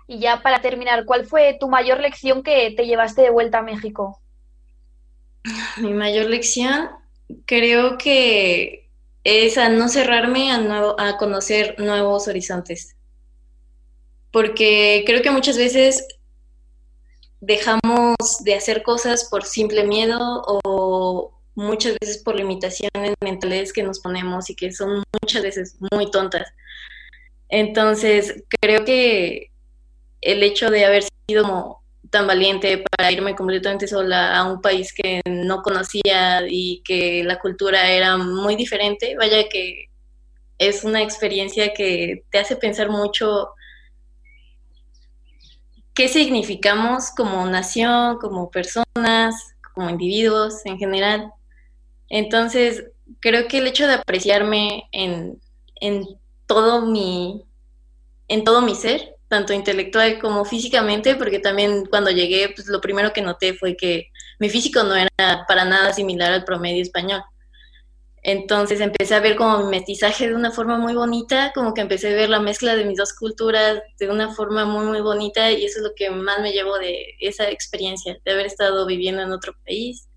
Y 0.08 0.18
ya 0.18 0.42
para 0.42 0.60
terminar, 0.60 1.06
¿cuál 1.06 1.28
fue 1.28 1.56
tu 1.60 1.70
mayor 1.70 2.00
lección 2.00 2.42
que 2.42 2.74
te 2.76 2.88
llevaste 2.88 3.22
de 3.22 3.30
vuelta 3.30 3.60
a 3.60 3.62
México? 3.62 4.20
Mi 5.78 5.94
mayor 5.94 6.32
lección 6.32 6.90
creo 7.46 8.00
que 8.00 8.90
es 9.24 9.60
a 9.60 9.70
no 9.70 9.88
cerrarme 9.88 10.52
a, 10.52 10.58
nuevo, 10.58 11.00
a 11.00 11.18
conocer 11.18 11.76
nuevos 11.78 12.28
horizontes. 12.28 12.96
Porque 14.32 15.04
creo 15.06 15.22
que 15.22 15.30
muchas 15.30 15.60
veces 15.60 16.08
dejamos 17.46 18.16
de 18.44 18.56
hacer 18.56 18.84
cosas 18.84 19.26
por 19.30 19.44
simple 19.44 19.84
miedo 19.84 20.18
o 20.46 21.34
muchas 21.56 21.98
veces 22.00 22.24
por 22.24 22.36
limitaciones 22.36 23.14
mentales 23.22 23.74
que 23.74 23.84
nos 23.84 24.00
ponemos 24.00 24.50
y 24.50 24.56
que 24.56 24.72
son 24.72 25.04
muchas 25.22 25.44
veces 25.44 25.76
muy 25.92 26.10
tontas. 26.10 26.54
Entonces, 27.50 28.44
creo 28.62 28.86
que 28.86 29.52
el 30.22 30.42
hecho 30.42 30.72
de 30.72 30.86
haber 30.86 31.04
sido 31.28 31.80
tan 32.10 32.28
valiente 32.28 32.84
para 32.96 33.12
irme 33.12 33.36
completamente 33.36 33.88
sola 33.88 34.38
a 34.38 34.46
un 34.46 34.62
país 34.62 34.94
que 34.94 35.22
no 35.26 35.62
conocía 35.64 36.44
y 36.48 36.82
que 36.86 37.24
la 37.26 37.40
cultura 37.40 37.92
era 37.92 38.18
muy 38.18 38.56
diferente, 38.56 39.16
vaya 39.18 39.50
que 39.50 39.90
es 40.60 40.86
una 40.86 41.02
experiencia 41.02 41.74
que 41.74 42.24
te 42.30 42.40
hace 42.40 42.56
pensar 42.56 42.90
mucho 42.90 43.50
qué 45.94 46.08
significamos 46.08 47.12
como 47.12 47.46
nación, 47.46 48.18
como 48.18 48.50
personas, 48.50 49.56
como 49.74 49.90
individuos 49.90 50.66
en 50.66 50.78
general. 50.78 51.32
Entonces, 52.10 52.86
creo 53.20 53.48
que 53.48 53.60
el 53.60 53.68
hecho 53.68 53.88
de 53.88 53.94
apreciarme 53.94 54.88
en, 54.92 55.40
en 55.80 56.06
todo 56.46 56.86
mi 56.86 57.46
en 58.28 58.44
todo 58.44 58.62
mi 58.62 58.76
ser, 58.76 59.16
tanto 59.28 59.54
intelectual 59.54 60.20
como 60.20 60.46
físicamente, 60.46 61.16
porque 61.16 61.40
también 61.40 61.86
cuando 61.86 62.10
llegué, 62.10 62.50
pues 62.50 62.68
lo 62.68 62.82
primero 62.82 63.14
que 63.14 63.22
noté 63.22 63.54
fue 63.54 63.76
que 63.76 64.10
mi 64.40 64.50
físico 64.50 64.84
no 64.84 64.96
era 64.96 65.46
para 65.48 65.66
nada 65.66 65.94
similar 65.94 66.34
al 66.34 66.44
promedio 66.44 66.82
español. 66.82 67.22
Entonces 68.26 68.80
empecé 68.80 69.16
a 69.16 69.20
ver 69.20 69.36
como 69.36 69.60
mi 69.60 69.72
mestizaje 69.72 70.30
de 70.30 70.36
una 70.36 70.52
forma 70.52 70.78
muy 70.78 70.94
bonita, 70.94 71.52
como 71.54 71.74
que 71.74 71.82
empecé 71.82 72.14
a 72.14 72.16
ver 72.16 72.30
la 72.30 72.40
mezcla 72.40 72.74
de 72.76 72.86
mis 72.86 72.98
dos 72.98 73.14
culturas 73.14 73.82
de 74.00 74.10
una 74.10 74.34
forma 74.34 74.64
muy, 74.64 74.86
muy 74.86 75.02
bonita 75.02 75.52
y 75.52 75.66
eso 75.66 75.80
es 75.80 75.84
lo 75.84 75.94
que 75.94 76.10
más 76.10 76.40
me 76.40 76.54
llevo 76.54 76.78
de 76.80 77.16
esa 77.20 77.50
experiencia, 77.50 78.18
de 78.24 78.32
haber 78.32 78.46
estado 78.46 78.86
viviendo 78.86 79.22
en 79.22 79.34
otro 79.34 79.54
país 79.66 80.08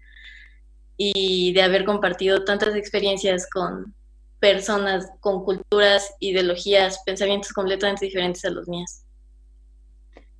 y 0.97 1.53
de 1.53 1.63
haber 1.63 1.85
compartido 1.85 2.45
tantas 2.45 2.77
experiencias 2.77 3.49
con 3.51 3.93
personas 4.39 5.11
con 5.19 5.45
culturas, 5.45 6.15
ideologías, 6.21 7.03
pensamientos 7.05 7.53
completamente 7.53 8.05
diferentes 8.05 8.45
a 8.45 8.51
los 8.51 8.69
míos. 8.69 9.03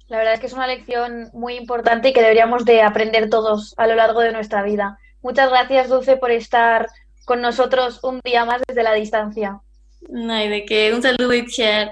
La 0.07 0.19
verdad 0.19 0.35
es 0.35 0.41
que 0.41 0.47
es 0.47 0.53
una 0.53 0.69
lección 0.69 1.31
muy 1.33 1.57
importante 1.57 2.11
y 2.11 2.13
que 2.13 2.21
deberíamos 2.21 2.65
de 2.65 2.83
aprender 2.83 3.29
todos 3.29 3.75
a 3.77 3.89
lo 3.89 3.97
largo 3.97 4.21
de 4.21 4.31
nuestra 4.31 4.63
vida. 4.63 5.01
Muchas 5.21 5.51
gracias, 5.51 5.89
Dulce, 5.89 6.17
por 6.17 6.31
estar 6.31 6.87
con 7.27 7.43
nosotros 7.43 8.01
un 8.05 8.21
día 8.25 8.47
más 8.47 8.63
desde 8.67 8.85
la 8.85 8.95
distancia. 8.95 9.61
No 10.09 10.33
hay 10.33 10.49
de 10.49 10.65
qué. 10.65 10.95
Un 10.95 11.03
saludo, 11.03 11.35
Itziar. 11.35 11.91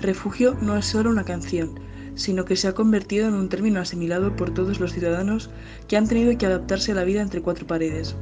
Refugio 0.00 0.56
no 0.62 0.76
es 0.76 0.86
solo 0.86 1.10
una 1.10 1.24
canción, 1.24 1.78
sino 2.14 2.46
que 2.46 2.56
se 2.56 2.66
ha 2.66 2.72
convertido 2.72 3.28
en 3.28 3.34
un 3.34 3.50
término 3.50 3.80
asimilado 3.80 4.34
por 4.34 4.54
todos 4.54 4.80
los 4.80 4.94
ciudadanos 4.94 5.50
que 5.86 5.98
han 5.98 6.08
tenido 6.08 6.36
que 6.38 6.46
adaptarse 6.46 6.92
a 6.92 6.94
la 6.94 7.04
vida 7.04 7.20
entre 7.20 7.42
cuatro 7.42 7.66
paredes. 7.66 8.16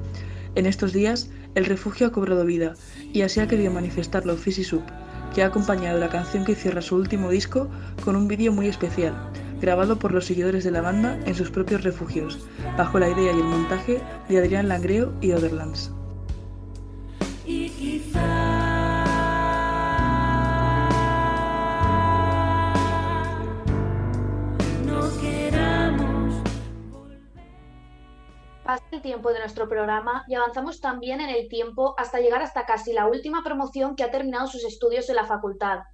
En 0.57 0.67
estos 0.67 0.93
días, 0.93 1.31
el 1.55 1.67
refugio 1.67 2.09
ha 2.09 2.13
cobrado 2.13 2.45
vida, 2.45 2.75
y 3.13 3.23
así 3.23 3.39
ha 3.39 3.47
querido 3.47 3.71
manifestarlo 3.71 4.37
Fizzy 4.37 4.67
que 5.33 5.43
ha 5.43 5.47
acompañado 5.47 6.01
la 6.01 6.09
canción 6.09 6.45
que 6.45 6.55
cierra 6.55 6.83
su 6.83 6.97
último 6.97 7.31
disco 7.31 7.69
con 8.03 8.17
un 8.17 8.27
vídeo 8.27 8.53
muy 8.53 8.69
especial, 8.69 9.15
grabado 9.61 9.99
por 9.99 10.13
los 10.13 10.27
seguidores 10.27 10.65
de 10.65 10.71
la 10.71 10.83
banda 10.83 11.19
en 11.27 11.35
sus 11.35 11.51
propios 11.51 11.85
refugios, 11.85 12.47
bajo 12.77 12.99
la 12.99 13.09
idea 13.09 13.33
y 13.33 13.39
el 13.39 13.45
montaje 13.45 14.01
de 14.29 14.39
Adrián 14.39 14.69
Langreo 14.69 15.13
y 15.21 15.33
Otherlands. 15.33 15.93
Pasa 28.65 28.85
el 28.91 29.01
tiempo 29.01 29.33
de 29.33 29.39
nuestro 29.39 29.69
programa 29.69 30.25
y 30.27 30.35
avanzamos 30.35 30.81
también 30.81 31.21
en 31.21 31.31
el 31.31 31.49
tiempo 31.49 31.95
hasta 31.99 32.19
llegar 32.19 32.43
hasta 32.43 32.67
casi 32.67 32.93
la 32.93 33.07
última 33.07 33.45
promoción 33.45 33.95
que 33.95 34.03
ha 34.03 34.11
terminado 34.11 34.49
sus 34.49 34.65
estudios 34.65 35.09
en 35.09 35.15
la 35.15 35.25
facultad. 35.25 35.85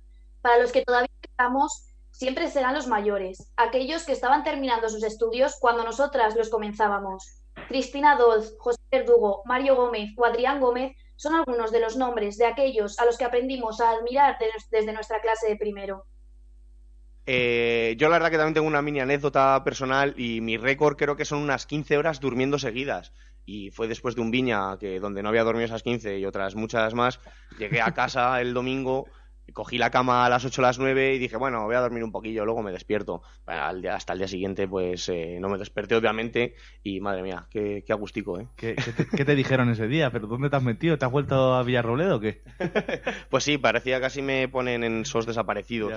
Para 0.41 0.59
los 0.59 0.73
que 0.73 0.83
todavía 0.83 1.11
estamos, 1.21 1.92
siempre 2.23 2.49
serán 2.49 2.75
los 2.75 2.87
mayores, 2.87 3.51
aquellos 3.57 4.05
que 4.05 4.13
estaban 4.13 4.45
terminando 4.45 4.89
sus 4.89 5.03
estudios 5.03 5.57
cuando 5.59 5.83
nosotras 5.83 6.37
los 6.37 6.51
comenzábamos. 6.51 7.43
Cristina 7.67 8.15
Dolz, 8.15 8.55
José 8.61 8.79
Verdugo, 8.93 9.43
Mario 9.45 9.75
Gómez 9.75 10.11
o 10.17 10.25
Adrián 10.25 10.61
Gómez 10.61 10.93
son 11.17 11.35
algunos 11.35 11.73
de 11.73 11.81
los 11.81 11.97
nombres 11.97 12.39
de 12.39 12.47
aquellos 12.47 12.97
a 13.01 13.07
los 13.07 13.19
que 13.19 13.25
aprendimos 13.25 13.81
a 13.81 13.91
admirar 13.91 14.37
desde 14.71 14.93
nuestra 14.93 15.21
clase 15.21 15.49
de 15.49 15.57
primero. 15.57 16.05
Eh, 17.27 17.97
yo 17.99 18.09
la 18.09 18.19
verdad 18.19 18.31
que 18.31 18.37
también 18.37 18.55
tengo 18.55 18.69
una 18.69 18.83
mini 18.83 19.01
anécdota 19.01 19.61
personal 19.65 20.15
y 20.17 20.41
mi 20.41 20.57
récord 20.59 20.97
creo 20.97 21.17
que 21.17 21.25
son 21.25 21.41
unas 21.41 21.67
15 21.67 21.99
horas 21.99 22.21
durmiendo 22.21 22.61
seguidas. 22.61 23.13
Y 23.45 23.73
fue 23.73 23.89
después 23.89 24.15
de 24.15 24.21
un 24.21 24.31
viña 24.31 24.79
que 24.79 25.01
donde 25.01 25.25
no 25.25 25.31
había 25.31 25.43
dormido 25.43 25.65
esas 25.65 25.83
15 25.83 26.21
y 26.21 26.25
otras 26.25 26.55
muchas 26.55 26.95
más, 26.95 27.19
llegué 27.59 27.81
a 27.81 27.91
casa 27.91 28.41
el 28.41 28.55
domingo, 28.55 29.09
cogí 29.53 29.79
la 29.79 29.91
cama 29.91 30.25
a 30.25 30.29
las 30.29 30.45
8 30.45 30.61
o 30.61 30.63
las 30.63 30.79
9 30.79 31.15
y 31.15 31.19
dije, 31.19 31.37
bueno, 31.37 31.65
voy 31.65 31.75
a 31.75 31.81
dormir 31.81 32.05
un 32.05 32.13
poquillo, 32.13 32.45
luego 32.45 32.63
me 32.63 32.73
despierto. 32.73 33.23
hasta 33.47 34.13
el 34.13 34.19
día 34.19 34.29
siguiente 34.29 34.69
pues 34.69 35.09
eh, 35.09 35.39
no 35.41 35.49
me 35.49 35.59
desperté 35.59 35.95
obviamente 35.95 36.55
y 36.83 37.01
madre 37.01 37.23
mía, 37.23 37.47
qué, 37.51 37.83
qué 37.87 37.93
agustico, 37.93 38.39
¿eh? 38.39 38.49
¿Qué, 38.57 38.77
qué, 39.17 39.25
te, 39.25 39.35
dijeron 39.35 39.71
ese 39.71 39.87
día? 39.89 40.11
¿Pero 40.11 40.27
dónde 40.27 40.51
te 40.51 40.57
has 40.57 40.63
metido? 40.63 40.99
¿Te 40.99 41.05
has 41.05 41.13
vuelto 41.13 41.55
a 41.55 41.63
Villarrobledo 41.63 42.17
o 42.17 42.21
qué? 42.21 42.43
pues 43.31 43.45
sí, 43.45 43.59
parecía 43.59 44.01
casi 44.01 44.23
me 44.23 44.49
ponen 44.49 44.85
en 44.85 45.05
SOS 45.05 45.27
desaparecidos. 45.27 45.93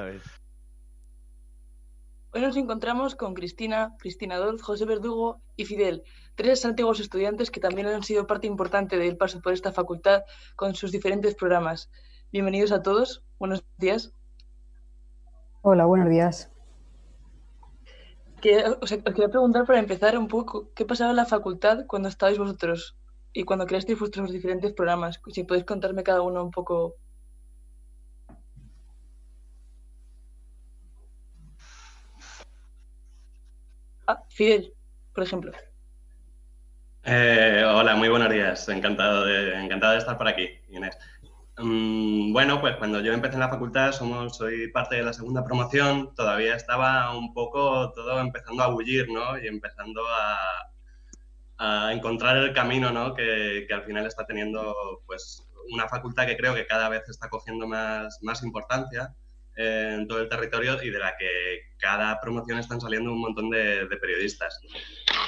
Hoy 2.36 2.42
nos 2.42 2.58
encontramos 2.58 3.16
con 3.16 3.34
Cristina, 3.34 3.96
Cristina 3.98 4.36
Dolz, 4.36 4.62
José 4.62 4.84
Verdugo 4.84 5.42
y 5.56 5.64
Fidel, 5.64 6.04
tres 6.36 6.66
antiguos 6.66 7.00
estudiantes 7.00 7.50
que 7.50 7.62
también 7.62 7.88
han 7.88 8.04
sido 8.04 8.28
parte 8.28 8.46
importante 8.46 8.98
del 8.98 9.16
paso 9.16 9.42
por 9.42 9.54
esta 9.54 9.72
facultad 9.72 10.24
con 10.58 10.76
sus 10.76 10.92
diferentes 10.92 11.34
programas. 11.34 11.90
Bienvenidos 12.36 12.74
a 12.74 12.84
todos, 12.84 13.24
buenos 13.40 13.64
días. 13.78 14.14
Hola, 15.62 15.86
buenos 15.86 16.10
días. 16.10 16.52
os 18.82 18.92
quería 18.92 19.30
preguntar 19.30 19.66
para 19.66 19.80
empezar 19.80 20.18
un 20.18 20.28
poco, 20.28 20.70
¿qué 20.76 20.84
pasaba 20.84 21.12
en 21.12 21.16
la 21.16 21.26
facultad 21.26 21.86
cuando 21.88 22.10
estabais 22.10 22.38
vosotros 22.38 22.98
y 23.32 23.46
cuando 23.46 23.66
creasteis 23.66 23.98
vuestros 23.98 24.34
diferentes 24.34 24.74
programas? 24.74 25.22
Si 25.32 25.46
podéis 25.46 25.64
contarme 25.64 26.04
cada 26.04 26.24
uno 26.24 26.44
un 26.44 26.52
poco 26.52 26.98
Ah, 34.08 34.26
Fidel, 34.28 34.74
por 35.14 35.24
ejemplo. 35.24 35.54
Eh, 37.08 37.64
hola, 37.64 37.96
muy 37.96 38.10
buenos 38.10 38.32
días. 38.32 38.68
Encantado 38.68 39.26
de, 39.26 39.64
encantado 39.64 39.94
de 39.94 40.00
estar 40.00 40.18
por 40.18 40.28
aquí, 40.28 40.50
Inés. 40.70 40.98
Mm, 41.58 42.34
bueno, 42.34 42.60
pues 42.60 42.76
cuando 42.78 43.00
yo 43.02 43.14
empecé 43.14 43.36
en 43.36 43.40
la 43.40 43.50
facultad, 43.50 43.92
somos, 43.94 44.36
soy 44.38 44.70
parte 44.72 44.96
de 44.96 45.04
la 45.04 45.14
segunda 45.14 45.44
promoción, 45.46 46.14
todavía 46.16 46.56
estaba 46.56 47.18
un 47.18 47.34
poco 47.34 47.92
todo 47.94 48.20
empezando 48.20 48.64
a 48.64 48.68
bullir, 48.68 49.08
¿no? 49.10 49.38
Y 49.40 49.48
empezando 49.48 50.02
a, 50.08 50.72
encontrar 51.92 52.38
el 52.38 52.54
camino, 52.54 52.92
¿no? 52.92 53.14
Que, 53.14 53.66
que, 53.68 53.74
al 53.74 53.84
final 53.86 54.06
está 54.06 54.26
teniendo, 54.26 54.76
pues, 55.06 55.48
una 55.72 55.88
facultad 55.88 56.26
que 56.28 56.38
creo 56.38 56.54
que 56.54 56.68
cada 56.68 56.90
vez 56.90 57.08
está 57.10 57.30
cogiendo 57.30 57.68
más, 57.68 58.20
más 58.22 58.44
importancia 58.44 59.16
en 59.56 60.08
todo 60.08 60.20
el 60.22 60.30
territorio 60.30 60.82
y 60.84 60.90
de 60.90 61.00
la 61.00 61.16
que 61.18 61.62
cada 61.78 62.20
promoción 62.20 62.60
están 62.60 62.82
saliendo 62.82 63.12
un 63.12 63.22
montón 63.22 63.50
de, 63.50 63.88
periodistas. 64.02 64.60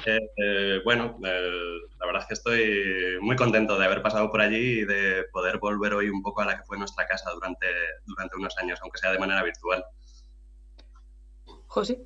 Eh, 0.06 0.20
eh, 0.38 0.82
bueno, 0.84 1.18
la 1.22 2.06
verdad 2.06 2.22
es 2.22 2.28
que 2.28 2.34
estoy 2.34 3.20
muy 3.22 3.36
contento 3.36 3.78
de 3.78 3.86
haber 3.86 4.02
pasado 4.02 4.30
por 4.30 4.42
allí 4.42 4.82
y 4.82 4.86
de 4.86 5.26
poder 5.32 5.60
volver 5.60 5.94
hoy 5.94 6.10
un 6.10 6.22
poco 6.22 6.42
a 6.42 6.46
la 6.46 6.58
que 6.58 6.66
fue 6.66 6.78
nuestra 6.78 7.08
casa 7.08 7.32
durante, 7.32 7.68
durante 8.06 8.36
unos 8.36 8.58
años, 8.58 8.80
aunque 8.82 9.00
sea 9.00 9.12
de 9.12 9.20
manera 9.20 9.44
virtual. 9.44 9.84
José. 11.68 12.00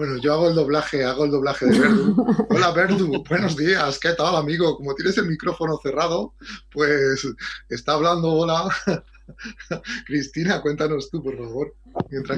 Bueno, 0.00 0.16
yo 0.16 0.32
hago 0.32 0.48
el 0.48 0.54
doblaje, 0.54 1.04
hago 1.04 1.26
el 1.26 1.30
doblaje 1.30 1.66
de 1.66 1.78
Verdu. 1.78 2.16
Hola 2.48 2.72
Verdu, 2.72 3.22
buenos 3.28 3.54
días, 3.54 3.98
¿qué 4.00 4.14
tal 4.14 4.34
amigo? 4.34 4.78
Como 4.78 4.94
tienes 4.94 5.18
el 5.18 5.26
micrófono 5.26 5.76
cerrado, 5.76 6.32
pues 6.72 7.28
está 7.68 7.92
hablando, 7.92 8.32
hola. 8.32 8.66
Cristina, 10.06 10.62
cuéntanos 10.62 11.10
tú, 11.10 11.22
por 11.22 11.36
favor. 11.36 11.74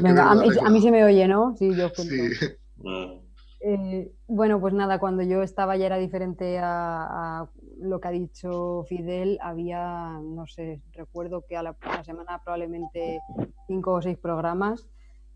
Venga, 0.02 0.32
a, 0.32 0.70
mí, 0.70 0.82
se 0.82 0.90
me 0.90 1.04
oye, 1.04 1.28
¿no? 1.28 1.54
Sí, 1.56 1.72
yo 1.72 1.92
cuento. 1.92 2.12
Sí. 2.12 2.48
Eh, 3.60 4.12
bueno, 4.26 4.60
pues 4.60 4.74
nada, 4.74 4.98
cuando 4.98 5.22
yo 5.22 5.44
estaba 5.44 5.76
ya 5.76 5.86
era 5.86 5.98
diferente 5.98 6.58
a, 6.60 7.48
lo 7.78 8.00
que 8.00 8.08
ha 8.08 8.10
dicho 8.10 8.84
Fidel. 8.88 9.38
Había, 9.40 10.18
no 10.20 10.48
sé, 10.48 10.82
recuerdo 10.94 11.44
que 11.48 11.56
a 11.56 11.62
la, 11.62 11.76
a 11.80 11.98
la 11.98 12.02
semana 12.02 12.42
probablemente 12.42 13.20
cinco 13.68 13.92
o 13.92 14.02
seis 14.02 14.18
programas 14.18 14.84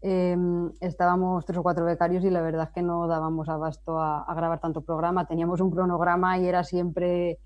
em, 0.00 0.70
estábamos 0.80 1.44
tres 1.44 1.58
o 1.58 1.62
cuatro 1.62 1.84
becarios 1.84 2.24
y 2.24 2.30
la 2.30 2.42
verdad 2.42 2.64
es 2.68 2.70
que 2.70 2.82
no 2.82 3.06
dábamos 3.06 3.48
abasto 3.48 3.98
a, 3.98 4.22
a 4.22 4.34
grabar 4.34 4.60
tanto 4.60 4.82
programa. 4.82 5.26
Teníamos 5.26 5.60
un 5.60 5.70
cronograma 5.70 6.38
y 6.38 6.46
era 6.46 6.64
siempre 6.64 7.38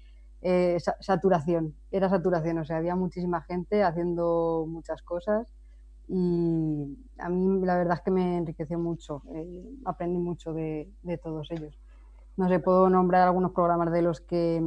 eh, 0.42 0.78
saturación, 1.00 1.74
era 1.90 2.08
saturación, 2.08 2.58
o 2.58 2.64
sea, 2.64 2.78
había 2.78 2.96
muchísima 2.96 3.42
gente 3.42 3.82
haciendo 3.82 4.64
muchas 4.66 5.02
cosas 5.02 5.52
y 6.08 6.96
a 7.18 7.28
mí 7.28 7.60
la 7.64 7.76
verdad 7.76 7.98
es 7.98 8.00
que 8.02 8.10
me 8.10 8.38
enriqueció 8.38 8.78
mucho, 8.78 9.22
eh, 9.34 9.62
aprendí 9.84 10.18
mucho 10.18 10.54
de, 10.54 10.90
de, 11.02 11.18
todos 11.18 11.50
ellos. 11.50 11.78
No 12.38 12.48
sé, 12.48 12.58
puedo 12.58 12.88
nombrar 12.88 13.28
algunos 13.28 13.52
programas 13.52 13.92
de 13.92 14.00
los 14.00 14.22
que, 14.22 14.62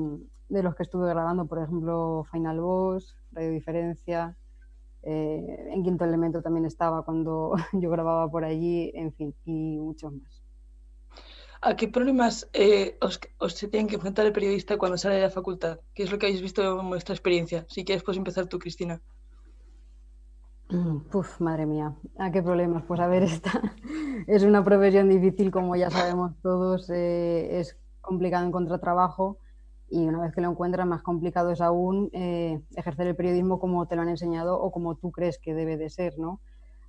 de 0.50 0.64
los 0.64 0.76
que 0.76 0.84
estuve 0.84 1.10
grabando, 1.10 1.48
por 1.48 1.58
ejemplo, 1.58 2.24
Final 2.32 2.62
Boss, 2.62 3.16
Radio 3.32 3.50
Diferencia, 3.50 4.38
eh, 5.04 5.70
en 5.72 5.84
Quinto 5.84 6.06
Elemento 6.06 6.42
también 6.42 6.66
estaba 6.66 7.04
cuando 7.04 7.56
yo 7.74 7.90
grababa 7.90 8.30
por 8.30 8.44
allí, 8.46 8.92
en 8.96 9.14
fin, 9.14 9.36
y 9.46 9.78
muchos 9.80 10.14
más. 10.14 10.42
¿A 11.62 11.76
qué 11.78 11.88
problemas 11.88 12.50
eh, 12.52 12.98
os, 13.00 13.20
os, 13.38 13.54
se 13.54 13.70
tienen 13.70 13.88
que 13.88 13.96
enfrentar 13.96 14.26
el 14.26 14.34
periodista 14.34 14.78
cuando 14.78 14.98
sale 14.98 15.16
de 15.16 15.22
la 15.22 15.30
facultad? 15.30 15.80
¿Qué 15.94 16.04
es 16.04 16.12
lo 16.12 16.20
que 16.20 16.26
habéis 16.26 16.42
visto 16.42 16.80
en 16.82 16.90
vuestra 16.90 17.16
experiencia? 17.16 17.66
Si 17.70 17.86
quieres, 17.86 18.04
puedes 18.04 18.18
empezar 18.18 18.48
tú, 18.48 18.60
Cristina. 18.60 19.02
Puf, 21.12 21.40
madre 21.40 21.66
mía, 21.66 21.94
¿a 22.18 22.32
qué 22.32 22.42
problemas? 22.42 22.84
Pues 22.88 23.00
a 23.00 23.08
ver, 23.08 23.24
esta 23.24 23.62
es 24.28 24.44
una 24.44 24.64
profesión 24.64 25.08
difícil, 25.08 25.52
como 25.52 25.76
ya 25.76 25.90
sabemos 25.90 26.34
todos, 26.42 26.90
eh, 26.90 27.60
es 27.60 27.78
complicado 28.02 28.46
encontrar 28.46 28.80
trabajo 28.80 29.38
y 29.94 30.08
una 30.08 30.22
vez 30.22 30.34
que 30.34 30.42
lo 30.42 30.50
encuentras, 30.50 30.88
más 30.88 31.04
complicado 31.04 31.52
es 31.52 31.62
aún 31.62 32.10
eh, 32.14 32.60
ejercer 32.76 33.08
el 33.08 33.16
periodismo 33.16 33.60
como 33.60 33.88
te 33.88 33.96
lo 33.96 34.02
han 34.02 34.10
enseñado 34.10 34.60
o 34.60 34.72
como 34.72 34.96
tú 34.96 35.12
crees 35.12 35.38
que 35.38 35.54
debe 35.54 35.78
de 35.78 35.90
ser, 35.90 36.18
¿no? 36.18 36.40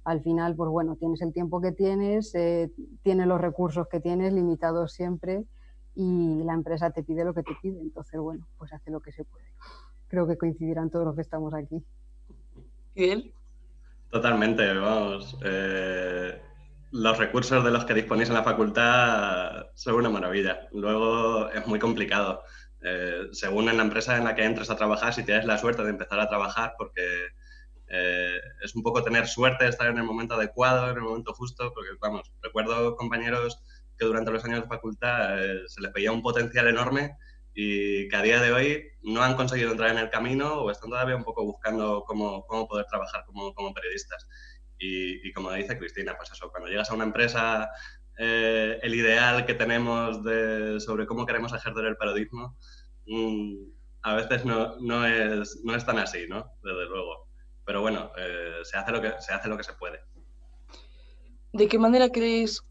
al 0.05 0.23
final, 0.23 0.55
pues 0.55 0.71
bueno, 0.71 0.97
tienes 0.97 1.23
el 1.23 1.33
tiempo 1.33 1.61
que 1.61 1.73
tienes, 1.73 2.35
eh, 2.35 2.71
tienes 3.03 3.27
los 3.27 3.41
recursos 3.41 3.89
que 3.89 4.01
tienes, 4.01 4.33
limitados 4.33 4.93
siempre, 4.93 5.45
y 5.95 6.43
la 6.45 6.53
empresa 6.53 6.91
te 6.91 7.03
pide 7.03 7.25
lo 7.25 7.33
que 7.33 7.43
te 7.43 7.57
pide. 7.63 7.81
Entonces, 7.81 8.21
bueno, 8.21 8.47
pues 8.59 8.73
hace 8.73 8.91
lo 8.91 9.01
que 9.01 9.13
se 9.13 9.25
puede. 9.25 9.47
Creo 10.09 10.27
que 10.27 10.37
coincidirán 10.37 10.91
todos 10.91 11.07
los 11.07 11.15
que 11.15 11.23
estamos 11.23 11.55
aquí. 11.55 11.83
¿Y 12.95 13.05
él? 13.05 13.35
Totalmente, 14.11 14.75
vamos. 14.75 15.39
Eh, 15.43 16.39
los 16.91 17.19
recursos 17.19 17.65
de 17.65 17.71
los 17.71 17.85
que 17.85 17.95
disponéis 17.95 18.29
en 18.29 18.35
la 18.35 18.45
facultad 18.45 19.67
son 19.75 19.95
una 19.95 20.11
maravilla. 20.11 20.69
Luego 20.73 21.49
es 21.49 21.67
muy 21.67 21.79
complicado. 21.79 22.43
Eh, 22.87 23.29
según 23.33 23.71
en 23.71 23.79
la 23.79 23.83
empresa 23.83 24.19
en 24.19 24.25
la 24.25 24.35
que 24.35 24.45
entres 24.45 24.69
a 24.69 24.77
trabajar, 24.77 25.15
si 25.15 25.25
tienes 25.25 25.47
la 25.47 25.57
suerte 25.57 25.83
de 25.83 25.91
empezar 25.91 26.21
a 26.21 26.29
trabajar, 26.29 26.75
porque 26.77 27.29
eh, 27.89 28.39
es 28.63 28.75
un 28.75 28.83
poco 28.83 29.03
tener 29.03 29.27
suerte 29.27 29.65
de 29.65 29.71
estar 29.71 29.89
en 29.89 29.97
el 29.97 30.05
momento 30.05 30.35
adecuado, 30.35 30.91
en 30.91 30.97
el 30.97 31.03
momento 31.03 31.33
justo, 31.33 31.73
porque 31.75 31.91
vamos, 32.01 32.31
recuerdo 32.43 32.95
compañeros 32.97 33.59
que 33.99 34.05
durante 34.05 34.31
los 34.31 34.45
años 34.45 34.63
de 34.63 34.69
facultad 34.69 35.43
eh, 35.43 35.63
se 35.67 35.81
les 35.81 35.93
veía 35.93 36.13
un 36.13 36.23
potencial 36.23 36.69
enorme 36.69 37.17
y 37.55 38.09
que 38.09 38.17
a 38.17 38.23
día 38.23 38.41
de 38.41 38.53
hoy 38.53 38.85
no 39.03 39.23
han 39.23 39.37
conseguido 39.37 39.71
entrar 39.71 39.91
en 39.91 39.99
el 39.99 40.11
camino 40.11 40.55
o 40.55 40.71
están 40.71 40.91
todavía 40.91 41.17
un 41.17 41.25
poco 41.25 41.45
buscando 41.45 42.05
cómo, 42.07 42.45
cómo 42.47 42.69
poder 42.69 42.85
trabajar 42.87 43.25
como, 43.27 43.55
como 43.55 43.73
periodistas. 43.73 44.27
Y, 44.77 45.33
como 45.33 45.53
dice 45.53 45.79
Cristina, 45.79 46.15
pues 46.17 46.31
eso, 46.33 46.51
cuando 46.51 46.69
llegas 46.69 46.91
a 46.91 46.95
una 46.95 47.05
empresa, 47.05 47.71
eh, 48.19 48.79
el 48.83 48.95
ideal 48.95 49.47
que 49.47 49.55
tenemos 49.55 50.23
de, 50.25 50.79
sobre 50.81 51.07
cómo 51.07 51.25
queremos 51.25 51.55
ejercer 51.55 51.87
el 51.87 51.97
periodismo, 51.97 52.59
mm, 53.07 53.55
a 54.03 54.15
veces 54.15 54.45
no, 54.45 54.77
no, 54.81 55.07
es, 55.07 55.61
no 55.65 55.75
es 55.75 55.85
tan 55.85 55.99
así, 55.99 56.27
¿no? 56.29 56.51
Desde 56.63 56.87
luego 56.87 57.25
pero 57.65 57.81
bueno, 57.81 58.11
eh, 58.17 58.61
se, 58.63 58.77
hace 58.77 58.93
lo 58.93 59.01
que, 59.01 59.13
se 59.21 59.33
hace 59.33 59.49
lo 59.49 59.57
que 59.57 59.65
se 59.65 59.73
puede. 59.73 60.01
¿De 61.53 61.69
qué 61.69 61.79
manera 61.79 62.11
creéis 62.11 62.63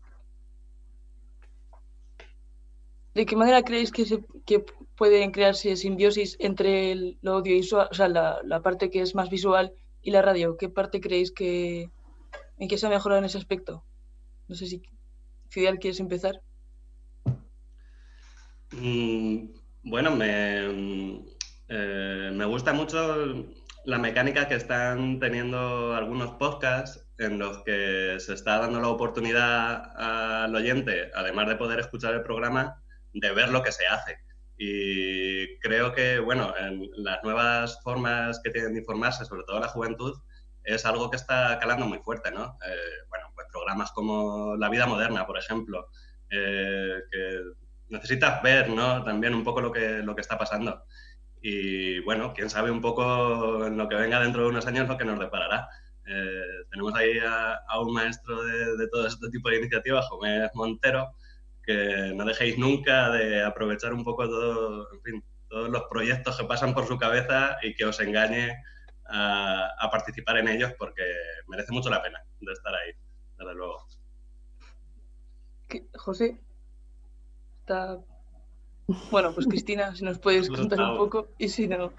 ¿De 3.14 3.26
qué 3.28 3.36
manera 3.36 3.62
creéis 3.62 3.92
que, 3.92 4.06
se, 4.06 4.24
que 4.46 4.66
pueden 4.96 5.32
crearse 5.32 5.76
simbiosis 5.76 6.36
entre 6.40 7.16
lo 7.22 7.34
audiovisual, 7.34 7.88
o 7.92 7.94
sea, 7.94 8.08
la, 8.08 8.40
la, 8.44 8.62
parte 8.64 8.90
que 8.90 9.02
es 9.02 9.14
más 9.14 9.30
visual 9.30 9.72
y 10.02 10.10
la 10.10 10.24
radio? 10.24 10.58
¿Qué 10.58 10.68
parte 10.68 11.00
creéis 11.00 11.32
que 11.32 11.92
en 12.58 12.68
qué 12.68 12.78
se 12.78 12.88
ha 12.88 12.90
mejorado 12.90 13.20
en 13.20 13.26
ese 13.26 13.38
aspecto? 13.38 13.84
No 14.48 14.56
sé 14.56 14.66
si 14.66 14.82
Fidel 15.50 15.78
quieres 15.78 16.00
empezar. 16.00 16.42
Mm, 18.72 19.50
bueno, 19.84 20.16
me, 20.16 21.26
eh, 21.68 22.32
me 22.34 22.46
gusta 22.46 22.74
mucho 22.74 23.46
la 23.86 23.98
mecánica 23.98 24.48
que 24.48 24.56
están 24.56 25.20
teniendo 25.20 25.94
algunos 25.94 26.32
podcasts 26.32 27.06
en 27.18 27.38
los 27.38 27.60
que 27.64 28.18
se 28.20 28.34
está 28.34 28.60
dando 28.60 28.80
la 28.80 28.88
oportunidad 28.88 29.92
al 29.96 30.56
oyente, 30.56 31.12
además 31.14 31.48
de 31.48 31.56
poder 31.56 31.80
escuchar 31.80 32.14
el 32.14 32.24
programa, 32.24 32.82
de 33.14 33.32
ver 33.32 33.50
lo 33.50 33.62
que 33.62 33.72
se 33.72 33.86
hace. 33.86 34.18
Y 34.58 35.58
creo 35.60 35.94
que, 35.94 36.20
bueno, 36.20 36.54
en 36.58 36.90
las 36.96 37.24
nuevas 37.24 37.82
formas 37.84 38.40
que 38.44 38.52
tienen 38.52 38.74
de 38.74 38.80
informarse, 38.80 39.26
sobre 39.26 39.44
todo 39.44 39.60
la 39.60 39.68
juventud, 39.68 40.18
es 40.64 40.86
algo 40.86 41.10
que 41.10 41.18
está 41.18 41.60
calando 41.60 41.86
muy 41.86 42.00
fuerte, 42.00 42.32
¿no? 42.32 42.58
Eh, 42.66 43.06
bueno, 43.10 43.32
pues 43.36 43.48
programas 43.52 43.92
como 43.92 44.56
La 44.56 44.70
Vida 44.70 44.88
Moderna, 44.88 45.26
por 45.28 45.38
ejemplo, 45.38 45.90
eh, 46.30 47.02
que 47.12 47.42
necesitas 47.90 48.42
ver, 48.42 48.70
¿no? 48.70 49.04
También 49.04 49.34
un 49.34 49.44
poco 49.44 49.62
lo 49.62 49.72
que, 49.72 50.00
lo 50.00 50.16
que 50.16 50.22
está 50.22 50.38
pasando. 50.38 50.84
Y 51.42 52.00
bueno, 52.02 52.34
quién 52.34 52.50
sabe 52.50 52.72
un 52.72 52.82
poco 52.82 53.66
en 53.66 53.78
lo 53.78 53.90
que 53.90 53.96
venga 53.96 54.20
dentro 54.20 54.44
de 54.44 54.50
unos 54.50 54.66
años 54.66 54.88
lo 54.88 54.98
que 54.98 55.06
nos 55.06 55.20
deparará. 55.20 55.68
Eh, 56.06 56.66
tenemos 56.70 56.94
ahí 56.96 57.20
a, 57.20 57.80
un 57.80 57.94
maestro 57.94 58.44
de, 58.44 58.88
todo 58.90 59.08
este 59.08 59.30
tipo 59.30 59.50
de 59.50 59.58
iniciativas, 59.58 60.08
Jomé 60.08 60.50
Montero, 60.54 61.16
que 61.64 62.14
no 62.16 62.26
dejéis 62.26 62.58
nunca 62.58 63.10
de 63.10 63.44
aprovechar 63.44 63.94
un 63.94 64.04
poco 64.04 64.28
todos 64.28 65.70
los 65.70 65.84
proyectos 65.90 66.38
que 66.38 66.46
pasan 66.46 66.74
por 66.74 66.88
su 66.88 66.98
cabeza 66.98 67.58
y 67.62 67.74
que 67.76 67.86
os 67.86 68.00
engañe 68.00 68.54
a, 69.06 69.70
a 69.80 69.90
participar 69.92 70.38
en 70.38 70.48
ellos 70.48 70.74
porque 70.78 71.04
merece 71.48 71.72
mucho 71.72 71.90
la 71.90 72.02
pena 72.02 72.22
de 72.40 72.54
estar 72.54 72.74
ahí, 72.74 72.92
desde 73.38 73.54
luego. 73.54 73.86
José, 75.96 76.40
está 77.64 77.98
bueno, 79.12 79.34
pues 79.34 79.48
Cristina, 79.48 79.96
si 79.96 80.04
nos 80.04 80.20
puedes 80.20 80.50
contar 80.50 80.80
un 80.82 80.98
poco 80.98 81.28
y 81.38 81.48
si 81.48 81.68
no. 81.68 81.92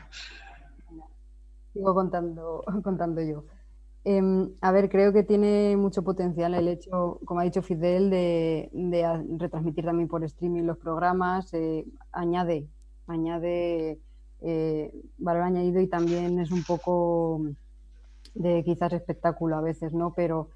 Sigo 1.73 1.95
contando, 1.95 2.63
contando 2.83 3.23
yo. 3.23 3.45
Em, 4.05 4.51
a 4.61 4.71
ver, 4.71 4.91
creo 4.91 5.15
que 5.15 5.23
tiene 5.23 5.77
mucho 5.79 6.03
potencial 6.03 6.55
el 6.55 6.69
hecho, 6.69 7.21
como 7.25 7.41
ha 7.41 7.45
dicho 7.45 7.63
Fidel, 7.63 8.11
de, 8.11 8.71
retransmitir 9.39 9.87
también 9.87 10.09
por 10.09 10.23
streaming 10.25 10.65
los 10.65 10.77
programas. 10.77 11.53
Eh, 11.55 11.87
añade, 12.13 12.69
añade 13.07 13.99
eh, 14.43 14.93
valor 15.17 15.45
añadido 15.45 15.81
y 15.81 15.87
también 15.87 16.39
es 16.39 16.51
un 16.51 16.63
poco 16.65 17.41
de 18.35 18.63
quizás 18.63 18.93
espectáculo 18.93 19.57
a 19.57 19.63
veces, 19.63 19.95
¿no? 19.95 20.13
Pero 20.13 20.51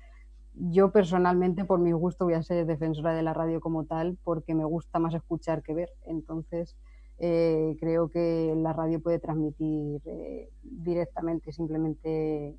yo 0.60 0.90
personalmente, 0.90 1.64
por 1.64 1.78
mi 1.78 1.92
gusto, 1.92 2.24
voy 2.24 2.34
a 2.34 2.42
ser 2.42 2.66
defensora 2.66 3.14
de 3.14 3.22
la 3.22 3.34
radio 3.34 3.60
como 3.60 3.84
tal, 3.84 4.18
porque 4.24 4.54
me 4.54 4.64
gusta 4.64 4.98
más 4.98 5.14
escuchar 5.14 5.62
que 5.62 5.74
ver. 5.74 5.90
Entonces, 6.06 6.76
eh, 7.18 7.76
creo 7.80 8.08
que 8.08 8.54
la 8.56 8.72
radio 8.72 9.00
puede 9.00 9.18
transmitir 9.18 10.00
eh, 10.04 10.50
directamente, 10.62 11.52
simplemente 11.52 12.56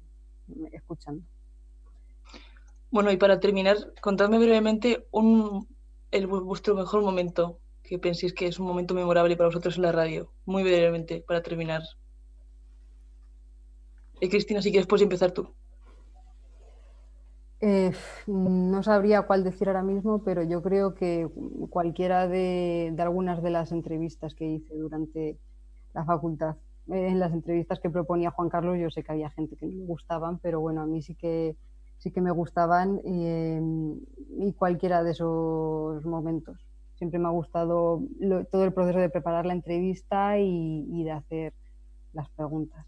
escuchando. 0.72 1.24
Bueno, 2.92 3.12
y 3.12 3.18
para 3.18 3.40
terminar, 3.40 3.78
contadme 4.02 4.40
brevemente 4.40 5.08
un, 5.12 5.68
el, 6.12 6.28
vuestro 6.28 6.76
mejor 6.76 7.02
momento 7.02 7.60
que 7.84 8.00
penséis 8.00 8.34
que 8.34 8.48
es 8.48 8.60
un 8.60 8.68
momento 8.68 8.94
memorable 8.94 9.36
para 9.36 9.48
vosotros 9.48 9.78
en 9.78 9.84
la 9.84 9.92
radio. 9.92 10.32
Muy 10.46 10.64
brevemente, 10.64 11.24
para 11.28 11.42
terminar. 11.42 11.82
Eh, 14.22 14.30
Cristina, 14.30 14.62
si 14.62 14.72
quieres, 14.72 14.88
puedes 14.88 15.04
empezar 15.04 15.32
tú. 15.32 15.54
Eh, 17.62 17.92
no 18.28 18.84
sabría 18.84 19.24
cuál 19.24 19.44
decir 19.44 19.68
ahora 19.68 19.84
mismo, 19.84 20.24
pero 20.24 20.44
yo 20.44 20.62
creo 20.62 20.94
que 20.96 21.28
cualquiera 21.70 22.28
de, 22.28 22.96
algunas 22.98 23.44
de 23.44 23.50
las 23.50 23.72
entrevistas 23.74 24.34
que 24.34 24.46
hice 24.46 24.76
durante 24.76 25.38
la 25.94 26.06
facultad, 26.06 26.56
eh, 26.88 27.08
en 27.08 27.20
las 27.20 27.34
entrevistas 27.34 27.80
que 27.80 27.90
proponía 27.90 28.32
Juan 28.32 28.50
Carlos, 28.50 28.78
yo 28.80 28.90
sé 28.90 29.04
que 29.04 29.12
había 29.12 29.30
gente 29.32 29.58
que 29.58 29.66
no 29.66 29.76
me 29.76 29.86
gustaban, 29.86 30.40
pero 30.40 30.62
bueno, 30.62 30.82
a 30.82 30.86
mí 30.86 31.02
sí 31.02 31.16
que, 31.16 31.58
sí 31.98 32.12
que 32.12 32.22
me 32.22 32.32
gustaban 32.32 33.02
eh, 33.04 33.62
y 34.38 34.54
cualquiera 34.54 35.04
de 35.04 35.12
esos 35.12 36.06
momentos. 36.06 36.66
Siempre 36.96 37.20
me 37.20 37.28
ha 37.28 37.32
gustado 37.32 38.02
todo 38.52 38.64
el 38.64 38.74
proceso 38.74 39.00
de 39.00 39.10
preparar 39.10 39.46
la 39.46 39.54
entrevista 39.54 40.38
y, 40.40 40.86
y 40.90 41.04
de 41.04 41.12
hacer 41.12 41.54
las 42.14 42.30
preguntas. 42.30 42.86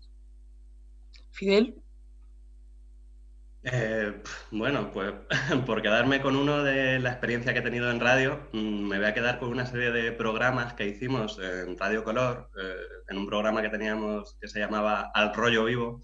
Fidel. 1.32 1.82
Eh, 3.64 4.22
bueno, 4.50 4.92
pues 4.92 5.14
por 5.68 5.82
quedarme 5.84 6.20
con 6.22 6.36
uno 6.36 6.64
de 6.64 6.98
la 7.00 7.12
experiencia 7.12 7.54
que 7.54 7.60
he 7.60 7.62
tenido 7.62 7.92
en 7.92 8.00
radio, 8.00 8.50
mm, 8.54 8.88
me 8.88 8.98
voy 8.98 9.06
a 9.06 9.14
quedar 9.14 9.38
con 9.40 9.50
una 9.50 9.68
serie 9.68 9.92
de 9.92 10.12
programas 10.12 10.74
que 10.74 10.88
hicimos 10.88 11.38
en 11.40 11.78
Radio 11.78 12.04
Color, 12.04 12.50
eh, 12.60 12.76
en 13.10 13.18
un 13.20 13.28
programa 13.28 13.62
que 13.62 13.70
teníamos 13.70 14.36
que 14.42 14.48
se 14.48 14.60
llamaba 14.60 15.12
Al 15.14 15.34
Rollo 15.36 15.66
Vivo, 15.66 16.04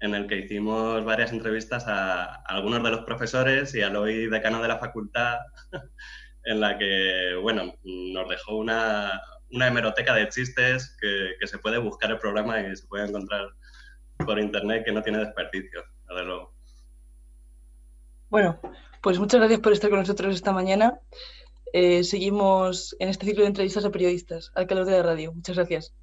en 0.00 0.14
el 0.14 0.26
que 0.26 0.38
hicimos 0.38 1.04
varias 1.04 1.32
entrevistas 1.32 1.86
a, 1.88 2.36
algunos 2.46 2.82
de 2.82 2.90
los 2.90 3.04
profesores 3.04 3.74
y 3.74 3.82
al 3.82 3.96
hoy 3.96 4.26
decano 4.28 4.62
de 4.62 4.68
la 4.68 4.78
facultad, 4.78 5.38
en 6.44 6.60
la 6.60 6.78
que, 6.78 7.34
bueno, 7.40 7.74
nos 7.84 8.28
dejó 8.28 8.56
una, 8.56 9.20
una 9.50 9.66
hemeroteca 9.68 10.14
de 10.14 10.28
chistes 10.28 10.96
que, 11.00 11.46
se 11.46 11.58
puede 11.58 11.78
buscar 11.78 12.10
el 12.10 12.18
programa 12.18 12.60
y 12.60 12.76
se 12.76 12.86
puede 12.86 13.08
encontrar 13.08 13.48
por 14.18 14.38
internet 14.38 14.84
que 14.84 14.92
no 14.92 15.02
tiene 15.02 15.18
desperdicio, 15.18 15.84
desde 16.08 16.24
luego. 16.24 16.53
Bueno, 18.34 18.58
pues 19.00 19.20
muchas 19.20 19.38
gracias 19.38 19.60
por 19.60 19.72
estar 19.72 19.90
con 19.90 20.00
nosotros 20.00 20.34
esta 20.34 20.52
mañana. 20.52 20.98
Eh, 21.72 22.02
seguimos 22.02 22.96
en 22.98 23.08
este 23.08 23.26
ciclo 23.26 23.42
de 23.42 23.46
entrevistas 23.46 23.84
a 23.84 23.92
periodistas, 23.92 24.50
al 24.56 24.66
calor 24.66 24.86
de 24.86 24.90
la 24.90 25.04
radio. 25.04 25.32
Muchas 25.32 25.54
gracias. 25.54 25.94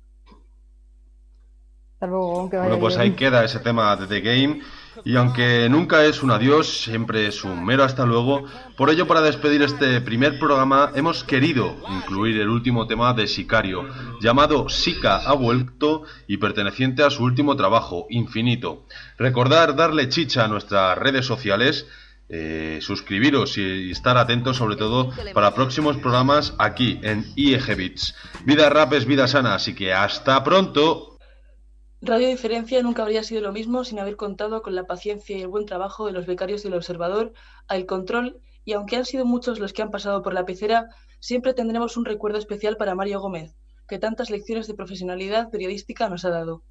Hasta 1.96 2.08
luego, 2.08 2.50
que 2.50 2.56
vaya 2.56 2.70
bueno, 2.70 2.80
pues 2.80 2.96
bien. 2.96 3.02
ahí 3.02 3.16
queda 3.18 3.44
ese 3.44 3.60
tema 3.60 3.98
de 3.98 4.08
The 4.08 4.22
Game. 4.22 4.62
Y 5.04 5.18
aunque 5.18 5.68
nunca 5.70 6.06
es 6.06 6.24
un 6.24 6.32
adiós, 6.32 6.84
siempre 6.84 7.28
es 7.28 7.44
un 7.44 7.66
mero 7.66 7.84
hasta 7.84 8.06
luego. 8.06 8.46
Por 8.78 8.90
ello, 8.90 9.08
para 9.08 9.20
despedir 9.20 9.62
este 9.62 10.00
primer 10.00 10.40
programa, 10.40 10.94
hemos 10.96 11.26
querido 11.26 11.76
incluir 11.90 12.40
el 12.40 12.48
último 12.48 12.88
tema 12.88 13.14
de 13.14 13.28
Sicario, 13.28 13.90
llamado 14.22 14.70
Sica 14.70 15.18
ha 15.18 15.34
vuelto 15.34 16.04
y 16.28 16.38
perteneciente 16.38 17.04
a 17.04 17.10
su 17.10 17.26
último 17.26 17.58
trabajo, 17.58 18.08
Infinito. 18.10 18.86
Recordar 19.18 19.76
darle 19.76 20.08
chicha 20.08 20.46
a 20.46 20.48
nuestras 20.48 20.98
redes 20.98 21.26
sociales, 21.26 21.88
eh, 22.34 22.80
suscribiros 22.80 23.58
y 23.58 23.92
estar 23.92 24.18
atentos 24.18 24.56
sobre 24.56 24.78
todo 24.78 25.12
para 25.34 25.54
próximos 25.54 25.98
programas 25.98 26.56
aquí 26.60 26.98
en 27.04 27.26
IEG 27.36 27.76
Bits. 27.76 28.16
Vida 28.46 28.70
rap 28.70 28.94
es 28.94 29.06
vida 29.06 29.28
sana, 29.28 29.54
así 29.54 29.76
que 29.76 29.92
hasta 29.92 30.42
pronto. 30.42 31.18
Radio 32.02 32.30
Diferencia 32.30 32.82
nunca 32.82 33.02
habría 33.02 33.24
sido 33.24 33.42
lo 33.42 33.52
mismo 33.52 33.84
sin 33.84 34.00
haber 34.00 34.16
contado 34.16 34.62
con 34.62 34.76
la 34.76 34.88
paciencia 34.88 35.38
y 35.38 35.42
el 35.42 35.50
buen 35.50 35.66
trabajo 35.66 36.06
de 36.06 36.14
los 36.14 36.26
becarios 36.26 36.64
del 36.64 36.74
Observador, 36.74 37.34
al 37.68 37.86
control, 37.86 38.40
y 38.64 38.74
aunque 38.74 38.96
han 38.96 39.06
sido 39.06 39.26
muchos 39.26 39.60
los 39.60 39.74
que 39.74 39.82
han 39.82 39.92
pasado 39.92 40.22
por 40.22 40.34
la 40.34 40.46
pecera, 40.46 40.88
siempre 41.20 41.54
tendremos 41.54 41.98
un 41.98 42.06
recuerdo 42.06 42.38
especial 42.38 42.78
para 42.78 42.96
Mario 42.96 43.20
Gómez, 43.20 43.58
que 43.90 44.00
tantas 44.00 44.30
lecciones 44.30 44.68
de 44.68 44.74
profesionalidad 44.74 45.50
periodística 45.50 46.08
nos 46.08 46.24
ha 46.24 46.30
dado. 46.30 46.64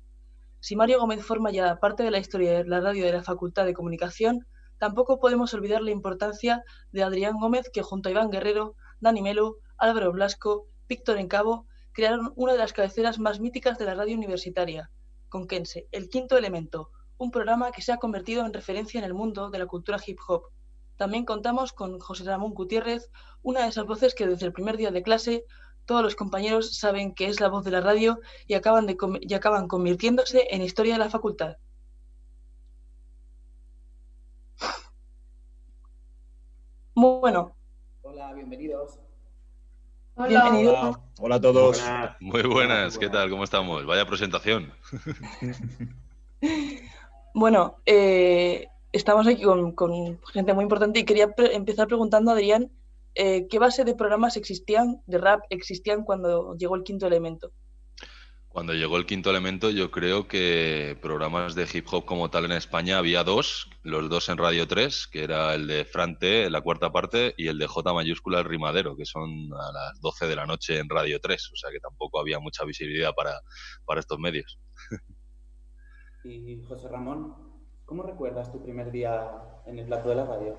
Si 0.58 0.74
Mario 0.74 1.00
Gómez 1.00 1.22
forma 1.22 1.50
ya 1.50 1.76
parte 1.76 2.02
de 2.02 2.10
la 2.10 2.18
historia 2.18 2.52
de 2.52 2.64
la 2.64 2.80
radio 2.80 3.04
de 3.04 3.12
la 3.12 3.22
Facultad 3.22 3.66
de 3.66 3.74
Comunicación, 3.74 4.46
tampoco 4.80 5.20
podemos 5.20 5.52
olvidar 5.52 5.82
la 5.82 5.90
importancia 5.90 6.64
de 6.90 7.02
Adrián 7.02 7.38
Gómez, 7.38 7.70
que 7.70 7.82
junto 7.82 8.08
a 8.08 8.12
Iván 8.12 8.30
Guerrero, 8.30 8.74
Dani 8.98 9.20
Melo, 9.20 9.58
Álvaro 9.76 10.10
Blasco, 10.10 10.68
Víctor 10.88 11.18
Encabo, 11.18 11.66
crearon 11.92 12.32
una 12.34 12.52
de 12.52 12.58
las 12.58 12.72
cabeceras 12.72 13.18
más 13.18 13.40
míticas 13.40 13.76
de 13.78 13.84
la 13.84 13.94
radio 13.94 14.16
universitaria, 14.16 14.90
Conquense, 15.28 15.86
El 15.92 16.08
Quinto 16.08 16.38
Elemento, 16.38 16.90
un 17.18 17.30
programa 17.30 17.72
que 17.72 17.82
se 17.82 17.92
ha 17.92 17.98
convertido 17.98 18.46
en 18.46 18.54
referencia 18.54 18.98
en 18.98 19.04
el 19.04 19.12
mundo 19.12 19.50
de 19.50 19.58
la 19.58 19.66
cultura 19.66 20.00
hip 20.04 20.18
hop. 20.26 20.44
También 20.96 21.26
contamos 21.26 21.74
con 21.74 22.00
José 22.00 22.24
Ramón 22.24 22.54
Gutiérrez, 22.54 23.10
una 23.42 23.62
de 23.62 23.68
esas 23.68 23.84
voces 23.84 24.14
que 24.14 24.26
desde 24.26 24.46
el 24.46 24.54
primer 24.54 24.78
día 24.78 24.90
de 24.90 25.02
clase 25.02 25.44
todos 25.84 26.02
los 26.02 26.16
compañeros 26.16 26.78
saben 26.78 27.14
que 27.14 27.26
es 27.26 27.38
la 27.38 27.48
voz 27.48 27.66
de 27.66 27.70
la 27.70 27.82
radio 27.82 28.18
y 28.46 28.54
acaban, 28.54 28.86
y 29.20 29.34
acaban 29.34 29.68
convirtiéndose 29.68 30.46
en 30.50 30.62
historia 30.62 30.94
de 30.94 31.00
la 31.00 31.10
facultad. 31.10 31.56
Muy 37.00 37.18
bueno. 37.18 37.56
Hola, 38.02 38.34
bienvenidos. 38.34 39.00
Bienvenido. 40.18 40.78
Hola, 40.78 41.00
hola 41.18 41.34
a 41.36 41.40
todos. 41.40 41.80
Buenas. 41.80 42.16
Muy 42.20 42.42
buenas, 42.42 42.98
¿qué 42.98 43.08
tal? 43.08 43.30
¿Cómo 43.30 43.44
estamos? 43.44 43.86
Vaya 43.86 44.04
presentación. 44.04 44.70
Bueno, 47.32 47.76
eh, 47.86 48.66
estamos 48.92 49.26
aquí 49.28 49.42
con, 49.44 49.72
con, 49.72 50.18
gente 50.32 50.52
muy 50.52 50.64
importante 50.64 50.98
y 50.98 51.04
quería 51.04 51.32
empezar 51.52 51.86
preguntando 51.86 52.32
a 52.32 52.34
Adrián 52.34 52.72
eh, 53.14 53.46
qué 53.48 53.58
base 53.60 53.84
de 53.84 53.94
programas 53.94 54.36
existían, 54.36 55.00
de 55.06 55.18
rap, 55.18 55.42
existían 55.48 56.02
cuando 56.02 56.56
llegó 56.56 56.74
el 56.74 56.82
quinto 56.82 57.06
elemento. 57.06 57.52
Cuando 58.50 58.74
llegó 58.74 58.96
el 58.96 59.06
quinto 59.06 59.30
elemento, 59.30 59.70
yo 59.70 59.92
creo 59.92 60.26
que 60.26 60.98
programas 61.00 61.54
de 61.54 61.68
hip 61.72 61.86
hop 61.92 62.04
como 62.04 62.30
tal 62.30 62.46
en 62.46 62.52
España 62.52 62.98
había 62.98 63.22
dos, 63.22 63.70
los 63.84 64.10
dos 64.10 64.28
en 64.28 64.38
Radio 64.38 64.66
3, 64.66 65.06
que 65.06 65.22
era 65.22 65.54
el 65.54 65.68
de 65.68 65.84
Frante, 65.84 66.50
la 66.50 66.60
cuarta 66.60 66.90
parte, 66.90 67.32
y 67.36 67.46
el 67.46 67.58
de 67.58 67.68
J 67.68 67.94
mayúscula, 67.94 68.40
el 68.40 68.46
rimadero, 68.46 68.96
que 68.96 69.04
son 69.04 69.30
a 69.54 69.70
las 69.72 70.00
12 70.00 70.26
de 70.26 70.34
la 70.34 70.46
noche 70.46 70.80
en 70.80 70.88
Radio 70.88 71.20
3, 71.20 71.50
o 71.52 71.56
sea 71.56 71.70
que 71.70 71.78
tampoco 71.78 72.18
había 72.18 72.40
mucha 72.40 72.64
visibilidad 72.64 73.14
para, 73.14 73.40
para 73.84 74.00
estos 74.00 74.18
medios. 74.18 74.58
Y 76.22 76.62
José 76.68 76.86
Ramón, 76.88 77.34
¿cómo 77.86 78.02
recuerdas 78.02 78.52
tu 78.52 78.62
primer 78.62 78.90
día 78.90 79.30
en 79.64 79.78
el 79.78 79.86
plato 79.86 80.10
de 80.10 80.16
la 80.16 80.26
radio? 80.26 80.58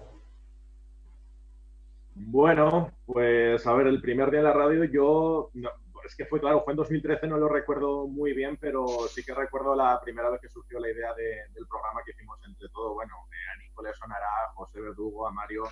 Bueno, 2.16 2.92
pues 3.06 3.68
a 3.68 3.74
ver, 3.74 3.86
el 3.86 4.02
primer 4.02 4.32
día 4.32 4.40
en 4.40 4.46
la 4.46 4.54
radio 4.54 4.86
yo, 4.86 5.52
no, 5.54 5.70
es 6.04 6.16
que 6.16 6.26
fue 6.26 6.40
claro, 6.40 6.64
fue 6.64 6.74
en 6.74 6.78
2013, 6.78 7.28
no 7.28 7.38
lo 7.38 7.48
recuerdo 7.48 8.08
muy 8.08 8.34
bien, 8.34 8.58
pero 8.58 8.86
sí 9.08 9.24
que 9.24 9.34
recuerdo 9.34 9.76
la 9.76 10.00
primera 10.02 10.30
vez 10.30 10.42
que 10.42 10.50
surgió 10.50 10.80
la 10.80 10.90
idea 10.90 11.14
de, 11.14 11.44
del 11.54 11.68
programa 11.68 12.02
que 12.04 12.12
hicimos 12.12 12.40
entre 12.46 12.70
todo, 12.70 12.94
bueno, 12.94 13.14
a 13.16 13.60
Nico 13.60 13.82
le 13.84 13.94
sonará, 13.94 14.28
a 14.48 14.54
José 14.54 14.82
Verdugo, 14.82 15.28
a 15.28 15.32
Mario, 15.32 15.64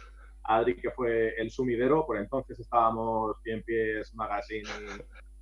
a 0.44 0.58
Adri, 0.58 0.76
que 0.76 0.92
fue 0.92 1.36
el 1.38 1.52
sumidero, 1.52 2.06
por 2.06 2.18
entonces 2.18 2.60
estábamos 2.60 3.42
100 3.44 3.63
pies 3.63 4.15
magazine 4.15 4.70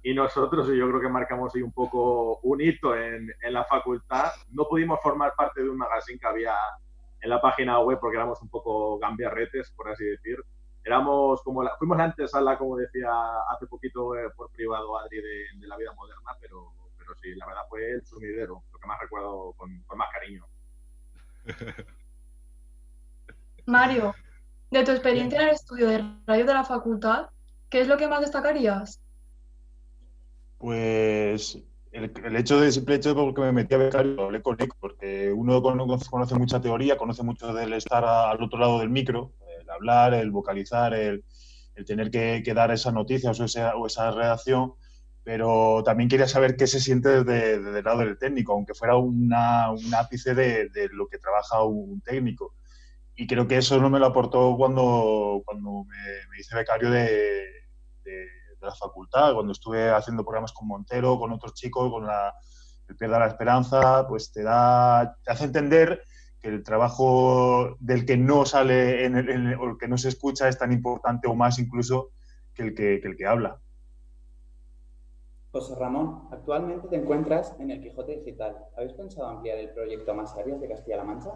y, 0.04 0.12
y, 0.12 0.14
nosotros, 0.14 0.70
y 0.70 0.78
yo 0.78 0.88
creo 0.90 1.02
que 1.02 1.10
marcamos 1.10 1.56
ahí 1.56 1.62
un 1.62 1.74
poco 1.74 2.40
un 2.44 2.62
hito 2.62 2.96
en, 2.96 3.32
en 3.42 3.54
la 3.54 3.66
facultad. 3.66 4.32
No 4.52 4.68
pudimos 4.68 5.00
formar 5.02 5.34
parte 5.36 5.62
de 5.62 5.70
un 5.70 5.78
magazine 5.78 6.20
que 6.20 6.28
había 6.28 6.56
en 7.22 7.30
la 7.30 7.42
página 7.42 7.80
web 7.80 8.00
porque 8.00 8.18
éramos 8.18 8.42
un 8.42 8.50
poco 8.50 8.98
gambiarretes, 9.00 9.72
por 9.72 9.90
así 9.90 10.06
decir 10.06 10.38
éramos 10.88 11.42
como 11.44 11.64
la, 11.64 11.76
fuimos 11.78 11.98
la 11.98 12.06
antesala, 12.06 12.58
como 12.58 12.78
decía 12.78 13.10
hace 13.52 13.68
poquito 13.68 14.16
eh, 14.16 14.30
por 14.36 14.50
privado 14.52 14.98
Adri, 14.98 15.18
de, 15.18 15.60
de, 15.60 15.68
la 15.68 15.78
vida 15.78 15.92
moderna, 15.94 16.32
pero, 16.40 16.72
pero 16.98 17.14
sí, 17.22 17.36
la 17.36 17.46
verdad 17.46 17.64
fue 17.70 17.92
el 17.92 18.06
sumidero, 18.06 18.64
lo 18.72 18.80
que 18.80 18.88
más 18.88 19.00
recuerdo 19.00 19.54
con, 19.58 19.84
con 19.84 19.98
más 19.98 20.08
cariño. 20.14 20.46
Mario, 23.66 24.16
de 24.72 24.84
tu 24.86 24.92
experiencia 24.92 25.42
en 25.42 25.50
el 25.50 25.56
estudio 25.56 25.90
de 25.90 26.06
radio 26.26 26.46
de 26.46 26.54
la 26.54 26.64
facultad, 26.64 27.28
¿qué 27.70 27.82
es 27.82 27.88
lo 27.90 27.98
que 27.98 28.08
más 28.08 28.22
destacarías? 28.22 29.02
Pues 30.58 31.62
el, 31.92 32.12
el, 32.24 32.36
hecho 32.38 32.62
de 32.62 32.72
simple 32.72 32.96
hecho 32.96 33.10
de 33.10 33.16
porque 33.16 33.42
me 33.42 33.52
metí 33.52 33.76
a 33.76 33.78
becario, 33.78 34.24
hablé 34.24 34.42
con 34.42 34.56
Nico, 34.58 34.78
porque 34.80 35.34
uno 35.34 35.62
conoce 35.62 36.36
mucha 36.36 36.62
teoría, 36.62 36.98
conoce 36.98 37.24
mucho 37.24 37.54
del 37.54 37.74
estar 37.74 38.06
al 38.06 38.42
otro 38.42 38.58
lado 38.58 38.80
del 38.80 38.90
micro, 38.90 39.34
hablar, 39.78 40.14
el 40.14 40.32
vocalizar, 40.32 40.94
el, 40.94 41.24
el 41.76 41.86
tener 41.86 42.12
que, 42.12 42.42
que, 42.44 42.54
dar 42.54 42.72
esa 42.72 42.92
noticia 42.92 43.32
o 43.32 43.34
esa, 43.34 43.76
o 43.76 43.88
esa 43.88 44.12
redacción, 44.12 44.74
pero 45.24 45.84
también 45.84 46.10
quería 46.10 46.28
saber 46.28 46.56
qué 46.56 46.68
se 46.68 46.80
siente 46.80 47.10
desde, 47.10 47.60
desde 47.60 47.80
el 47.80 47.86
lado 47.86 48.00
del 48.00 48.18
técnico, 48.18 48.54
aunque 48.54 48.74
fuera 48.74 48.96
una, 48.98 49.72
un 49.72 49.94
ápice 49.94 50.34
de, 50.34 50.70
de, 50.70 50.90
lo 50.92 51.08
que 51.08 51.20
trabaja 51.20 51.64
un 51.64 52.02
técnico. 52.02 52.56
Y 53.16 53.28
creo 53.28 53.48
que 53.48 53.58
eso 53.58 53.80
no 53.80 53.90
me 53.90 54.00
lo 54.00 54.06
aportó 54.06 54.56
cuando, 54.58 55.42
cuando 55.46 55.84
me, 55.86 55.98
me 56.32 56.40
hice 56.40 56.56
becario 56.56 56.90
de, 56.90 57.10
de, 58.04 58.12
de, 58.12 58.28
la 58.62 58.74
facultad, 58.76 59.34
cuando 59.34 59.52
estuve 59.52 59.90
haciendo 59.90 60.24
programas 60.24 60.54
con 60.54 60.68
Montero, 60.68 61.20
con 61.20 61.32
otros 61.32 61.54
chicos, 61.54 61.92
con 61.92 62.06
la, 62.06 62.34
el 62.88 62.96
Pierda 62.96 63.20
la 63.20 63.28
Esperanza, 63.28 64.08
pues 64.08 64.32
te 64.32 64.44
da, 64.44 65.16
te 65.24 65.32
hace 65.32 65.46
entender 65.46 66.04
que 66.48 66.54
el 66.54 66.64
trabajo 66.64 67.76
del 67.82 68.06
que 68.06 68.16
no 68.16 68.46
sale 68.46 69.04
en 69.04 69.18
el, 69.18 69.30
en 69.30 69.48
el, 69.48 69.60
o 69.60 69.72
el 69.72 69.78
que 69.78 69.90
no 69.90 69.98
se 69.98 70.08
escucha 70.08 70.48
es 70.48 70.58
tan 70.58 70.72
importante 70.72 71.28
o 71.28 71.36
más 71.36 71.60
incluso 71.60 72.12
que 72.54 72.64
el 72.64 72.74
que, 72.74 73.02
que 73.02 73.08
el 73.10 73.18
que 73.18 73.26
habla. 73.26 73.60
José 75.52 75.76
Ramón, 75.78 76.30
actualmente 76.32 76.88
te 76.88 76.96
encuentras 76.96 77.54
en 77.60 77.72
el 77.72 77.82
Quijote 77.82 78.20
Digital. 78.20 78.56
¿Habéis 78.78 78.94
pensado 78.94 79.28
ampliar 79.28 79.58
el 79.58 79.72
proyecto 79.72 80.12
a 80.12 80.14
más 80.14 80.38
áreas 80.38 80.62
de 80.62 80.70
Castilla-La 80.70 81.04
Mancha? 81.04 81.32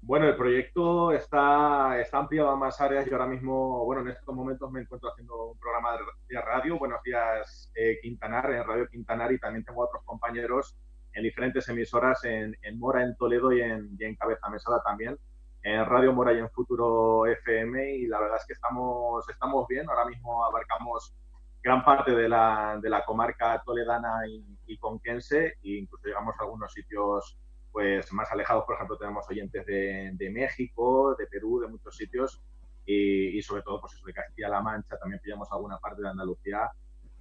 Bueno, 0.00 0.26
el 0.26 0.36
proyecto 0.36 1.12
está, 1.12 2.00
está 2.00 2.18
ampliado 2.18 2.48
a 2.48 2.56
más 2.56 2.80
áreas. 2.80 3.06
Yo 3.06 3.12
ahora 3.12 3.28
mismo, 3.28 3.84
bueno, 3.84 4.02
en 4.02 4.08
estos 4.08 4.34
momentos 4.34 4.68
me 4.72 4.80
encuentro 4.80 5.10
haciendo 5.10 5.52
un 5.52 5.58
programa 5.60 5.96
de 6.28 6.40
radio. 6.40 6.76
Buenos 6.76 7.00
días, 7.04 7.70
eh, 7.76 7.98
Quintanar, 8.02 8.50
en 8.50 8.66
Radio 8.66 8.88
Quintanar, 8.88 9.30
y 9.30 9.38
también 9.38 9.64
tengo 9.64 9.84
otros 9.84 10.02
compañeros 10.04 10.76
en 11.14 11.22
diferentes 11.22 11.68
emisoras 11.68 12.24
en, 12.24 12.56
en 12.62 12.78
Mora, 12.78 13.02
en 13.02 13.16
Toledo 13.16 13.52
y 13.52 13.60
en, 13.60 13.96
y 13.98 14.04
en, 14.04 14.16
Cabeza 14.16 14.48
Mesada 14.48 14.82
también, 14.82 15.18
en 15.62 15.84
Radio 15.84 16.12
Mora 16.12 16.32
y 16.32 16.38
en 16.38 16.50
Futuro 16.50 17.26
FM 17.26 17.96
y 17.96 18.06
la 18.06 18.20
verdad 18.20 18.38
es 18.38 18.46
que 18.46 18.54
estamos, 18.54 19.28
estamos 19.28 19.66
bien, 19.68 19.88
ahora 19.88 20.06
mismo 20.06 20.44
abarcamos 20.44 21.14
gran 21.62 21.84
parte 21.84 22.12
de 22.12 22.28
la, 22.28 22.78
de 22.82 22.90
la 22.90 23.04
comarca 23.04 23.62
toledana 23.64 24.26
y, 24.26 24.44
y 24.66 24.78
conquense 24.78 25.46
e 25.62 25.78
incluso 25.78 26.08
llegamos 26.08 26.34
a 26.38 26.42
algunos 26.44 26.72
sitios 26.72 27.38
pues 27.70 28.12
más 28.12 28.30
alejados, 28.32 28.64
por 28.64 28.74
ejemplo 28.74 28.98
tenemos 28.98 29.28
oyentes 29.28 29.64
de, 29.64 30.10
de 30.14 30.30
México, 30.30 31.14
de 31.18 31.26
Perú, 31.26 31.60
de 31.60 31.68
muchos 31.68 31.96
sitios 31.96 32.42
y, 32.84 33.38
y 33.38 33.42
sobre 33.42 33.62
todo 33.62 33.80
pues 33.80 33.94
eso 33.94 34.04
de 34.04 34.12
Castilla-La 34.12 34.60
Mancha, 34.60 34.98
también 34.98 35.20
pillamos 35.22 35.50
alguna 35.52 35.78
parte 35.78 36.02
de 36.02 36.08
Andalucía 36.08 36.70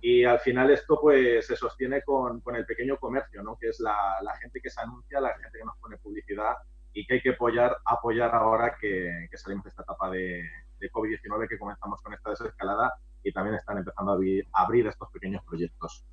Y 0.01 0.23
al 0.23 0.39
final 0.39 0.71
esto 0.71 0.99
pues 0.99 1.45
se 1.45 1.55
sostiene 1.55 2.01
con, 2.01 2.41
con 2.41 2.55
el 2.55 2.65
pequeño 2.65 2.97
comercio, 2.97 3.43
¿no? 3.43 3.55
que 3.57 3.69
es 3.69 3.79
la, 3.79 4.19
gente 4.41 4.59
que 4.59 4.69
se 4.69 4.81
anuncia, 4.81 5.21
la 5.21 5.37
gente 5.37 5.59
que 5.59 5.65
nos 5.65 5.77
pone 5.77 5.97
publicidad 5.97 6.55
y 6.91 7.05
que 7.05 7.15
hay 7.15 7.21
que 7.21 7.29
apoyar, 7.29 7.77
apoyar 7.85 8.33
ahora 8.33 8.75
que, 8.81 9.27
que 9.29 9.37
salimos 9.37 9.63
de 9.63 9.69
esta 9.69 9.83
etapa 9.83 10.09
de, 10.09 10.43
de 10.79 10.91
COVID-19, 10.91 11.47
que 11.47 11.59
comenzamos 11.59 12.01
con 12.01 12.13
esta 12.13 12.31
desescalada 12.31 12.93
y 13.23 13.31
también 13.31 13.55
están 13.55 13.77
empezando 13.77 14.11
a 14.11 14.15
abrir, 14.15 14.47
a 14.53 14.63
abrir 14.63 14.87
estos 14.87 15.09
pequeños 15.11 15.43
proyectos. 15.45 16.03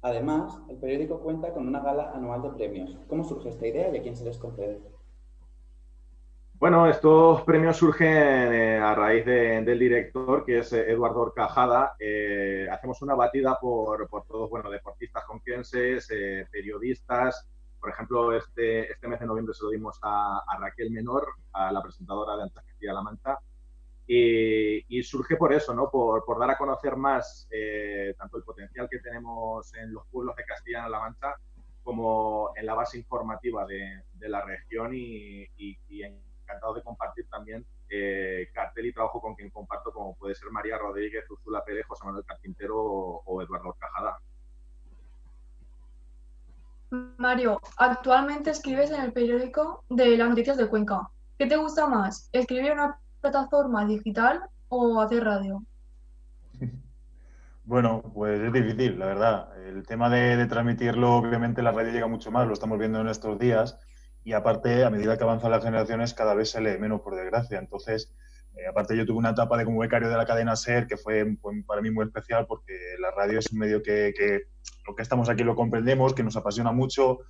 Además, 0.00 0.56
el 0.68 0.76
periódico 0.76 1.20
cuenta 1.20 1.52
con 1.52 1.66
una 1.66 1.80
gala 1.80 2.12
anual 2.12 2.42
de 2.42 2.50
premios. 2.50 2.96
¿Cómo 3.08 3.24
surge 3.24 3.48
esta 3.48 3.66
idea 3.66 3.92
y 3.92 3.98
a 3.98 4.02
quién 4.02 4.16
se 4.16 4.24
les 4.24 4.38
concede? 4.38 4.80
Bueno, 6.60 6.88
estos 6.88 7.42
premios 7.42 7.76
surgen 7.76 8.52
eh, 8.52 8.78
a 8.78 8.92
raíz 8.92 9.24
de, 9.24 9.62
del 9.62 9.78
director, 9.78 10.44
que 10.44 10.58
es 10.58 10.72
eh, 10.72 10.90
Eduardo 10.90 11.20
Orcajada. 11.20 11.94
Eh, 12.00 12.66
hacemos 12.68 13.00
una 13.00 13.14
batida 13.14 13.56
por, 13.60 14.08
por 14.08 14.26
todos, 14.26 14.50
bueno, 14.50 14.68
deportistas 14.68 15.24
conquenses, 15.24 16.08
periodistas. 16.50 17.48
Por 17.78 17.90
ejemplo, 17.90 18.36
este, 18.36 18.90
este 18.90 19.06
mes 19.06 19.20
de 19.20 19.26
noviembre 19.26 19.54
se 19.54 19.62
lo 19.62 19.70
dimos 19.70 20.00
a, 20.02 20.42
Raquel 20.58 20.90
Menor, 20.90 21.28
a 21.52 21.70
la 21.70 21.80
presentadora 21.80 22.36
de 22.36 22.42
Antes 22.42 22.64
Castilla-La 22.64 23.02
Mancha. 23.02 23.38
Y, 24.08 25.00
surge 25.04 25.36
por 25.36 25.52
eso, 25.52 25.72
¿no? 25.72 25.88
Por, 25.88 26.24
dar 26.40 26.50
a 26.50 26.58
conocer 26.58 26.96
más 26.96 27.48
tanto 28.18 28.36
el 28.36 28.42
potencial 28.42 28.88
que 28.90 28.98
tenemos 28.98 29.72
en 29.76 29.92
los 29.92 30.04
pueblos 30.08 30.34
de 30.34 30.44
Castilla-La 30.44 30.98
Mancha 30.98 31.36
como 31.84 32.50
en 32.56 32.66
la 32.66 32.74
base 32.74 32.98
informativa 32.98 33.64
de, 33.64 34.02
la 34.28 34.44
región 34.44 34.92
y, 34.92 35.46
y 35.56 36.02
encantado 36.48 36.74
de 36.74 36.82
compartir 36.82 37.28
también 37.28 37.66
eh, 37.90 38.48
cartel 38.54 38.86
y 38.86 38.92
trabajo 38.92 39.20
con 39.20 39.34
quien 39.34 39.50
comparto, 39.50 39.92
como 39.92 40.16
puede 40.16 40.34
ser 40.34 40.50
María 40.50 40.78
Rodríguez, 40.78 41.30
Úrsula 41.30 41.62
Pérez, 41.64 41.86
José 41.86 42.06
Manuel 42.06 42.24
Carpintero 42.24 42.76
o, 42.76 43.22
o 43.24 43.42
Eduardo 43.42 43.76
Cajada. 43.78 44.18
Mario, 47.18 47.60
actualmente 47.76 48.50
escribes 48.50 48.90
en 48.90 49.02
el 49.02 49.12
periódico 49.12 49.84
de 49.90 50.16
las 50.16 50.30
noticias 50.30 50.56
de 50.56 50.68
Cuenca. 50.68 51.10
¿Qué 51.38 51.46
te 51.46 51.56
gusta 51.56 51.86
más? 51.86 52.30
¿Escribir 52.32 52.72
en 52.72 52.78
una 52.78 52.98
plataforma 53.20 53.84
digital 53.84 54.42
o 54.68 55.00
hacer 55.00 55.24
radio? 55.24 55.62
Bueno, 57.64 58.00
pues 58.14 58.40
es 58.40 58.50
difícil, 58.50 58.98
la 58.98 59.04
verdad. 59.04 59.62
El 59.62 59.86
tema 59.86 60.08
de, 60.08 60.38
de 60.38 60.46
transmitirlo, 60.46 61.16
obviamente 61.16 61.60
la 61.60 61.70
radio 61.70 61.92
llega 61.92 62.06
mucho 62.06 62.30
más, 62.30 62.46
lo 62.46 62.54
estamos 62.54 62.78
viendo 62.78 62.98
en 62.98 63.08
estos 63.08 63.38
días 63.38 63.78
y 64.28 64.34
aparte, 64.34 64.84
a 64.84 64.90
medida 64.90 65.16
que 65.16 65.24
avanzan 65.24 65.50
las 65.50 65.64
generaciones, 65.64 66.12
cada 66.12 66.34
vez 66.34 66.50
se 66.50 66.60
lee 66.60 66.76
menos, 66.78 67.00
por 67.00 67.16
desgracia. 67.16 67.58
Entonces, 67.58 68.12
eh, 68.56 68.66
aparte 68.68 68.94
yo 68.94 69.06
tuve 69.06 69.16
una 69.16 69.30
etapa 69.30 69.56
de 69.56 69.64
como 69.64 69.80
becario 69.80 70.10
de 70.10 70.18
la 70.18 70.26
cadena 70.26 70.54
SER 70.54 70.86
que 70.86 70.98
fue, 70.98 71.34
fue 71.40 71.62
para 71.66 71.80
mí 71.80 71.90
muy 71.90 72.04
especial 72.04 72.44
porque 72.46 72.74
la 73.00 73.10
radio 73.10 73.38
es 73.38 73.50
un 73.50 73.58
medio 73.58 73.82
que, 73.82 74.12
que, 74.14 74.42
lo 74.86 74.94
que 74.94 75.00
estamos 75.00 75.30
aquí 75.30 75.44
lo 75.44 75.56
comprendemos, 75.56 76.12
que 76.12 76.22
nos 76.22 76.36
apasiona 76.36 76.72
mucho, 76.72 77.20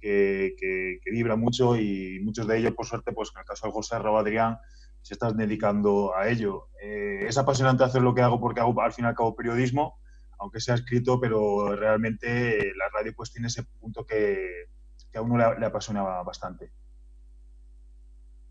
que, 0.00 0.56
que, 0.58 0.98
que, 1.00 1.10
vibra 1.12 1.36
mucho 1.36 1.76
y 1.76 2.18
muchos 2.24 2.48
de 2.48 2.58
ellos, 2.58 2.74
por 2.74 2.86
suerte, 2.86 3.12
pues 3.12 3.30
en 3.36 3.38
el 3.38 3.46
caso 3.46 3.68
de 3.68 3.72
José 3.72 3.94
o 3.94 4.18
Adrián, 4.18 4.58
se 5.00 5.14
están 5.14 5.36
dedicando 5.36 6.16
a 6.16 6.28
ello. 6.28 6.70
Eh, 6.82 7.26
es 7.28 7.38
apasionante 7.38 7.84
hacer 7.84 8.02
lo 8.02 8.16
que 8.16 8.22
hago 8.22 8.40
porque 8.40 8.58
hago 8.58 8.82
al 8.82 8.92
fin 8.92 9.04
y 9.04 9.08
al 9.08 9.14
cabo 9.14 9.36
periodismo, 9.36 10.00
aunque 10.40 10.58
sea 10.58 10.74
escrito, 10.74 11.20
pero 11.20 11.76
realmente 11.76 12.72
la 12.74 12.88
radio 12.92 13.12
pues 13.14 13.30
tiene 13.30 13.46
ese 13.46 13.62
punto 13.78 14.04
que 14.04 14.66
que 15.10 15.18
a 15.18 15.22
uno 15.22 15.36
le, 15.36 15.58
le 15.58 15.66
apasionaba 15.66 16.22
bastante. 16.22 16.72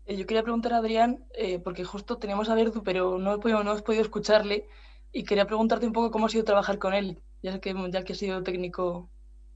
Eh, 0.08 0.16
yo 0.16 0.26
quería 0.26 0.42
preguntar 0.42 0.72
a 0.72 0.78
Adrián, 0.78 1.24
eh, 1.34 1.58
porque 1.58 1.84
justo 1.84 2.16
teníamos 2.16 2.48
a 2.48 2.54
Verdu, 2.54 2.82
pero 2.82 3.18
no 3.18 3.34
he, 3.34 3.38
podido, 3.38 3.62
no 3.62 3.76
he 3.76 3.82
podido 3.82 4.02
escucharle, 4.02 4.66
y 5.12 5.24
quería 5.24 5.46
preguntarte 5.46 5.86
un 5.86 5.92
poco 5.92 6.10
cómo 6.10 6.26
ha 6.26 6.28
sido 6.30 6.44
trabajar 6.44 6.78
con 6.78 6.94
él, 6.94 7.20
ya 7.42 7.60
que, 7.60 7.74
ya 7.90 8.04
que 8.04 8.12
ha 8.14 8.16
sido 8.16 8.42
técnico 8.42 9.10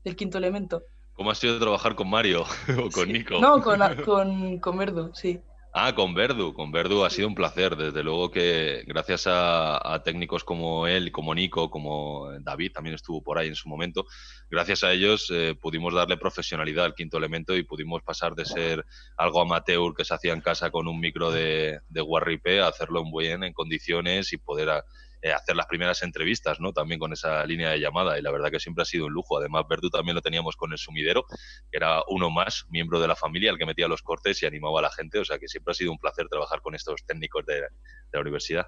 del 0.05 0.15
quinto 0.15 0.37
elemento. 0.39 0.83
¿Cómo 1.15 1.31
ha 1.31 1.35
sido 1.35 1.59
trabajar 1.59 1.95
con 1.95 2.11
Mario 2.11 2.43
o 2.79 2.91
con 2.91 3.07
sí. 3.07 3.13
Nico? 3.13 3.41
No, 3.41 3.63
con, 3.63 3.81
con, 4.05 4.59
con 4.59 4.77
Verdu, 4.77 5.15
sí. 5.15 5.41
Ah, 5.75 5.95
con 5.95 6.13
Verdu, 6.13 6.53
con 6.53 6.71
Verdu 6.71 7.03
ha 7.03 7.09
sido 7.09 7.29
un 7.29 7.35
placer. 7.35 7.77
Desde 7.77 8.03
luego 8.03 8.31
que 8.31 8.85
gracias 8.87 9.25
a, 9.27 10.03
técnicos 10.05 10.45
como 10.45 10.87
él, 10.87 11.11
como 11.11 11.35
Nico, 11.35 11.71
como 11.71 12.29
David 12.41 12.73
también 12.73 12.95
estuvo 12.95 13.23
por 13.23 13.39
ahí 13.39 13.49
en 13.49 13.55
su 13.55 13.71
momento, 13.71 14.05
gracias 14.51 14.85
a 14.85 14.93
ellos 14.93 15.31
eh, 15.33 15.55
pudimos 15.59 15.95
darle 15.95 16.19
profesionalidad 16.19 16.85
al 16.85 16.95
quinto 16.95 17.17
elemento 17.17 17.57
y 17.57 17.63
pudimos 17.63 18.03
pasar 18.03 18.35
de 18.35 18.45
ser 18.45 18.85
algo 19.17 19.41
amateur 19.41 19.95
que 19.95 20.05
se 20.05 20.13
hacía 20.13 20.35
en 20.35 20.43
casa 20.43 20.71
con 20.71 20.89
un 20.89 21.01
micro 21.01 21.31
de, 21.31 21.81
de 21.89 22.03
Warripe 22.03 22.61
a 22.61 22.69
hacerlo 22.69 23.01
en 23.01 23.11
buen, 23.11 23.43
en 23.43 23.55
condiciones 23.55 24.35
y 24.35 24.37
poder 24.37 24.69
a, 24.69 24.85
eh, 25.23 25.33
hacer 25.33 25.55
las 25.55 25.67
primeras 25.67 26.03
entrevistas, 26.03 26.59
¿no? 26.59 26.73
También 26.73 26.99
con 26.99 27.13
esa 27.13 27.47
línea 27.47 27.71
de 27.71 27.79
llamada 27.79 28.19
y 28.19 28.23
la 28.23 28.33
verdad 28.33 28.51
que 28.51 28.59
siempre 28.59 28.83
ha 28.83 28.85
sido 28.85 29.07
un 29.07 29.13
lujo. 29.13 29.39
Además, 29.39 29.65
Verdu 29.69 29.89
también 29.89 30.17
lo 30.17 30.21
teníamos 30.21 30.57
con 30.57 30.73
el 30.73 30.79
sumidero, 30.79 31.25
que 31.71 31.77
era 31.77 32.03
uno 32.09 32.29
más, 32.29 32.67
miembro 32.71 32.99
de 32.99 33.07
la 33.07 33.15
familia, 33.15 33.53
el 33.53 33.59
que 33.59 33.65
metía 33.65 33.87
los 33.87 34.03
cortes 34.03 34.43
y 34.43 34.47
animaba 34.47 34.81
a 34.81 34.83
la 34.83 34.91
gente. 34.91 35.21
O 35.21 35.25
sea 35.25 35.39
que 35.39 35.47
siempre 35.47 35.71
ha 35.71 35.75
sido 35.75 35.93
un 35.93 35.99
placer 35.99 36.27
trabajar 36.29 36.61
con 36.61 36.75
estos 36.75 37.05
técnicos 37.07 37.47
de, 37.47 37.55
de 37.55 37.69
la 38.13 38.21
universidad. 38.21 38.67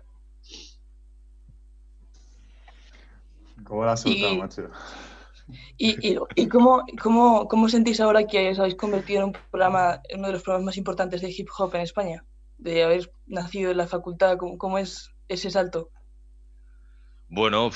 ¿Cómo 3.64 3.84
la 3.84 3.96
soltado, 3.96 4.36
macho? 4.36 4.70
¿Y, 5.76 6.08
y, 6.08 6.18
y 6.36 6.48
cómo, 6.48 6.84
cómo, 7.02 7.48
cómo, 7.48 7.68
sentís 7.68 8.00
ahora 8.00 8.26
que 8.26 8.50
os 8.50 8.58
habéis 8.60 8.76
convertido 8.76 9.20
en 9.20 9.26
un 9.26 9.32
programa, 9.50 10.00
en 10.08 10.20
uno 10.20 10.28
de 10.28 10.34
los 10.34 10.42
programas 10.42 10.66
más 10.66 10.76
importantes 10.76 11.20
de 11.20 11.30
hip 11.30 11.48
hop 11.58 11.74
en 11.74 11.80
España? 11.80 12.24
De 12.58 12.84
haber 12.84 13.10
nacido 13.26 13.72
en 13.72 13.78
la 13.78 13.88
facultad, 13.88 14.36
¿cómo, 14.38 14.56
cómo 14.56 14.78
es 14.78 15.10
ese 15.26 15.50
salto? 15.50 15.90
Bueno, 17.34 17.72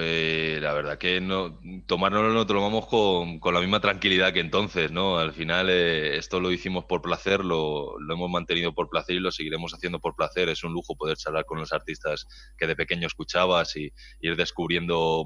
eh, 0.00 0.58
la 0.62 0.72
verdad 0.72 0.96
que 0.96 1.20
no 1.20 1.60
tomárnoslo 1.86 2.30
lo 2.30 2.46
tomamos 2.46 2.86
con, 2.86 3.38
con, 3.40 3.52
la 3.52 3.60
misma 3.60 3.78
tranquilidad 3.78 4.32
que 4.32 4.40
entonces, 4.40 4.90
¿no? 4.90 5.18
Al 5.18 5.34
final 5.34 5.68
eh, 5.68 6.16
esto 6.16 6.40
lo 6.40 6.50
hicimos 6.50 6.86
por 6.86 7.02
placer, 7.02 7.44
lo, 7.44 8.00
lo, 8.00 8.14
hemos 8.14 8.30
mantenido 8.30 8.72
por 8.72 8.88
placer 8.88 9.16
y 9.16 9.20
lo 9.20 9.30
seguiremos 9.30 9.74
haciendo 9.74 10.00
por 10.00 10.16
placer. 10.16 10.48
Es 10.48 10.64
un 10.64 10.72
lujo 10.72 10.96
poder 10.96 11.18
charlar 11.18 11.44
con 11.44 11.58
los 11.58 11.74
artistas 11.74 12.26
que 12.56 12.66
de 12.66 12.74
pequeño 12.74 13.06
escuchabas 13.06 13.76
y, 13.76 13.92
ir 14.20 14.34
descubriendo 14.34 15.24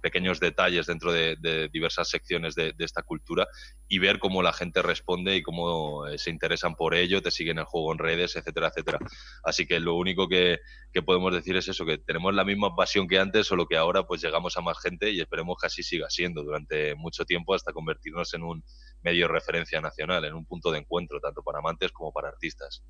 pequeños 0.00 0.40
detalles 0.40 0.86
dentro 0.86 1.12
de, 1.12 1.36
diversas 1.72 2.08
secciones 2.08 2.56
de, 2.56 2.72
de, 2.72 2.84
esta 2.84 3.02
cultura 3.02 3.46
y 3.88 4.00
ver 4.00 4.18
cómo 4.18 4.42
la 4.42 4.52
gente 4.52 4.82
responde 4.82 5.36
y 5.36 5.42
cómo 5.42 6.08
eh, 6.08 6.18
se 6.18 6.30
interesan 6.30 6.74
por 6.74 6.94
ello, 6.94 7.22
te 7.22 7.30
siguen 7.30 7.58
el 7.58 7.66
juego 7.66 7.92
en 7.92 7.98
redes, 7.98 8.34
etcétera, 8.34 8.68
etcétera. 8.68 8.98
Así 9.44 9.64
que 9.64 9.78
lo 9.78 9.94
único 9.94 10.28
que, 10.28 10.58
que 10.92 11.02
podemos 11.02 11.32
decir 11.32 11.56
es 11.56 11.68
eso, 11.68 11.86
que 11.86 11.98
tenemos 11.98 12.34
la 12.34 12.44
misma 12.44 12.74
pasión 12.74 13.06
que 13.06 13.11
antes, 13.18 13.46
solo 13.46 13.66
que 13.66 13.76
ahora 13.76 14.06
pues 14.06 14.22
llegamos 14.22 14.56
a 14.56 14.60
más 14.60 14.78
gente 14.78 15.10
y 15.10 15.20
esperemos 15.20 15.56
que 15.60 15.66
así 15.66 15.82
siga 15.82 16.08
siendo 16.10 16.42
durante 16.42 16.94
mucho 16.94 17.24
tiempo 17.24 17.54
hasta 17.54 17.72
convertirnos 17.72 18.32
en 18.34 18.42
un 18.42 18.64
medio 19.02 19.26
de 19.26 19.32
referencia 19.32 19.80
nacional, 19.80 20.24
en 20.24 20.34
un 20.34 20.44
punto 20.44 20.70
de 20.70 20.78
encuentro 20.78 21.20
tanto 21.20 21.42
para 21.42 21.58
amantes 21.58 21.92
como 21.92 22.12
para 22.12 22.28
artistas. 22.28 22.82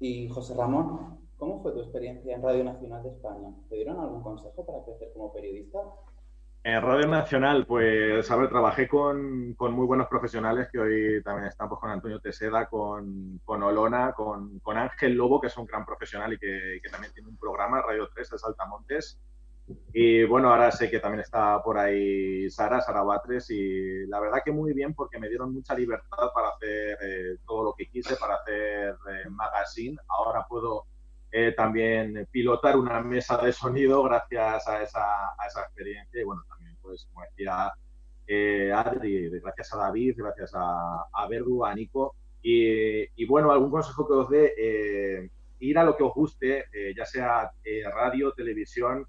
Y 0.00 0.28
José 0.28 0.54
Ramón, 0.54 1.28
¿cómo 1.36 1.62
fue 1.62 1.72
tu 1.72 1.80
experiencia 1.80 2.34
en 2.34 2.42
Radio 2.42 2.64
Nacional 2.64 3.02
de 3.02 3.10
España? 3.10 3.54
¿Te 3.68 3.76
dieron 3.76 3.98
algún 4.00 4.22
consejo 4.22 4.66
para 4.66 4.84
crecer 4.84 5.12
como 5.12 5.32
periodista? 5.32 5.78
En 6.66 6.80
Radio 6.80 7.06
Nacional, 7.06 7.66
pues, 7.66 8.30
a 8.30 8.36
ver, 8.36 8.48
trabajé 8.48 8.88
con, 8.88 9.52
con, 9.52 9.74
muy 9.74 9.86
buenos 9.86 10.08
profesionales 10.08 10.68
que 10.72 10.78
hoy 10.78 11.22
también 11.22 11.48
están 11.48 11.68
pues, 11.68 11.78
con 11.78 11.90
Antonio 11.90 12.20
Teseda, 12.20 12.70
con, 12.70 13.38
con 13.44 13.62
Olona, 13.62 14.14
con, 14.14 14.60
con, 14.60 14.78
Ángel 14.78 15.12
Lobo, 15.12 15.42
que 15.42 15.48
es 15.48 15.56
un 15.58 15.66
gran 15.66 15.84
profesional 15.84 16.32
y 16.32 16.38
que, 16.38 16.80
que, 16.82 16.88
también 16.88 17.12
tiene 17.12 17.28
un 17.28 17.36
programa, 17.36 17.82
Radio 17.82 18.08
3 18.08 18.30
de 18.30 18.38
Saltamontes. 18.38 19.20
Y 19.92 20.24
bueno, 20.24 20.50
ahora 20.50 20.70
sé 20.70 20.90
que 20.90 21.00
también 21.00 21.20
está 21.20 21.62
por 21.62 21.76
ahí 21.76 22.48
Sara, 22.48 22.80
Sara 22.80 23.02
Batres, 23.02 23.50
y 23.50 24.06
la 24.06 24.18
verdad 24.20 24.38
que 24.42 24.50
muy 24.50 24.72
bien 24.72 24.94
porque 24.94 25.18
me 25.18 25.28
dieron 25.28 25.52
mucha 25.52 25.74
libertad 25.74 26.30
para 26.34 26.48
hacer 26.48 26.96
eh, 27.02 27.36
todo 27.46 27.62
lo 27.62 27.74
que 27.74 27.90
quise, 27.90 28.16
para 28.16 28.36
hacer 28.36 28.96
eh, 29.10 29.28
magazine. 29.28 29.98
Ahora 30.08 30.46
puedo 30.48 30.86
eh, 31.30 31.52
también 31.52 32.28
pilotar 32.30 32.76
una 32.76 33.00
mesa 33.00 33.36
de 33.38 33.52
sonido 33.52 34.02
gracias 34.04 34.68
a 34.68 34.82
esa, 34.82 35.30
a 35.36 35.46
esa 35.46 35.62
experiencia. 35.62 36.22
Y 36.22 36.24
bueno, 36.24 36.42
pues, 36.84 37.08
como 37.10 37.24
decía 37.24 37.72
eh, 38.26 38.72
Adri, 38.72 39.28
gracias 39.40 39.72
a 39.74 39.78
David, 39.78 40.14
gracias 40.16 40.52
a, 40.54 41.06
a 41.12 41.28
a 41.28 41.74
Nico. 41.74 42.14
Y, 42.42 43.02
y, 43.22 43.26
bueno, 43.26 43.50
algún 43.50 43.70
consejo 43.70 44.06
que 44.06 44.12
os 44.12 44.28
dé, 44.28 44.54
eh, 44.56 45.30
ir 45.60 45.78
a 45.78 45.84
lo 45.84 45.96
que 45.96 46.02
os 46.02 46.12
guste, 46.14 46.66
eh, 46.72 46.94
ya 46.94 47.06
sea 47.06 47.50
radio, 47.92 48.32
televisión, 48.32 49.06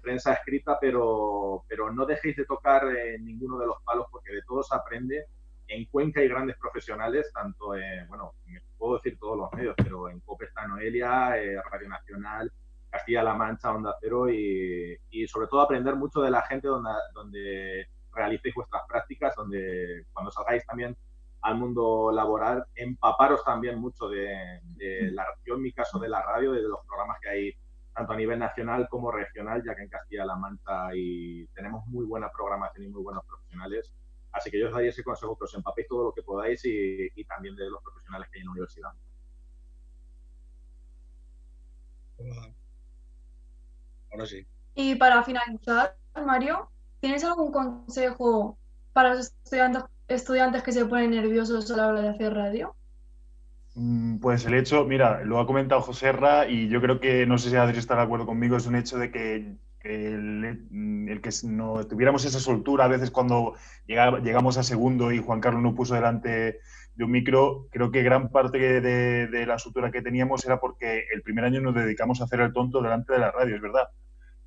prensa 0.00 0.32
escrita, 0.32 0.78
pero, 0.80 1.64
pero 1.66 1.92
no 1.92 2.06
dejéis 2.06 2.36
de 2.36 2.44
tocar 2.44 2.84
ninguno 3.18 3.58
de 3.58 3.66
los 3.66 3.82
palos 3.82 4.06
porque 4.12 4.32
de 4.32 4.42
todos 4.46 4.70
aprende 4.70 5.26
en 5.66 5.86
Cuenca 5.86 6.20
hay 6.20 6.28
grandes 6.28 6.56
profesionales, 6.56 7.32
tanto 7.34 7.74
en, 7.74 8.06
bueno, 8.06 8.34
puedo 8.78 8.98
decir 8.98 9.18
todos 9.18 9.36
los 9.36 9.52
medios, 9.54 9.74
pero 9.76 10.08
en 10.08 10.20
COPE 10.20 10.44
está 10.44 10.68
Noelia, 10.68 11.30
Radio 11.68 11.88
Nacional, 11.88 12.52
Castilla-La 12.96 13.34
Mancha, 13.34 13.72
Onda 13.72 13.94
Cero 14.00 14.28
y, 14.30 14.96
y, 15.10 15.26
sobre 15.26 15.46
todo 15.46 15.60
aprender 15.60 15.94
mucho 15.96 16.20
de 16.20 16.30
la 16.30 16.42
gente 16.42 16.68
donde, 16.68 16.90
donde 17.14 17.88
realicéis 18.12 18.54
vuestras 18.54 18.82
prácticas, 18.88 19.34
donde 19.36 20.06
cuando 20.12 20.30
salgáis 20.30 20.64
también 20.66 20.96
al 21.42 21.56
mundo 21.56 22.10
laboral, 22.12 22.64
empaparos 22.74 23.44
también 23.44 23.78
mucho 23.78 24.08
de, 24.08 24.60
de 24.76 25.10
la, 25.12 25.26
yo 25.44 25.54
en 25.54 25.62
mi 25.62 25.72
caso 25.72 25.98
de 25.98 26.08
la 26.08 26.22
radio, 26.22 26.52
de 26.52 26.62
los 26.62 26.80
programas 26.86 27.18
que 27.20 27.28
hay 27.28 27.52
tanto 27.94 28.12
a 28.12 28.16
nivel 28.16 28.38
nacional 28.38 28.88
como 28.88 29.10
regional, 29.10 29.62
ya 29.64 29.74
que 29.74 29.82
en 29.82 29.88
Castilla-La 29.88 30.36
Mancha 30.36 30.94
y 30.94 31.46
tenemos 31.48 31.86
muy 31.86 32.04
buena 32.04 32.30
programación 32.30 32.84
y 32.84 32.88
muy 32.88 33.02
buenos 33.02 33.24
profesionales. 33.24 33.92
Así 34.32 34.50
que 34.50 34.58
yo 34.58 34.66
os 34.66 34.74
daría 34.74 34.90
ese 34.90 35.02
consejo, 35.02 35.38
que 35.38 35.44
os 35.44 35.54
empapéis 35.54 35.88
todo 35.88 36.04
lo 36.04 36.12
que 36.12 36.22
podáis 36.22 36.62
y, 36.64 37.08
y 37.14 37.24
también 37.24 37.56
de 37.56 37.70
los 37.70 37.82
profesionales 37.82 38.28
que 38.30 38.38
hay 38.38 38.40
en 38.42 38.46
la 38.46 38.52
universidad. 38.52 38.90
Ahora 44.16 44.26
sí. 44.26 44.46
Y 44.74 44.94
para 44.96 45.22
finalizar, 45.24 45.96
Mario, 46.14 46.70
¿tienes 47.00 47.24
algún 47.24 47.50
consejo 47.52 48.58
para 48.92 49.10
los 49.14 49.32
estudiantes, 49.44 49.84
estudiantes 50.08 50.62
que 50.62 50.72
se 50.72 50.86
ponen 50.86 51.10
nerviosos 51.10 51.70
a 51.70 51.76
la 51.76 51.88
hora 51.88 52.02
de 52.02 52.08
hacer 52.10 52.32
radio? 52.34 52.76
Mm, 53.74 54.18
Pues 54.20 54.44
el 54.46 54.54
hecho, 54.54 54.84
mira, 54.84 55.22
lo 55.24 55.38
ha 55.38 55.46
comentado 55.46 55.80
José 55.82 56.12
Ra 56.12 56.48
y 56.48 56.68
yo 56.68 56.80
creo 56.80 57.00
que, 57.00 57.26
no 57.26 57.38
sé 57.38 57.50
si 57.50 57.56
Adri 57.56 57.78
está 57.78 57.96
de 57.96 58.02
acuerdo 58.02 58.26
conmigo, 58.26 58.56
es 58.56 58.66
un 58.66 58.76
hecho 58.76 58.98
de 58.98 59.10
que 59.10 59.56
el, 59.82 60.66
mm, 60.70 61.08
el 61.08 61.20
que 61.20 61.30
no 61.44 61.86
tuviéramos 61.86 62.24
esa 62.24 62.40
soltura 62.40 62.84
a 62.86 62.88
veces 62.88 63.10
cuando 63.10 63.54
llega- 63.86 64.18
llegamos 64.20 64.58
a 64.58 64.62
segundo 64.62 65.12
y 65.12 65.18
Juan 65.22 65.40
Carlos 65.40 65.62
no 65.62 65.74
puso 65.74 65.94
delante 65.94 66.58
de 66.94 67.04
un 67.04 67.10
micro, 67.10 67.68
creo 67.70 67.90
que 67.92 68.02
gran 68.02 68.30
parte 68.30 68.58
de, 68.80 69.26
de 69.28 69.46
la 69.46 69.58
soltura 69.58 69.90
que 69.92 70.02
teníamos 70.02 70.44
era 70.46 70.58
porque 70.60 71.04
el 71.12 71.22
primer 71.22 71.44
año 71.44 71.60
nos 71.60 71.74
dedicamos 71.74 72.20
a 72.20 72.24
hacer 72.24 72.40
el 72.40 72.52
tonto 72.54 72.80
delante 72.82 73.12
de 73.12 73.18
la 73.20 73.30
radio, 73.30 73.56
es 73.56 73.62
verdad. 73.62 73.88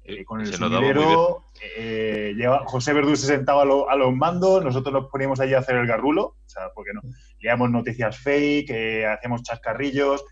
Eh, 0.10 0.26
con 0.26 0.40
el 0.42 0.48
sonidero, 0.80 1.44
eh, 1.78 2.34
lleva- 2.36 2.64
José 2.66 2.94
Verdú 2.94 3.16
se 3.16 3.28
sentaba 3.28 3.62
a, 3.64 3.66
lo- 3.66 3.90
a 3.90 3.96
los 3.96 4.14
mandos, 4.16 4.64
nosotros 4.64 4.94
nos 4.94 5.10
poníamos 5.12 5.40
allí 5.40 5.54
a 5.54 5.60
hacer 5.60 5.76
el 5.76 5.88
garrulo, 5.88 6.24
o 6.24 6.36
sea, 6.50 6.70
porque 6.74 6.92
no, 6.94 7.02
leíamos 7.40 7.70
noticias 7.70 8.18
fake, 8.18 8.70
eh, 8.72 9.06
hacíamos 9.08 9.44
chascarrillos, 9.44 10.24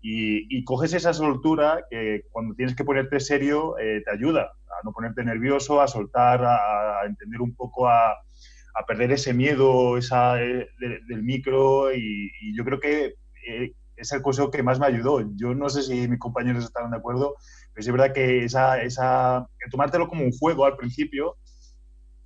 y, 0.00 0.46
y 0.56 0.62
coges 0.64 0.92
esa 0.94 1.12
soltura 1.12 1.84
que 1.90 2.22
cuando 2.30 2.54
tienes 2.54 2.76
que 2.76 2.84
ponerte 2.84 3.18
serio 3.18 3.76
eh, 3.78 4.00
te 4.04 4.10
ayuda 4.12 4.42
a 4.42 4.84
no 4.84 4.92
ponerte 4.92 5.24
nervioso, 5.24 5.80
a 5.80 5.88
soltar, 5.88 6.44
a, 6.44 7.00
a 7.00 7.06
entender 7.06 7.40
un 7.40 7.54
poco, 7.56 7.88
a, 7.88 8.12
a 8.12 8.84
perder 8.86 9.10
ese 9.12 9.34
miedo 9.34 9.98
esa, 9.98 10.40
eh, 10.40 10.68
de- 10.78 11.00
del 11.08 11.22
micro 11.24 11.92
y, 11.92 12.30
y 12.40 12.56
yo 12.56 12.64
creo 12.64 12.78
que 12.78 13.14
eh, 13.48 13.72
es 13.98 14.12
el 14.12 14.22
consejo 14.22 14.50
que 14.50 14.62
más 14.62 14.78
me 14.80 14.86
ayudó. 14.86 15.20
Yo 15.36 15.54
no 15.54 15.68
sé 15.68 15.82
si 15.82 16.08
mis 16.08 16.18
compañeros 16.18 16.64
estarán 16.64 16.90
de 16.90 16.98
acuerdo, 16.98 17.34
pero 17.72 17.80
es 17.86 17.92
verdad 17.92 18.12
que 18.14 18.44
esa, 18.44 18.80
esa, 18.82 19.46
tomártelo 19.70 20.08
como 20.08 20.24
un 20.24 20.32
juego 20.32 20.64
al 20.66 20.76
principio, 20.76 21.36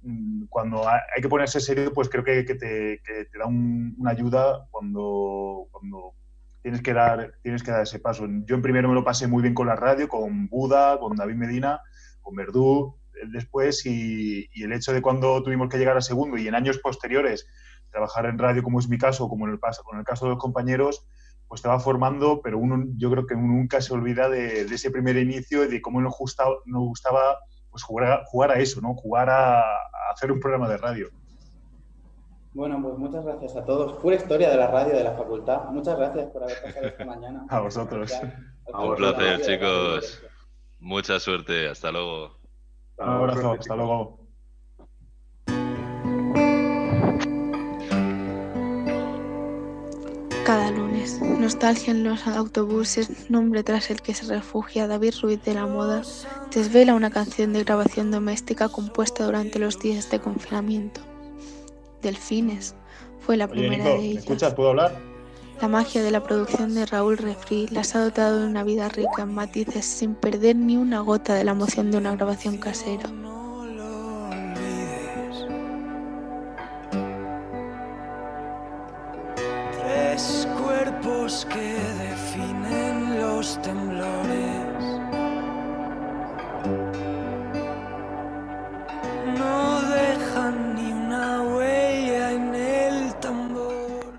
mm, 0.02 0.44
cuando 0.48 0.88
ha- 0.88 1.02
hay 1.14 1.22
que 1.22 1.28
ponerse 1.28 1.60
serio, 1.60 1.92
pues 1.92 2.08
creo 2.08 2.24
que, 2.24 2.44
que 2.44 2.54
te, 2.54 3.00
que 3.04 3.26
te 3.30 3.38
da 3.38 3.46
un- 3.46 3.94
una 3.98 4.10
ayuda 4.12 4.66
cuando, 4.70 5.68
cuando 5.70 6.14
tienes 6.62 6.82
que 6.82 6.92
dar 6.94 7.32
tienes 7.42 7.62
que 7.62 7.70
dar 7.72 7.82
ese 7.82 7.98
paso. 8.00 8.26
Yo 8.46 8.54
en 8.56 8.62
primero 8.62 8.88
me 8.88 8.94
lo 8.94 9.04
pasé 9.04 9.26
muy 9.26 9.42
bien 9.42 9.54
con 9.54 9.66
la 9.66 9.76
radio, 9.76 10.08
con 10.08 10.48
Buda, 10.48 10.98
con 10.98 11.16
David 11.16 11.34
Medina, 11.36 11.80
con 12.20 12.34
Verdú 12.36 12.96
eh, 13.14 13.26
después 13.32 13.84
y, 13.86 14.48
y 14.52 14.62
el 14.64 14.72
hecho 14.72 14.92
de 14.92 15.02
cuando 15.02 15.42
tuvimos 15.42 15.68
que 15.68 15.78
llegar 15.78 15.96
a 15.96 16.00
segundo 16.00 16.36
y 16.38 16.48
en 16.48 16.54
años 16.54 16.78
posteriores 16.78 17.46
trabajar 17.90 18.26
en 18.26 18.38
radio 18.38 18.62
como 18.62 18.78
es 18.78 18.88
mi 18.88 18.98
caso, 18.98 19.28
como 19.28 19.46
en 19.46 19.52
el, 19.54 19.60
con 19.84 19.98
el 19.98 20.04
caso 20.04 20.26
de 20.26 20.30
los 20.30 20.38
compañeros, 20.38 21.06
pues 21.52 21.60
te 21.60 21.68
va 21.68 21.78
formando, 21.78 22.40
pero 22.40 22.56
uno, 22.56 22.82
yo 22.96 23.10
creo 23.10 23.26
que 23.26 23.36
nunca 23.36 23.82
se 23.82 23.92
olvida 23.92 24.30
de, 24.30 24.64
de 24.64 24.74
ese 24.74 24.90
primer 24.90 25.18
inicio 25.18 25.64
y 25.64 25.68
de 25.68 25.82
cómo 25.82 26.00
nos 26.00 26.16
gustaba, 26.16 26.54
nos 26.64 26.80
gustaba 26.80 27.40
pues 27.70 27.82
jugar, 27.82 28.10
a, 28.10 28.24
jugar 28.24 28.52
a 28.52 28.58
eso, 28.58 28.80
¿no? 28.80 28.94
Jugar 28.94 29.28
a, 29.28 29.60
a 29.60 30.12
hacer 30.14 30.32
un 30.32 30.40
programa 30.40 30.66
de 30.66 30.78
radio. 30.78 31.08
Bueno, 32.54 32.80
pues 32.82 32.96
muchas 32.96 33.22
gracias 33.22 33.54
a 33.54 33.66
todos. 33.66 34.00
Pura 34.00 34.16
historia 34.16 34.48
de 34.48 34.56
la 34.56 34.68
radio 34.68 34.94
de 34.94 35.04
la 35.04 35.12
facultad. 35.12 35.64
Muchas 35.64 35.98
gracias 35.98 36.30
por 36.30 36.42
haber 36.44 36.62
pasado 36.62 36.86
esta 36.86 37.04
mañana. 37.04 37.44
A 37.50 37.60
vosotros. 37.60 38.18
Un 38.72 38.94
placer, 38.96 39.42
chicos. 39.42 40.22
Mucha 40.80 41.20
suerte. 41.20 41.68
Hasta 41.68 41.92
luego. 41.92 42.38
Un 42.96 43.08
abrazo, 43.10 43.52
hasta 43.60 43.76
luego. 43.76 44.21
Cada 50.44 50.70
lunes, 50.72 51.20
nostalgia 51.20 51.92
en 51.92 52.02
los 52.02 52.26
autobuses, 52.26 53.30
nombre 53.30 53.62
tras 53.62 53.90
el 53.90 54.02
que 54.02 54.12
se 54.12 54.26
refugia 54.26 54.88
David 54.88 55.14
Ruiz 55.22 55.42
de 55.44 55.54
la 55.54 55.66
Moda, 55.66 56.02
desvela 56.52 56.94
una 56.94 57.10
canción 57.10 57.52
de 57.52 57.62
grabación 57.62 58.10
doméstica 58.10 58.68
compuesta 58.68 59.24
durante 59.24 59.58
los 59.58 59.78
días 59.78 60.10
de 60.10 60.20
confinamiento. 60.20 61.00
Delfines 62.02 62.74
fue 63.20 63.36
la 63.36 63.44
Oye, 63.44 63.52
primera 63.52 63.84
Nico, 63.84 63.90
de 63.90 63.98
¿me 63.98 64.04
ellas. 64.04 64.22
escuchas? 64.24 64.54
¿Puedo 64.54 64.70
hablar? 64.70 64.98
La 65.60 65.68
magia 65.68 66.02
de 66.02 66.10
la 66.10 66.24
producción 66.24 66.74
de 66.74 66.86
Raúl 66.86 67.18
Refri 67.18 67.68
las 67.68 67.94
ha 67.94 68.02
dotado 68.02 68.40
de 68.40 68.46
una 68.46 68.64
vida 68.64 68.88
rica 68.88 69.22
en 69.22 69.34
matices 69.34 69.84
sin 69.84 70.16
perder 70.16 70.56
ni 70.56 70.76
una 70.76 71.00
gota 71.00 71.34
de 71.34 71.44
la 71.44 71.52
emoción 71.52 71.92
de 71.92 71.98
una 71.98 72.16
grabación 72.16 72.56
casera. 72.58 73.08
Que 81.32 81.76
definen 82.04 83.18
los 83.18 83.60
temblores. 83.62 84.82
No 89.38 89.80
dejan 89.82 90.74
ni 90.74 90.92
una 90.92 91.42
huella 91.42 92.32
en 92.32 92.54
el 92.54 93.14
tambor. 93.14 94.12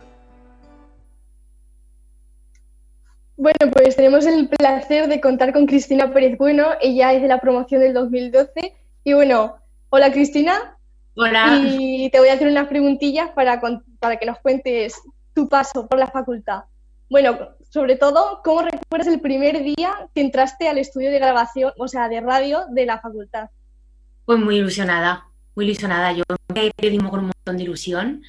Bueno, 3.38 3.72
pues 3.72 3.96
tenemos 3.96 4.26
el 4.26 4.50
placer 4.50 5.08
de 5.08 5.22
contar 5.22 5.54
con 5.54 5.68
Cristina 5.68 6.12
Pérez 6.12 6.36
Bueno. 6.40 6.70
Ella 6.82 7.14
es 7.14 7.22
de 7.22 7.28
la 7.28 7.40
promoción 7.40 7.82
del 7.82 7.94
2012. 7.94 8.74
Y 9.04 9.14
bueno, 9.14 9.58
hola 9.90 10.12
Cristina. 10.12 10.80
Hola. 11.16 11.62
Y 11.64 12.10
te 12.10 12.18
voy 12.18 12.30
a 12.30 12.34
hacer 12.34 12.48
unas 12.48 12.68
preguntillas 12.68 13.30
para, 13.36 13.62
para 14.00 14.18
que 14.18 14.26
nos 14.26 14.40
cuentes 14.40 15.00
tu 15.36 15.48
paso 15.48 15.88
por 15.88 16.00
la 16.00 16.08
facultad. 16.08 16.64
Bueno, 17.10 17.50
sobre 17.70 17.96
todo, 17.96 18.42
¿cómo 18.44 18.64
recuerdas 18.64 19.08
el 19.08 19.22
primer 19.22 19.64
día 19.64 20.10
que 20.14 20.22
entraste 20.22 20.68
al 20.68 20.78
estudio 20.78 21.12
de 21.12 21.20
grabación, 21.20 21.74
o 21.78 21.88
sea, 21.88 22.10
de 22.10 22.22
radio 22.22 22.66
de 22.70 22.86
la 22.86 23.00
facultad? 23.00 23.50
Pues 24.26 24.40
muy 24.40 24.58
ilusionada, 24.58 25.28
muy 25.56 25.66
ilusionada. 25.66 26.12
Yo 26.14 26.24
empecé 26.50 26.72
periodismo 26.76 27.10
con 27.10 27.20
un 27.20 27.26
montón 27.28 27.58
de 27.58 27.64
ilusión 27.64 28.24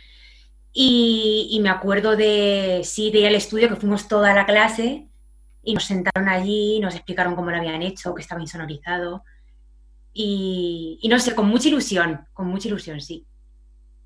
y, 0.72 1.48
y 1.50 1.60
me 1.60 1.70
acuerdo 1.70 2.16
de, 2.16 2.82
sí, 2.84 3.10
de 3.10 3.20
ir 3.20 3.26
al 3.26 3.34
estudio, 3.34 3.68
que 3.68 3.76
fuimos 3.76 4.08
toda 4.08 4.34
la 4.34 4.44
clase 4.44 5.08
y 5.62 5.74
nos 5.74 5.84
sentaron 5.84 6.28
allí, 6.28 6.80
nos 6.80 6.94
explicaron 6.94 7.36
cómo 7.36 7.50
lo 7.50 7.56
habían 7.56 7.82
hecho, 7.82 8.14
que 8.14 8.22
estaba 8.22 8.40
insonorizado 8.40 9.24
y, 10.12 10.98
y 11.00 11.08
no 11.08 11.18
sé, 11.18 11.34
con 11.34 11.48
mucha 11.48 11.68
ilusión, 11.68 12.26
con 12.32 12.48
mucha 12.48 12.68
ilusión, 12.68 13.00
sí. 13.00 13.26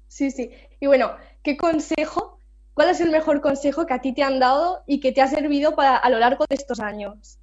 Sí, 0.09 0.31
sí. 0.31 0.51
Y 0.81 0.87
bueno, 0.87 1.17
¿qué 1.43 1.57
consejo, 1.57 2.38
cuál 2.79 2.91
es 2.91 3.01
el 3.01 3.11
mejor 3.11 3.41
consejo 3.41 3.87
que 3.87 3.95
a 3.95 4.01
ti 4.01 4.15
te 4.15 4.23
han 4.23 4.39
dado 4.39 4.85
y 4.87 5.01
que 5.01 5.11
te 5.11 5.21
ha 5.21 5.27
servido 5.27 5.75
para, 5.75 5.97
a 5.97 6.09
lo 6.11 6.21
largo 6.21 6.45
de 6.49 6.55
estos 6.55 6.79
años? 6.79 7.41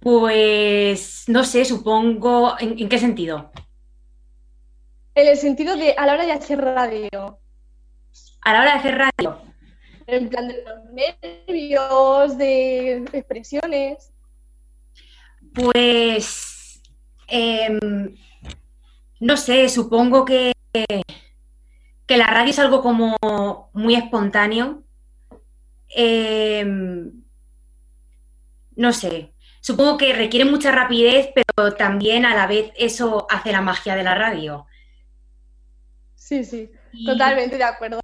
Pues 0.00 1.22
no 1.28 1.44
sé, 1.44 1.64
supongo, 1.64 2.56
¿en, 2.58 2.76
en 2.80 2.88
qué 2.88 2.98
sentido? 2.98 3.52
En 5.14 5.28
el 5.28 5.36
sentido 5.36 5.76
de 5.76 5.92
a 5.92 6.04
la 6.04 6.14
hora 6.14 6.26
de 6.26 6.32
hacer 6.32 6.60
radio. 6.60 7.38
A 8.40 8.52
la 8.52 8.62
hora 8.62 8.72
de 8.72 8.78
hacer 8.80 8.98
radio. 8.98 9.40
En 10.08 10.28
plan 10.30 10.48
de 10.48 10.64
los 10.64 10.84
nervios, 11.46 12.38
de 12.38 13.04
expresiones. 13.12 14.12
Pues, 15.54 16.82
em, 17.28 18.16
no 19.20 19.36
sé, 19.36 19.68
supongo 19.68 20.24
que, 20.24 20.52
que 22.06 22.16
la 22.16 22.26
radio 22.26 22.50
es 22.50 22.58
algo 22.58 22.82
como 22.82 23.16
muy 23.74 23.94
espontáneo. 23.94 24.82
Em, 25.88 27.22
no 28.76 28.92
sé, 28.92 29.34
supongo 29.60 29.98
que 29.98 30.14
requiere 30.14 30.50
mucha 30.50 30.72
rapidez, 30.72 31.30
pero 31.34 31.74
también 31.74 32.24
a 32.24 32.34
la 32.34 32.46
vez 32.46 32.72
eso 32.76 33.26
hace 33.30 33.52
la 33.52 33.60
magia 33.60 33.94
de 33.94 34.02
la 34.02 34.14
radio. 34.14 34.66
Sí, 36.14 36.44
sí, 36.44 36.70
totalmente 37.04 37.58
de 37.58 37.64
acuerdo. 37.64 38.00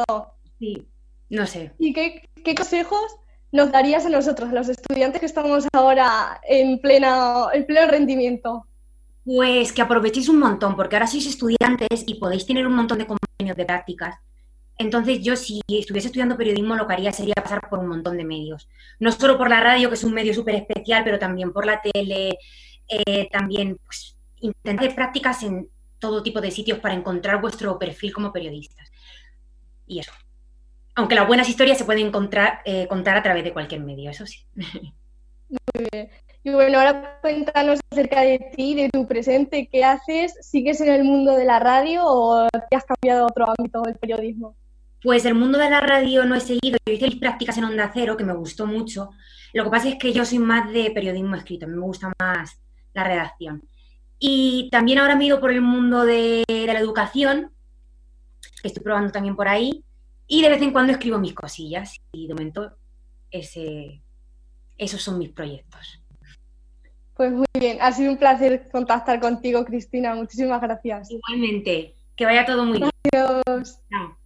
Sí, 0.59 0.87
no 1.31 1.47
sé. 1.47 1.73
¿Y 1.79 1.93
qué, 1.93 2.29
qué 2.45 2.55
consejos 2.55 3.17
nos 3.53 3.73
darías 3.73 4.05
a 4.05 4.11
nosotros, 4.11 4.51
a 4.51 4.53
los 4.53 4.69
estudiantes 4.69 5.21
que 5.21 5.27
estamos 5.27 5.67
ahora 5.73 6.41
en, 6.47 6.79
plena, 6.81 7.47
en 7.55 7.65
pleno 7.65 7.91
rendimiento? 7.91 8.67
Pues 9.27 9.73
que 9.73 9.83
aprovechéis 9.83 10.29
un 10.29 10.39
montón, 10.39 10.77
porque 10.77 10.95
ahora 10.95 11.09
sois 11.09 11.27
estudiantes 11.27 12.05
y 12.07 12.15
podéis 12.15 12.47
tener 12.47 12.65
un 12.65 12.77
montón 12.77 12.99
de 12.99 13.09
convenios 13.09 13.57
de 13.57 13.67
prácticas. 13.67 14.15
Entonces 14.79 15.21
yo 15.21 15.35
si 15.35 15.61
estuviese 15.67 16.09
estudiando 16.09 16.37
periodismo 16.37 16.77
lo 16.77 16.87
que 16.87 16.93
haría 16.95 17.13
sería 17.13 17.35
pasar 17.35 17.69
por 17.69 17.81
un 17.81 17.89
montón 17.89 18.17
de 18.17 18.25
medios. 18.25 18.69
No 19.01 19.11
solo 19.11 19.37
por 19.37 19.51
la 19.51 19.61
radio, 19.61 19.89
que 19.89 19.97
es 19.97 20.05
un 20.05 20.15
medio 20.15 20.33
súper 20.33 20.55
especial, 20.55 21.03
pero 21.03 21.19
también 21.19 21.53
por 21.53 21.67
la 21.67 21.83
tele, 21.83 22.39
eh, 22.87 23.29
también 23.33 23.77
pues, 23.85 24.17
intentar 24.37 24.95
prácticas 24.95 25.43
en 25.43 25.69
todo 25.99 26.23
tipo 26.23 26.41
de 26.41 26.53
sitios 26.53 26.79
para 26.79 26.95
encontrar 26.95 27.41
vuestro 27.41 27.81
perfil 27.81 28.13
como 28.13 28.33
periodistas. 28.33 28.93
Y 29.89 29.99
eso. 29.99 30.13
Aunque 30.95 31.17
las 31.17 31.27
buenas 31.27 31.49
historias 31.49 31.79
se 31.79 31.85
pueden 31.85 32.07
encontrar, 32.07 32.61
eh, 32.65 32.87
contar 32.87 33.17
a 33.17 33.25
través 33.25 33.43
de 33.43 33.53
cualquier 33.53 33.81
medio, 33.81 34.09
eso 34.09 34.25
sí. 34.25 34.45
Muy 35.49 35.89
bien. 35.91 36.11
Y 36.47 36.53
bueno, 36.53 36.79
ahora 36.79 37.19
cuéntanos 37.23 37.81
acerca 37.91 38.21
de 38.21 38.39
ti, 38.55 38.77
de 38.77 38.89
tu 38.89 39.05
presente, 39.09 39.69
qué 39.69 39.83
haces, 39.83 40.33
¿sigues 40.43 40.81
en 40.81 40.93
el 40.93 41.03
mundo 41.03 41.35
de 41.35 41.45
la 41.45 41.59
radio 41.59 42.05
o 42.07 42.47
te 42.71 42.77
has 42.77 42.85
cambiado 42.85 43.25
a 43.25 43.27
otro 43.27 43.47
ámbito 43.59 43.83
del 43.83 43.97
periodismo? 43.97 44.57
Pues 45.03 45.25
el 45.25 45.35
mundo 45.35 45.59
de 45.59 45.69
la 45.69 45.81
radio 45.81 46.25
no 46.25 46.37
he 46.37 46.41
seguido, 46.41 46.79
yo 46.87 46.93
hice 46.93 47.07
mis 47.07 47.17
prácticas 47.17 47.59
en 47.59 47.65
Onda 47.65 47.91
Cero, 47.93 48.17
que 48.17 48.23
me 48.23 48.33
gustó 48.33 48.65
mucho. 48.65 49.11
Lo 49.55 49.65
que 49.65 49.71
pasa 49.71 49.89
es 49.89 49.97
que 49.97 50.13
yo 50.13 50.25
soy 50.25 50.39
más 50.39 50.73
de 50.73 50.93
periodismo 50.93 51.35
escrito, 51.35 51.67
me 51.67 51.81
gusta 51.81 52.13
más 52.21 52.61
la 52.95 53.03
redacción. 53.03 53.69
Y 54.21 54.69
también 54.71 55.01
ahora 55.01 55.17
me 55.17 55.25
he 55.25 55.27
ido 55.27 55.41
por 55.41 55.51
el 55.51 55.63
mundo 55.63 56.05
de, 56.05 56.45
la 56.49 56.79
educación, 56.79 57.51
que 58.63 58.69
estoy 58.69 58.85
probando 58.85 59.11
también 59.11 59.35
por 59.35 59.49
ahí, 59.49 59.85
y 60.29 60.43
de 60.43 60.49
vez 60.51 60.63
en 60.63 60.71
cuando 60.71 60.93
escribo 60.93 61.19
mis 61.19 61.35
cosillas, 61.35 61.97
y 62.13 62.29
de 62.29 62.35
momento 62.35 62.77
esos 63.33 65.03
son 65.03 65.19
mis 65.19 65.31
proyectos. 65.31 66.06
Pues 67.17 67.33
muy 67.33 67.47
bien, 67.59 67.79
ha 67.81 67.93
sido 67.93 68.13
un 68.13 68.19
placer 68.19 68.69
contactar 68.71 69.21
contigo, 69.21 69.65
Cristina. 69.65 70.15
Muchísimas 70.15 70.61
gracias. 70.61 71.11
Igualmente, 71.11 71.97
que 72.15 72.25
vaya 72.27 72.45
todo 72.45 72.67
muy 72.67 72.79
bien. 72.79 72.91
Adiós. 73.13 73.81
Chao. 73.91 74.17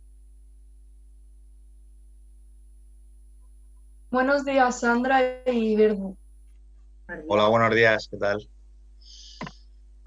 Buenos 4.10 4.44
días, 4.44 4.80
Sandra 4.80 5.20
y 5.46 5.76
Verdu. 5.76 6.16
Hola, 7.28 7.46
buenos 7.46 7.72
días, 7.72 8.08
¿qué 8.10 8.16
tal? 8.16 8.48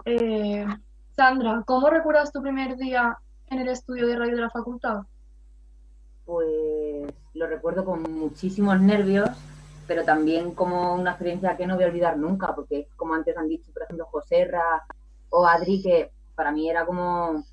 Eh, 0.03 0.65
Sandra, 1.15 1.63
¿cómo 1.65 1.89
recuerdas 1.89 2.34
tu 2.34 2.41
primer 2.41 2.75
día 2.75 3.17
en 3.47 3.59
el 3.59 3.69
estudio 3.69 4.07
de 4.07 4.17
radio 4.17 4.36
de 4.36 4.41
la 4.41 4.49
facultad? 4.49 5.03
Pues 6.25 7.13
lo 7.34 7.47
recuerdo 7.47 7.86
con 7.86 8.03
muchísimos 8.03 8.81
nervios, 8.81 9.29
pero 9.88 10.03
también 10.03 10.53
como 10.53 10.95
una 10.95 11.11
experiencia 11.11 11.57
que 11.57 11.67
no 11.67 11.75
voy 11.75 11.86
a 11.86 11.88
olvidar 11.88 12.17
nunca, 12.17 12.53
porque 12.55 12.88
como 12.95 13.13
antes 13.13 13.38
han 13.38 13.49
dicho, 13.49 13.71
por 13.73 13.84
ejemplo, 13.84 14.05
Joserra 14.05 14.84
o 15.29 15.45
Adri, 15.45 15.81
que 15.81 16.11
para 16.36 16.51
mí 16.51 16.69
era 16.69 16.86
como 16.86 17.43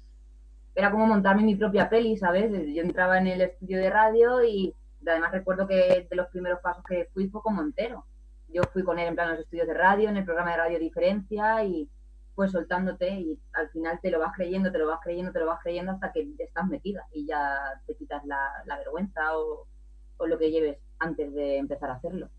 era 0.74 0.90
como 0.90 1.06
montarme 1.06 1.42
mi 1.42 1.56
propia 1.56 1.88
peli, 1.88 2.16
¿sabes? 2.16 2.50
Yo 2.72 2.82
entraba 2.82 3.18
en 3.18 3.26
el 3.26 3.40
estudio 3.40 3.78
de 3.78 3.90
radio 3.90 4.44
y 4.44 4.74
además 5.06 5.32
recuerdo 5.32 5.66
que 5.66 6.06
de 6.08 6.16
los 6.16 6.28
primeros 6.28 6.60
pasos 6.60 6.84
que 6.84 7.08
fui 7.12 7.28
fue 7.28 7.42
con 7.42 7.56
Montero. 7.56 8.06
Yo 8.48 8.62
fui 8.72 8.82
con 8.82 8.98
él 8.98 9.08
en 9.08 9.14
plan 9.14 9.30
los 9.30 9.40
estudios 9.40 9.66
de 9.66 9.74
radio, 9.74 10.08
en 10.08 10.16
el 10.16 10.24
programa 10.24 10.52
de 10.52 10.56
Radio 10.56 10.78
Diferencia 10.78 11.64
y 11.64 11.88
pues 12.34 12.52
soltándote 12.52 13.10
y 13.10 13.38
al 13.52 13.68
final 13.70 13.98
te 14.00 14.10
lo 14.10 14.20
vas 14.20 14.32
creyendo, 14.34 14.70
te 14.72 14.78
lo 14.78 14.86
vas 14.86 15.00
creyendo, 15.02 15.32
te 15.32 15.40
lo 15.40 15.46
vas 15.46 15.60
creyendo 15.62 15.92
hasta 15.92 16.12
que 16.12 16.28
estás 16.38 16.66
metida 16.68 17.06
y 17.12 17.26
ya 17.26 17.58
te 17.86 17.94
quitas 17.96 18.24
la, 18.24 18.38
la 18.64 18.78
vergüenza 18.78 19.36
o, 19.36 19.66
o 20.16 20.26
lo 20.26 20.38
que 20.38 20.50
lleves 20.50 20.78
antes 21.00 21.34
de 21.34 21.58
empezar 21.58 21.90
a 21.90 21.94
hacerlo. 21.94 22.30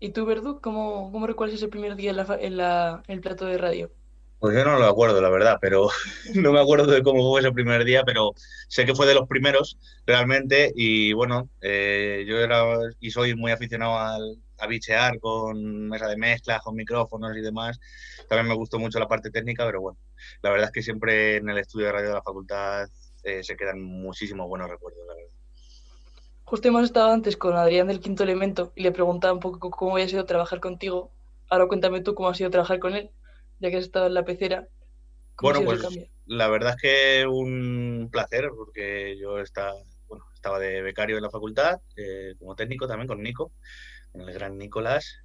¿Y 0.00 0.10
tú, 0.10 0.26
Verdu, 0.26 0.60
cómo, 0.60 1.10
cómo 1.12 1.26
recuerdas 1.28 1.56
ese 1.56 1.68
primer 1.68 1.94
día 1.96 2.10
en, 2.10 2.16
la, 2.16 2.38
en, 2.40 2.56
la- 2.56 3.02
en 3.06 3.14
el 3.14 3.20
plato 3.20 3.46
de 3.46 3.58
radio? 3.58 3.90
Pues 4.38 4.56
yo 4.56 4.64
no 4.64 4.78
lo 4.78 4.86
acuerdo, 4.86 5.20
la 5.20 5.28
verdad, 5.28 5.58
pero 5.60 5.88
no 6.34 6.52
me 6.52 6.60
acuerdo 6.60 6.86
de 6.90 7.02
cómo 7.02 7.22
fue 7.30 7.40
ese 7.40 7.52
primer 7.52 7.84
día, 7.84 8.04
pero 8.04 8.32
sé 8.68 8.86
que 8.86 8.94
fue 8.94 9.06
de 9.06 9.14
los 9.14 9.28
primeros 9.28 9.78
realmente 10.06 10.72
y 10.74 11.12
bueno, 11.12 11.50
eh, 11.60 12.24
yo 12.26 12.38
era 12.40 12.64
y 13.00 13.10
soy 13.10 13.34
muy 13.36 13.52
aficionado 13.52 13.98
al, 13.98 14.42
a 14.58 14.66
bichear 14.66 15.18
con 15.20 15.88
mesa 15.88 16.08
de 16.08 16.16
mezclas, 16.16 16.62
con 16.62 16.74
micrófonos 16.74 17.36
y 17.36 17.42
demás. 17.42 17.78
También 18.30 18.48
me 18.48 18.54
gustó 18.54 18.78
mucho 18.78 18.98
la 18.98 19.08
parte 19.08 19.30
técnica, 19.30 19.66
pero 19.66 19.82
bueno, 19.82 19.98
la 20.42 20.50
verdad 20.50 20.66
es 20.68 20.72
que 20.72 20.82
siempre 20.82 21.36
en 21.36 21.50
el 21.50 21.58
estudio 21.58 21.86
de 21.86 21.92
radio 21.92 22.08
de 22.08 22.14
la 22.14 22.22
facultad 22.22 22.88
eh, 23.24 23.42
se 23.44 23.56
quedan 23.56 23.82
muchísimos 23.82 24.48
buenos 24.48 24.70
recuerdos, 24.70 25.02
la 25.06 25.14
verdad. 25.14 25.39
Justo 26.50 26.66
hemos 26.66 26.82
estado 26.82 27.12
antes 27.12 27.36
con 27.36 27.54
Adrián 27.56 27.86
del 27.86 28.00
Quinto 28.00 28.24
Elemento 28.24 28.72
y 28.74 28.82
le 28.82 28.90
preguntaba 28.90 29.32
un 29.32 29.38
poco 29.38 29.70
cómo 29.70 29.92
había 29.92 30.08
sido 30.08 30.24
trabajar 30.24 30.58
contigo. 30.58 31.12
Ahora 31.48 31.68
cuéntame 31.68 32.00
tú 32.00 32.16
cómo 32.16 32.28
ha 32.28 32.34
sido 32.34 32.50
trabajar 32.50 32.80
con 32.80 32.96
él, 32.96 33.12
ya 33.60 33.70
que 33.70 33.76
has 33.76 33.84
estado 33.84 34.08
en 34.08 34.14
la 34.14 34.24
pecera. 34.24 34.66
¿Cómo 35.36 35.50
ha 35.52 35.60
Bueno, 35.60 35.80
pues 35.80 36.08
la 36.26 36.48
verdad 36.48 36.74
es 36.74 36.82
que 36.82 37.26
un 37.28 38.08
placer, 38.10 38.50
porque 38.56 39.16
yo 39.16 39.38
estaba, 39.38 39.74
bueno, 40.08 40.24
estaba 40.34 40.58
de 40.58 40.82
becario 40.82 41.18
en 41.18 41.22
la 41.22 41.30
facultad, 41.30 41.78
eh, 41.94 42.34
como 42.40 42.56
técnico 42.56 42.88
también 42.88 43.06
con 43.06 43.22
Nico, 43.22 43.52
con 44.10 44.22
el 44.22 44.34
gran 44.34 44.58
Nicolás. 44.58 45.18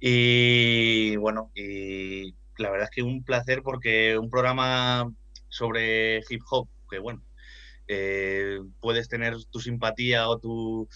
Y 0.00 1.16
bueno, 1.16 1.50
y 1.54 2.34
la 2.56 2.70
verdad 2.70 2.88
es 2.90 2.94
que 2.96 3.02
un 3.02 3.24
placer 3.24 3.62
porque 3.62 4.16
un 4.16 4.30
programa 4.30 5.12
sobre 5.50 6.20
hip 6.30 6.40
hop, 6.50 6.66
que 6.88 6.98
bueno, 6.98 7.22
eh, 7.88 8.58
puedes 8.80 9.08
tener 9.08 9.36
tu 9.50 9.60
simpatía 9.60 10.28
o 10.28 10.38
tu, 10.38 10.88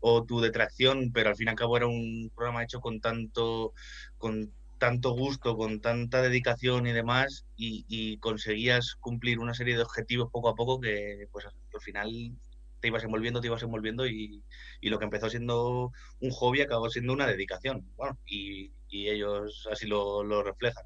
o 0.00 0.24
tu 0.24 0.40
detracción, 0.40 1.10
pero 1.12 1.30
al 1.30 1.36
fin 1.36 1.48
y 1.48 1.50
al 1.50 1.56
cabo 1.56 1.76
era 1.76 1.86
un 1.86 2.30
programa 2.34 2.62
hecho 2.62 2.80
con 2.80 3.00
tanto, 3.00 3.72
con 4.18 4.52
tanto 4.78 5.12
gusto, 5.12 5.56
con 5.56 5.80
tanta 5.80 6.20
dedicación 6.22 6.86
y 6.86 6.92
demás, 6.92 7.46
y, 7.56 8.18
conseguías 8.18 8.96
cumplir 9.00 9.38
una 9.38 9.54
serie 9.54 9.76
de 9.76 9.82
objetivos 9.82 10.30
poco 10.30 10.48
a 10.50 10.54
poco 10.54 10.80
que 10.80 11.26
pues 11.32 11.46
al 11.46 11.80
final 11.80 12.32
te 12.80 12.88
ibas 12.88 13.04
envolviendo, 13.04 13.40
te 13.40 13.46
ibas 13.46 13.62
envolviendo 13.62 14.06
y, 14.06 14.42
y 14.80 14.90
lo 14.90 14.98
que 14.98 15.04
empezó 15.06 15.30
siendo 15.30 15.90
un 16.20 16.30
hobby 16.32 16.60
acabó 16.60 16.90
siendo 16.90 17.12
una 17.14 17.26
dedicación. 17.26 17.86
Bueno, 17.96 18.18
y, 18.26 18.72
y 18.88 19.08
ellos 19.08 19.66
así 19.70 19.86
lo, 19.86 20.22
lo 20.22 20.42
reflejan. 20.42 20.84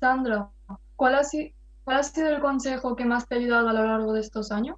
Sandra, 0.00 0.50
¿cuál 0.96 1.14
ha, 1.16 1.24
si- 1.24 1.54
cuál 1.86 1.98
ha 2.00 2.02
sido 2.02 2.28
el 2.30 2.40
consejo 2.40 2.96
que 2.96 3.04
más 3.04 3.28
te 3.28 3.36
ha 3.36 3.38
ayudado 3.38 3.68
a 3.68 3.72
lo 3.72 3.84
largo 3.86 4.12
de 4.12 4.18
estos 4.20 4.50
años? 4.50 4.76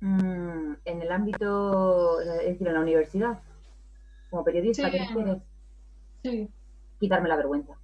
Mm, 0.00 0.72
en 0.82 1.02
el 1.02 1.12
ámbito, 1.12 2.22
es 2.22 2.26
decir, 2.46 2.66
en 2.66 2.72
la 2.72 2.80
universidad, 2.80 3.38
como 4.30 4.42
periodista, 4.42 4.90
Sí. 4.90 4.92
¿qué 4.92 5.06
quieres? 5.12 5.42
Sí. 6.22 6.48
Quitarme 6.98 7.28
la 7.28 7.36
vergüenza. 7.36 7.74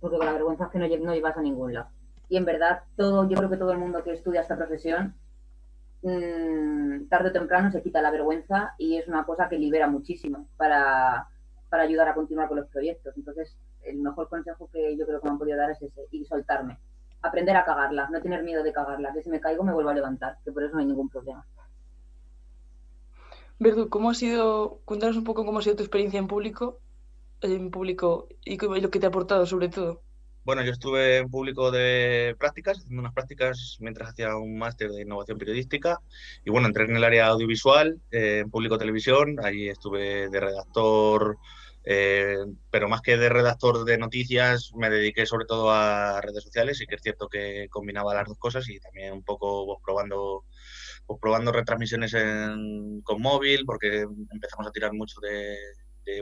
Porque 0.00 0.16
con 0.16 0.26
la 0.26 0.32
vergüenza 0.32 0.64
es 0.64 0.70
que 0.72 0.78
no, 0.80 1.04
no 1.04 1.14
llevas 1.14 1.36
a 1.36 1.42
ningún 1.42 1.74
lado. 1.74 1.90
Y 2.28 2.36
en 2.36 2.44
verdad, 2.44 2.82
todo, 2.96 3.28
yo 3.28 3.36
creo 3.36 3.48
que 3.48 3.56
todo 3.56 3.70
el 3.70 3.78
mundo 3.78 4.02
que 4.02 4.12
estudia 4.12 4.40
esta 4.40 4.56
profesión, 4.56 5.14
mm, 6.02 7.06
tarde 7.08 7.28
o 7.28 7.32
temprano 7.32 7.70
se 7.70 7.84
quita 7.84 8.02
la 8.02 8.10
vergüenza 8.10 8.74
y 8.78 8.96
es 8.96 9.06
una 9.06 9.24
cosa 9.24 9.48
que 9.48 9.60
libera 9.60 9.86
muchísimo 9.86 10.48
para, 10.56 11.28
para 11.68 11.84
ayudar 11.84 12.08
a 12.08 12.14
continuar 12.14 12.48
con 12.48 12.56
los 12.58 12.66
proyectos. 12.66 13.16
Entonces, 13.16 13.56
el 13.86 13.98
mejor 13.98 14.28
consejo 14.28 14.68
que 14.72 14.96
yo 14.96 15.06
creo 15.06 15.20
que 15.20 15.26
me 15.26 15.32
han 15.32 15.38
podido 15.38 15.58
dar 15.58 15.70
es 15.70 15.82
ese, 15.82 16.02
y 16.10 16.24
soltarme. 16.24 16.78
Aprender 17.22 17.56
a 17.56 17.64
cagarla, 17.64 18.08
no 18.10 18.20
tener 18.20 18.42
miedo 18.42 18.62
de 18.62 18.72
cagarla, 18.72 19.12
que 19.12 19.22
si 19.22 19.30
me 19.30 19.40
caigo 19.40 19.64
me 19.64 19.72
vuelvo 19.72 19.90
a 19.90 19.94
levantar, 19.94 20.38
que 20.44 20.52
por 20.52 20.62
eso 20.62 20.74
no 20.74 20.80
hay 20.80 20.86
ningún 20.86 21.08
problema. 21.08 21.44
Verdu, 23.58 23.88
¿cómo 23.88 24.10
ha 24.10 24.14
sido, 24.14 24.80
cuéntanos 24.84 25.16
un 25.16 25.24
poco 25.24 25.46
cómo 25.46 25.58
ha 25.58 25.62
sido 25.62 25.76
tu 25.76 25.82
experiencia 25.82 26.18
en 26.18 26.26
público, 26.26 26.78
en 27.40 27.70
público 27.70 28.28
y 28.44 28.58
lo 28.58 28.90
que 28.90 29.00
te 29.00 29.06
ha 29.06 29.08
aportado 29.08 29.46
sobre 29.46 29.68
todo? 29.68 30.02
Bueno, 30.46 30.62
yo 30.62 30.70
estuve 30.70 31.16
en 31.16 31.28
público 31.28 31.72
de 31.72 32.36
prácticas, 32.38 32.78
haciendo 32.78 33.00
unas 33.00 33.12
prácticas 33.12 33.78
mientras 33.80 34.10
hacía 34.10 34.36
un 34.36 34.56
máster 34.56 34.92
de 34.92 35.02
innovación 35.02 35.38
periodística. 35.38 35.98
Y 36.44 36.50
bueno, 36.50 36.68
entré 36.68 36.84
en 36.84 36.96
el 36.96 37.02
área 37.02 37.26
audiovisual, 37.26 38.00
eh, 38.12 38.42
en 38.44 38.50
público 38.50 38.78
televisión. 38.78 39.38
Allí 39.42 39.68
estuve 39.68 40.28
de 40.28 40.38
redactor, 40.38 41.38
eh, 41.86 42.36
pero 42.70 42.88
más 42.88 43.00
que 43.00 43.16
de 43.16 43.28
redactor 43.28 43.84
de 43.84 43.98
noticias, 43.98 44.72
me 44.76 44.90
dediqué 44.90 45.24
sobre 45.26 45.46
todo 45.46 45.70
a 45.70 46.20
redes 46.20 46.42
sociales. 46.44 46.80
Y 46.80 46.86
que 46.86 46.96
es 46.96 47.02
cierto 47.02 47.28
que 47.28 47.68
combinaba 47.70 48.14
las 48.14 48.26
dos 48.28 48.38
cosas 48.38 48.68
y 48.68 48.80
también 48.80 49.12
un 49.12 49.22
poco 49.24 49.66
pues, 49.66 49.78
probando, 49.84 50.44
pues, 51.06 51.18
probando 51.20 51.52
retransmisiones 51.52 52.14
en- 52.14 53.00
con 53.02 53.22
móvil, 53.22 53.64
porque 53.66 54.06
empezamos 54.32 54.66
a 54.66 54.72
tirar 54.72 54.92
mucho 54.92 55.20
de, 55.20 55.56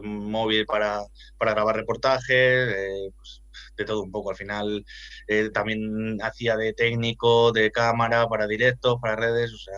móvil 0.03 0.65
para, 0.67 1.03
grabar 1.41 1.77
reportajes. 1.77 2.75
pues, 3.17 3.43
de 3.77 3.85
todo 3.85 4.03
un 4.03 4.11
poco. 4.13 4.31
Al 4.31 4.37
final 4.37 4.85
eh, 5.29 5.51
también 5.51 6.19
hacía 6.23 6.57
de 6.57 6.73
técnico, 6.73 7.53
de 7.53 7.71
cámara, 7.71 8.27
para 8.29 8.47
directos, 8.47 8.99
para 9.01 9.17
redes, 9.17 9.53
o 9.53 9.59
sea, 9.59 9.75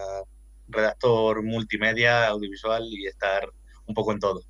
redactor 0.69 1.43
multimedia, 1.43 2.27
audiovisual 2.29 2.85
y 2.91 3.07
estar 3.07 3.49
un 3.87 3.95
poco 3.95 4.13
en 4.13 4.21
todo. 4.21 4.43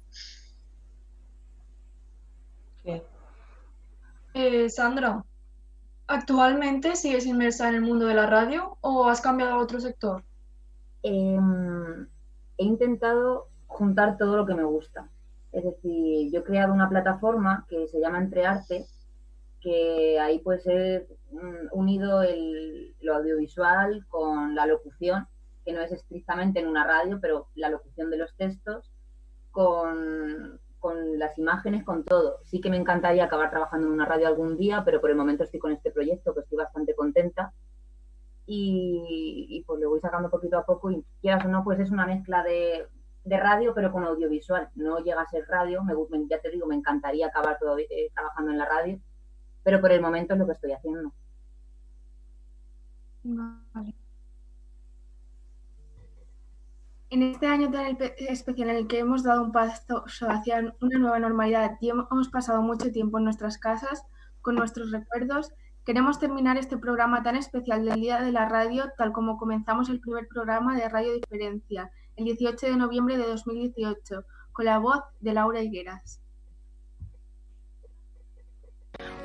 Eh, 4.38 4.68
Sandra, 4.68 5.24
¿actualmente 6.06 6.94
sigues 6.94 7.24
inmersa 7.24 7.70
en 7.70 7.76
el 7.76 7.80
mundo 7.80 8.04
de 8.04 8.12
la 8.12 8.26
radio 8.26 8.76
o 8.82 9.08
has 9.08 9.22
cambiado 9.22 9.54
a 9.54 9.62
otro 9.62 9.80
sector? 9.80 10.24
Em, 11.02 12.06
he 12.58 12.64
intentado 12.64 13.48
juntar 13.66 14.18
todo 14.18 14.36
lo 14.36 14.44
que 14.44 14.54
me 14.54 14.64
gusta. 14.64 15.08
Es 15.52 15.64
decir, 15.64 16.30
yo 16.30 16.40
he 16.40 16.44
creado 16.44 16.74
una 16.74 16.90
plataforma 16.90 17.64
que 17.66 17.88
se 17.88 17.98
llama 17.98 18.18
Entrearte, 18.18 18.84
que 19.62 20.20
ahí 20.20 20.38
puede 20.40 20.60
ser 20.60 21.08
mm, 21.30 21.68
unido 21.72 22.20
el, 22.20 22.94
lo 23.00 23.14
audiovisual 23.14 24.04
con 24.08 24.54
la 24.54 24.66
locución, 24.66 25.26
que 25.64 25.72
no 25.72 25.80
es 25.80 25.92
estrictamente 25.92 26.60
en 26.60 26.66
una 26.66 26.86
radio, 26.86 27.20
pero 27.22 27.48
la 27.54 27.70
locución 27.70 28.10
de 28.10 28.18
los 28.18 28.36
textos, 28.36 28.92
con, 29.50 30.60
con 30.86 31.18
las 31.18 31.36
imágenes, 31.36 31.82
con 31.82 32.04
todo. 32.04 32.38
Sí 32.44 32.60
que 32.60 32.70
me 32.70 32.76
encantaría 32.76 33.24
acabar 33.24 33.50
trabajando 33.50 33.88
en 33.88 33.92
una 33.94 34.06
radio 34.06 34.28
algún 34.28 34.56
día, 34.56 34.84
pero 34.84 35.00
por 35.00 35.10
el 35.10 35.16
momento 35.16 35.42
estoy 35.42 35.58
con 35.58 35.72
este 35.72 35.90
proyecto, 35.90 36.32
que 36.32 36.42
estoy 36.42 36.58
bastante 36.58 36.94
contenta. 36.94 37.52
y, 38.46 39.64
pues 39.66 39.80
lo 39.80 39.90
voy 39.90 39.98
sacando 40.00 40.30
poquito 40.30 40.56
a 40.56 40.64
poco 40.64 40.92
y 40.92 41.04
quieras 41.20 41.44
o 41.44 41.48
no, 41.48 41.64
pues 41.64 41.80
es 41.80 41.90
una 41.90 42.06
mezcla 42.06 42.44
de, 42.44 42.86
radio 43.24 43.74
pero 43.74 43.90
con 43.90 44.04
audiovisual. 44.04 44.68
No 44.76 45.00
llega 45.00 45.22
a 45.22 45.26
ser 45.26 45.44
radio, 45.48 45.82
me, 45.82 45.94
ya 46.30 46.40
te 46.40 46.50
digo, 46.50 46.68
me 46.68 46.76
encantaría 46.76 47.26
acabar 47.26 47.58
todavía, 47.58 47.86
eh, 47.90 48.10
trabajando 48.14 48.52
en 48.52 48.58
la 48.58 48.66
radio, 48.66 49.00
pero 49.64 49.80
por 49.80 49.90
el 49.90 50.00
momento 50.00 50.34
es 50.34 50.38
lo 50.38 50.46
que 50.46 50.52
estoy 50.52 50.70
haciendo. 50.72 51.12
Vale. 53.24 54.05
En 57.08 57.22
este 57.22 57.46
año 57.46 57.70
tan 57.70 57.96
especial 58.18 58.70
en 58.70 58.76
el 58.76 58.86
que 58.88 58.98
hemos 58.98 59.22
dado 59.22 59.42
un 59.42 59.52
paso 59.52 60.04
hacia 60.28 60.74
una 60.80 60.98
nueva 60.98 61.20
normalidad 61.20 61.78
y 61.80 61.90
hemos 61.90 62.28
pasado 62.30 62.62
mucho 62.62 62.90
tiempo 62.90 63.18
en 63.18 63.24
nuestras 63.24 63.58
casas 63.58 64.02
con 64.42 64.56
nuestros 64.56 64.90
recuerdos, 64.90 65.52
queremos 65.84 66.18
terminar 66.18 66.56
este 66.56 66.76
programa 66.76 67.22
tan 67.22 67.36
especial 67.36 67.84
del 67.84 68.00
Día 68.00 68.20
de 68.20 68.32
la 68.32 68.48
Radio 68.48 68.86
tal 68.98 69.12
como 69.12 69.38
comenzamos 69.38 69.88
el 69.88 70.00
primer 70.00 70.26
programa 70.26 70.76
de 70.76 70.88
Radio 70.88 71.14
Diferencia, 71.14 71.92
el 72.16 72.24
18 72.24 72.66
de 72.66 72.76
noviembre 72.76 73.16
de 73.16 73.26
2018, 73.28 74.24
con 74.50 74.64
la 74.64 74.78
voz 74.80 75.00
de 75.20 75.32
Laura 75.32 75.62
Higueras. 75.62 76.20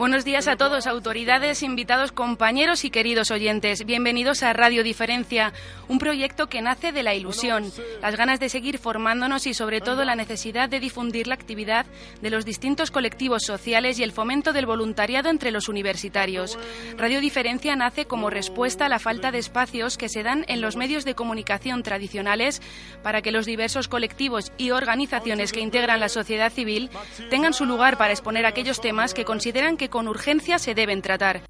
Buenos 0.01 0.26
días 0.26 0.47
a 0.47 0.55
todos, 0.55 0.88
autoridades, 0.88 1.61
invitados, 1.61 2.11
compañeros 2.11 2.86
y 2.86 2.89
queridos 2.89 3.30
oyentes. 3.30 3.86
Bienvenidos 3.86 4.41
a 4.41 4.51
Radio 4.51 4.82
Diferencia, 4.84 5.53
un 5.88 5.99
proyecto 5.99 6.47
que 6.47 6.63
nace 6.63 6.91
de 6.91 7.03
la 7.03 7.13
ilusión, 7.13 7.72
las 8.01 8.15
ganas 8.15 8.39
de 8.39 8.49
seguir 8.49 8.80
formándonos 8.80 9.45
y 9.45 9.53
sobre 9.53 9.80
todo 9.80 10.03
la 10.03 10.15
necesidad 10.15 10.69
de 10.69 10.80
difundir 10.80 11.28
la 11.28 11.36
actividad 11.36 11.86
de 12.19 12.32
los 12.32 12.45
distintos 12.45 12.89
colectivos 12.89 13.43
sociales 13.45 13.99
y 13.99 14.03
el 14.03 14.11
fomento 14.11 14.53
del 14.53 14.65
voluntariado 14.65 15.30
entre 15.30 15.51
los 15.51 15.69
universitarios. 15.69 16.57
Radio 16.97 17.22
Diferencia 17.22 17.76
nace 17.76 18.05
como 18.05 18.32
respuesta 18.32 18.88
a 18.88 18.89
la 18.89 18.97
falta 18.97 19.32
de 19.32 19.38
espacios 19.38 19.99
que 19.99 20.09
se 20.09 20.24
dan 20.24 20.45
en 20.47 20.61
los 20.61 20.78
medios 20.78 21.05
de 21.05 21.13
comunicación 21.13 21.84
tradicionales 21.84 22.63
para 23.03 23.22
que 23.22 23.32
los 23.32 23.45
diversos 23.45 23.88
colectivos 23.88 24.51
y 24.57 24.72
organizaciones 24.72 25.51
que 25.51 25.59
integran 25.59 25.99
la 25.99 26.09
sociedad 26.09 26.51
civil 26.51 26.89
tengan 27.30 27.53
su 27.53 27.65
lugar 27.67 27.97
para 27.97 28.13
exponer 28.13 28.47
aquellos 28.47 28.82
temas 28.82 29.13
que 29.13 29.26
consideran 29.26 29.61
que 29.78 29.89
con 29.89 30.07
urgencia 30.07 30.57
se 30.57 30.74
deben 30.74 31.01
tratar. 31.01 31.41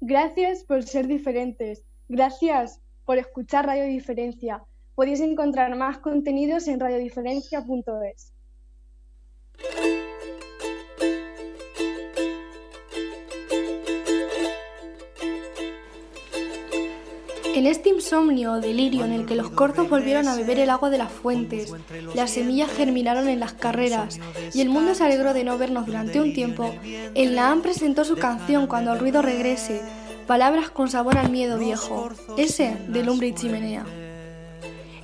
Gracias 0.00 0.64
por 0.64 0.82
ser 0.82 1.06
diferentes. 1.06 1.84
Gracias 2.08 2.80
por 3.04 3.18
escuchar 3.18 3.66
Radio 3.66 3.84
Diferencia. 3.84 4.62
Podéis 4.94 5.20
encontrar 5.20 5.76
más 5.76 5.98
contenidos 5.98 6.68
en 6.68 6.80
radiodiferencia.es. 6.80 8.32
En 17.54 17.68
este 17.68 17.88
insomnio 17.88 18.54
o 18.54 18.60
delirio 18.60 19.04
en 19.04 19.12
el 19.12 19.26
que 19.26 19.36
los 19.36 19.48
corzos 19.48 19.88
volvieron 19.88 20.26
a 20.26 20.34
beber 20.34 20.58
el 20.58 20.70
agua 20.70 20.90
de 20.90 20.98
las 20.98 21.12
fuentes, 21.12 21.72
las 22.12 22.32
semillas 22.32 22.68
germinaron 22.68 23.28
en 23.28 23.38
las 23.38 23.52
carreras 23.52 24.18
y 24.52 24.60
el 24.60 24.68
mundo 24.68 24.96
se 24.96 25.04
alegró 25.04 25.32
de 25.34 25.44
no 25.44 25.56
vernos 25.56 25.86
durante 25.86 26.20
un 26.20 26.34
tiempo, 26.34 26.74
el 27.14 27.36
Naam 27.36 27.62
presentó 27.62 28.04
su 28.04 28.16
canción 28.16 28.66
Cuando 28.66 28.92
el 28.92 28.98
ruido 28.98 29.22
regrese, 29.22 29.82
palabras 30.26 30.68
con 30.70 30.90
sabor 30.90 31.16
al 31.16 31.30
miedo 31.30 31.56
viejo, 31.56 32.10
ese 32.36 32.76
de 32.88 33.04
lumbre 33.04 33.28
y 33.28 33.34
chimenea. 33.34 33.86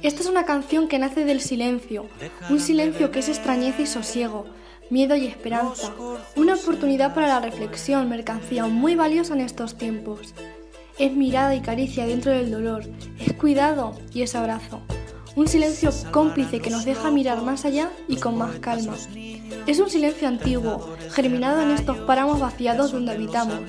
Esta 0.03 0.20
es 0.22 0.26
una 0.26 0.44
canción 0.44 0.88
que 0.88 0.98
nace 0.98 1.24
del 1.24 1.40
silencio, 1.40 2.07
un 2.48 2.59
silencio 2.59 3.12
que 3.12 3.20
es 3.20 3.28
extrañeza 3.28 3.82
y 3.82 3.86
sosiego, 3.86 4.46
miedo 4.90 5.14
y 5.14 5.26
esperanza, 5.26 5.92
una 6.34 6.55
oportunidad 6.55 7.14
para 7.14 7.28
la 7.28 7.38
reflexión, 7.38 8.09
mercancía 8.09 8.66
muy 8.66 8.96
valiosa 8.96 9.34
en 9.34 9.40
estos 9.42 9.78
tiempos. 9.78 10.34
Es 11.01 11.16
mirada 11.16 11.55
y 11.55 11.61
caricia 11.62 12.05
dentro 12.05 12.30
del 12.30 12.51
dolor, 12.51 12.84
es 13.18 13.32
cuidado 13.32 13.94
y 14.12 14.20
es 14.20 14.34
abrazo. 14.34 14.82
Un 15.34 15.48
silencio 15.48 15.88
cómplice 16.11 16.61
que 16.61 16.68
nos 16.68 16.84
deja 16.84 17.11
mirar 17.11 17.40
más 17.40 17.64
allá 17.64 17.90
y 18.07 18.16
con 18.16 18.36
más 18.36 18.59
calma. 18.59 18.92
Es 19.66 19.80
un 19.80 19.88
silencio 19.88 20.28
antiguo, 20.28 20.94
germinado 21.11 21.62
en 21.62 21.70
estos 21.70 21.96
páramos 22.01 22.38
vaciados 22.38 22.92
donde 22.92 23.12
habitamos, 23.12 23.61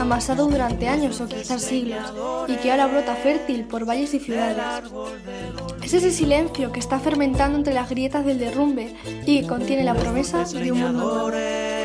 amasado 0.00 0.48
durante 0.48 0.88
años 0.88 1.20
o 1.20 1.28
quizás 1.28 1.62
siglos, 1.62 2.12
y 2.48 2.56
que 2.56 2.72
ahora 2.72 2.88
brota 2.88 3.14
fértil 3.14 3.66
por 3.66 3.88
valles 3.88 4.12
y 4.14 4.18
ciudades. 4.18 4.90
Es 5.84 5.94
ese 5.94 6.10
silencio 6.10 6.72
que 6.72 6.80
está 6.80 6.98
fermentando 6.98 7.56
entre 7.56 7.72
las 7.72 7.88
grietas 7.88 8.26
del 8.26 8.40
derrumbe 8.40 8.96
y 9.26 9.42
que 9.42 9.46
contiene 9.46 9.84
la 9.84 9.94
promesa 9.94 10.42
de 10.42 10.72
un 10.72 10.80
mundo 10.80 11.30
nuevo. 11.30 11.80